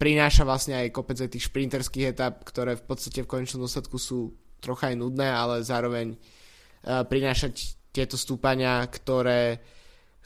prináša 0.00 0.42
vlastne 0.48 0.80
aj 0.80 0.94
kopec 0.96 1.20
aj 1.20 1.30
tých 1.36 1.46
šprinterských 1.52 2.16
etap, 2.16 2.42
ktoré 2.42 2.74
v 2.74 2.84
podstate 2.88 3.22
v 3.22 3.30
konečnom 3.30 3.68
dôsledku 3.68 4.00
sú 4.00 4.32
trocha 4.58 4.90
aj 4.90 4.96
nudné, 4.96 5.28
ale 5.28 5.60
zároveň 5.60 6.16
uh, 6.16 7.04
prinášať 7.04 7.78
tieto 7.92 8.16
stúpania, 8.16 8.80
ktoré, 8.88 9.60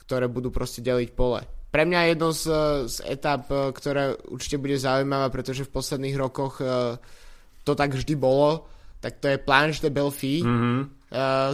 ktoré 0.07 0.31
budú 0.31 0.55
proste 0.55 0.79
deliť 0.87 1.11
pole. 1.19 1.43
Pre 1.75 1.83
mňa 1.83 2.15
jedno 2.15 2.31
z, 2.31 2.45
z 2.87 2.97
etap, 3.11 3.51
e, 3.51 3.75
ktoré 3.75 4.15
určite 4.31 4.63
bude 4.63 4.79
zaujímavá, 4.79 5.29
pretože 5.35 5.67
v 5.67 5.75
posledných 5.75 6.17
rokoch 6.17 6.63
uh, 6.63 6.95
to 7.67 7.75
tak 7.75 7.93
vždy 7.93 8.15
bolo, 8.15 8.71
tak 9.03 9.19
to 9.19 9.27
je 9.35 9.43
Planche 9.43 9.83
de 9.83 9.91
Belfi. 9.91 10.41
Mm-hmm. 10.41 10.81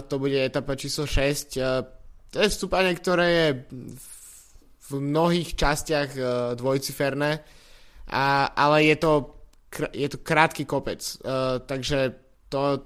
To 0.08 0.14
bude 0.16 0.36
etapa 0.36 0.76
číslo 0.76 1.08
6. 1.08 1.56
Uh, 1.56 1.84
to 2.28 2.44
je 2.44 2.48
stúpanie, 2.52 2.92
ktoré 2.92 3.26
je 3.32 3.48
v, 4.88 4.92
mnohých 4.92 5.56
častiach 5.56 6.10
dvojciferné 6.60 7.40
a, 8.12 8.24
ale 8.52 8.92
je 8.92 8.96
to, 9.00 9.12
je 9.88 10.04
to 10.04 10.20
krátky 10.20 10.68
kopec, 10.68 11.00
takže 11.64 12.12
to, 12.52 12.84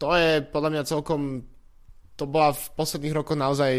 to 0.00 0.16
je 0.16 0.40
podľa 0.48 0.70
mňa 0.72 0.82
celkom, 0.88 1.44
to 2.16 2.24
bola 2.24 2.56
v 2.56 2.64
posledných 2.72 3.12
rokoch 3.20 3.36
naozaj 3.36 3.72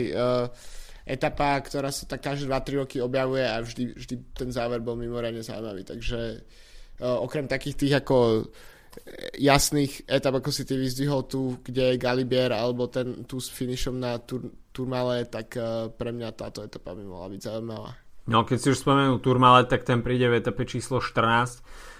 etapa, 1.04 1.60
ktorá 1.60 1.91
sa 1.91 2.08
tak 2.08 2.24
každé 2.24 2.47
2-3 2.47 2.82
roky 2.84 2.97
objavuje 3.04 3.43
a 3.43 3.60
vždy, 3.60 3.95
vždy 3.95 4.16
ten 4.32 4.49
záver 4.56 4.80
bol 4.80 4.95
mimoriadne 4.95 5.43
zaujímavý, 5.43 5.84
takže 5.84 6.20
uh, 7.04 7.20
okrem 7.20 7.47
takých 7.47 7.76
tých 7.76 7.93
ako 7.99 8.47
jasných 9.41 10.06
etap, 10.06 10.38
ako 10.38 10.54
si 10.54 10.70
ty 10.70 10.78
vyzdvihol 10.78 11.26
tu, 11.26 11.58
kde 11.66 11.97
je 11.97 12.01
Galibier 12.01 12.54
alebo 12.54 12.86
ten 12.88 13.26
tu 13.26 13.41
s 13.41 13.49
finišom 13.49 13.97
na 13.97 14.22
Tur- 14.22 14.54
Turmale, 14.72 15.26
tak 15.28 15.58
uh, 15.60 15.89
pre 15.91 16.14
mňa 16.14 16.30
táto 16.38 16.62
etapa 16.62 16.95
by 16.95 17.04
mohla 17.04 17.28
byť 17.34 17.41
zaujímavá. 17.41 17.91
No 18.30 18.47
keď 18.47 18.58
si 18.62 18.68
už 18.72 18.80
spomenul 18.80 19.20
Turmale, 19.20 19.68
tak 19.68 19.84
ten 19.84 19.99
príde 19.99 20.32
v 20.32 20.39
etape 20.39 20.64
číslo 20.64 21.04
14 21.04 21.91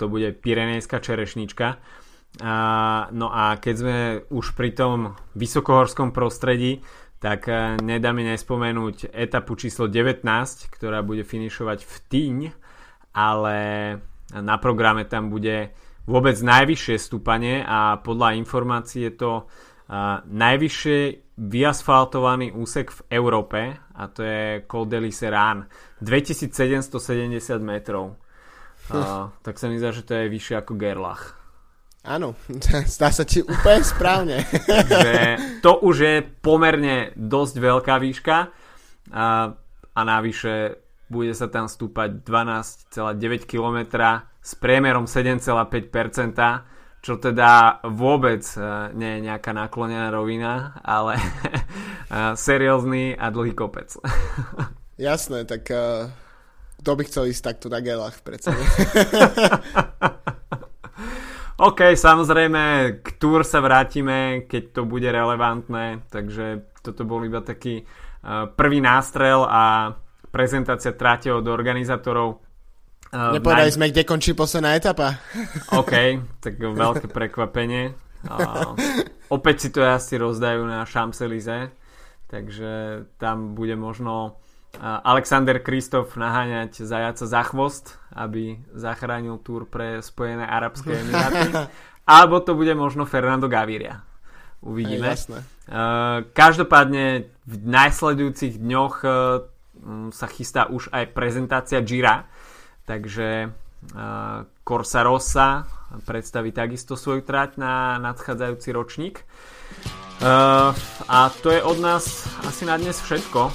to 0.00 0.04
bude 0.08 0.40
Pirenejská 0.40 1.04
čerešnička. 1.04 1.76
No 3.12 3.26
a 3.30 3.44
keď 3.60 3.74
sme 3.76 3.98
už 4.32 4.56
pri 4.58 4.74
tom 4.74 5.14
vysokohorskom 5.36 6.10
prostredí, 6.10 6.82
tak 7.24 7.48
nedá 7.80 8.12
mi 8.12 8.20
nespomenúť 8.28 9.08
etapu 9.16 9.56
číslo 9.56 9.88
19, 9.88 10.28
ktorá 10.68 11.00
bude 11.00 11.24
finišovať 11.24 11.80
v 11.80 11.94
Týň, 12.12 12.38
ale 13.16 13.56
na 14.36 14.56
programe 14.60 15.08
tam 15.08 15.32
bude 15.32 15.72
vôbec 16.04 16.36
najvyššie 16.36 17.00
stúpanie 17.00 17.64
a 17.64 17.96
podľa 17.96 18.36
informácií 18.36 19.08
je 19.08 19.14
to 19.16 19.32
najvyššie 20.28 21.00
vyasfaltovaný 21.40 22.52
úsek 22.52 22.92
v 22.92 23.00
Európe 23.16 23.72
a 23.72 24.02
to 24.12 24.20
je 24.20 24.68
Col 24.68 24.84
de 24.84 25.00
Liserán 25.00 25.64
2770 26.04 27.32
metrov. 27.64 28.20
Uh, 28.92 29.32
tak 29.48 29.56
sa 29.56 29.72
mi 29.72 29.80
zdá, 29.80 29.96
že 29.96 30.04
to 30.04 30.12
je 30.12 30.28
vyššie 30.28 30.60
ako 30.60 30.76
Gerlach 30.76 31.43
Áno, 32.04 32.36
zdá 32.94 33.08
sa 33.08 33.24
ti 33.24 33.40
úplne 33.40 33.80
správne. 33.80 34.44
Takže 34.92 35.24
to 35.64 35.80
už 35.80 35.96
je 35.96 36.16
pomerne 36.44 37.16
dosť 37.16 37.54
veľká 37.56 37.96
výška 37.96 38.36
a, 39.08 39.26
a 39.96 40.00
navyše 40.04 40.84
bude 41.08 41.32
sa 41.32 41.48
tam 41.48 41.68
stúpať 41.68 42.20
12,9 42.24 43.48
km 43.48 43.78
s 44.44 44.52
priemerom 44.60 45.08
7,5%, 45.08 47.00
čo 47.04 47.20
teda 47.20 47.84
vôbec 47.92 48.40
e, 48.56 48.60
nie 48.96 49.10
je 49.16 49.20
nejaká 49.28 49.52
naklonená 49.52 50.08
rovina, 50.08 50.80
ale 50.80 51.20
e, 51.20 51.24
seriózny 52.36 53.16
a 53.16 53.28
dlhý 53.28 53.52
kopec. 53.52 53.92
Jasné, 54.96 55.44
tak 55.44 55.68
uh, 55.74 56.06
kto 56.84 57.00
by 57.00 57.02
chcel 57.08 57.24
ísť 57.32 57.42
takto 57.48 57.66
na 57.72 57.80
gelách 57.80 58.20
predsa? 58.20 58.52
OK, 61.64 61.96
samozrejme, 61.96 62.62
k 63.00 63.08
túr 63.16 63.40
sa 63.40 63.64
vrátime, 63.64 64.44
keď 64.44 64.62
to 64.76 64.82
bude 64.84 65.08
relevantné, 65.08 66.04
takže 66.12 66.60
toto 66.84 67.08
bol 67.08 67.24
iba 67.24 67.40
taký 67.40 67.80
uh, 67.80 68.52
prvý 68.52 68.84
nástrel 68.84 69.48
a 69.48 69.96
prezentácia 70.28 70.92
tráte 70.92 71.32
od 71.32 71.48
organizátorov. 71.48 72.44
Uh, 73.08 73.32
Nepovedali 73.32 73.72
naj... 73.72 73.76
sme, 73.80 73.88
kde 73.88 74.04
končí 74.04 74.36
posledná 74.36 74.76
etapa. 74.76 75.16
OK, 75.72 76.20
tak 76.44 76.60
veľké 76.60 77.08
prekvapenie. 77.08 77.96
Uh, 78.28 78.76
opäť 79.32 79.56
si 79.64 79.68
to 79.72 79.80
asi 79.88 80.20
rozdajú 80.20 80.68
na 80.68 80.84
Champs-Élysées, 80.84 81.72
takže 82.28 83.04
tam 83.16 83.56
bude 83.56 83.72
možno 83.72 84.43
Alexander 84.80 85.62
Kristof 85.62 86.16
naháňať 86.18 86.82
zajaca 86.82 87.24
za 87.24 87.42
chvost, 87.46 87.98
aby 88.14 88.58
zachránil 88.74 89.38
túr 89.42 89.68
pre 89.68 90.02
Spojené 90.02 90.46
Arabské 90.46 91.02
Emiráty. 91.02 91.50
Alebo 92.04 92.40
to 92.44 92.52
bude 92.52 92.72
možno 92.76 93.08
Fernando 93.08 93.48
Gaviria. 93.48 94.04
Uvidíme. 94.60 95.12
Aj, 95.12 95.16
jasné. 95.16 95.38
Každopádne 96.36 97.32
v 97.48 97.54
najsledujúcich 97.64 98.60
dňoch 98.60 98.94
e, 99.00 99.08
sa 100.12 100.26
chystá 100.28 100.68
už 100.68 100.92
aj 100.92 101.16
prezentácia 101.16 101.80
Gira, 101.80 102.28
takže 102.84 103.52
Corsa 104.64 105.00
Rossa 105.04 105.68
predstaví 106.08 106.52
takisto 106.52 106.96
svoju 106.96 107.20
trať 107.20 107.60
na 107.60 108.00
nadchádzajúci 108.00 108.68
ročník. 108.72 109.16
A 111.08 111.20
to 111.44 111.48
je 111.52 111.60
od 111.60 111.78
nás 111.84 112.24
asi 112.48 112.64
na 112.64 112.80
dnes 112.80 112.96
všetko. 112.96 113.52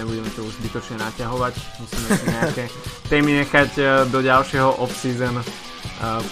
Nebudeme 0.00 0.32
to 0.32 0.48
už 0.48 0.56
zbytočne 0.64 0.96
naťahovať, 0.96 1.54
musíme 1.76 2.08
si 2.16 2.24
nejaké 2.32 2.64
témy 3.12 3.44
nechať 3.44 3.70
e, 3.76 3.82
do 4.08 4.24
ďalšieho 4.24 4.80
off-season 4.80 5.36
e, 5.36 5.44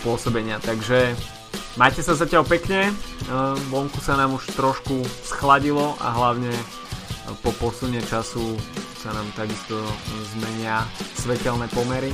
pôsobenia. 0.00 0.56
Takže 0.64 1.12
majte 1.76 2.00
sa 2.00 2.16
zatiaľ 2.16 2.48
pekne, 2.48 2.88
e, 2.88 2.92
vonku 3.68 4.00
sa 4.00 4.16
nám 4.16 4.32
už 4.32 4.56
trošku 4.56 5.04
schladilo 5.20 6.00
a 6.00 6.16
hlavne 6.16 6.48
po 7.44 7.52
posunie 7.60 8.00
času 8.08 8.56
sa 8.96 9.12
nám 9.12 9.28
takisto 9.36 9.76
zmenia 10.32 10.88
svetelné 11.20 11.68
pomery. 11.76 12.08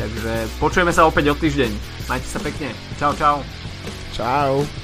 Takže 0.00 0.48
počujeme 0.58 0.96
sa 0.96 1.04
opäť 1.04 1.30
o 1.30 1.34
týždeň. 1.36 1.70
Majte 2.08 2.26
sa 2.26 2.40
pekne. 2.40 2.72
Čau, 2.96 3.12
čau. 3.14 3.44
Čau. 4.16 4.83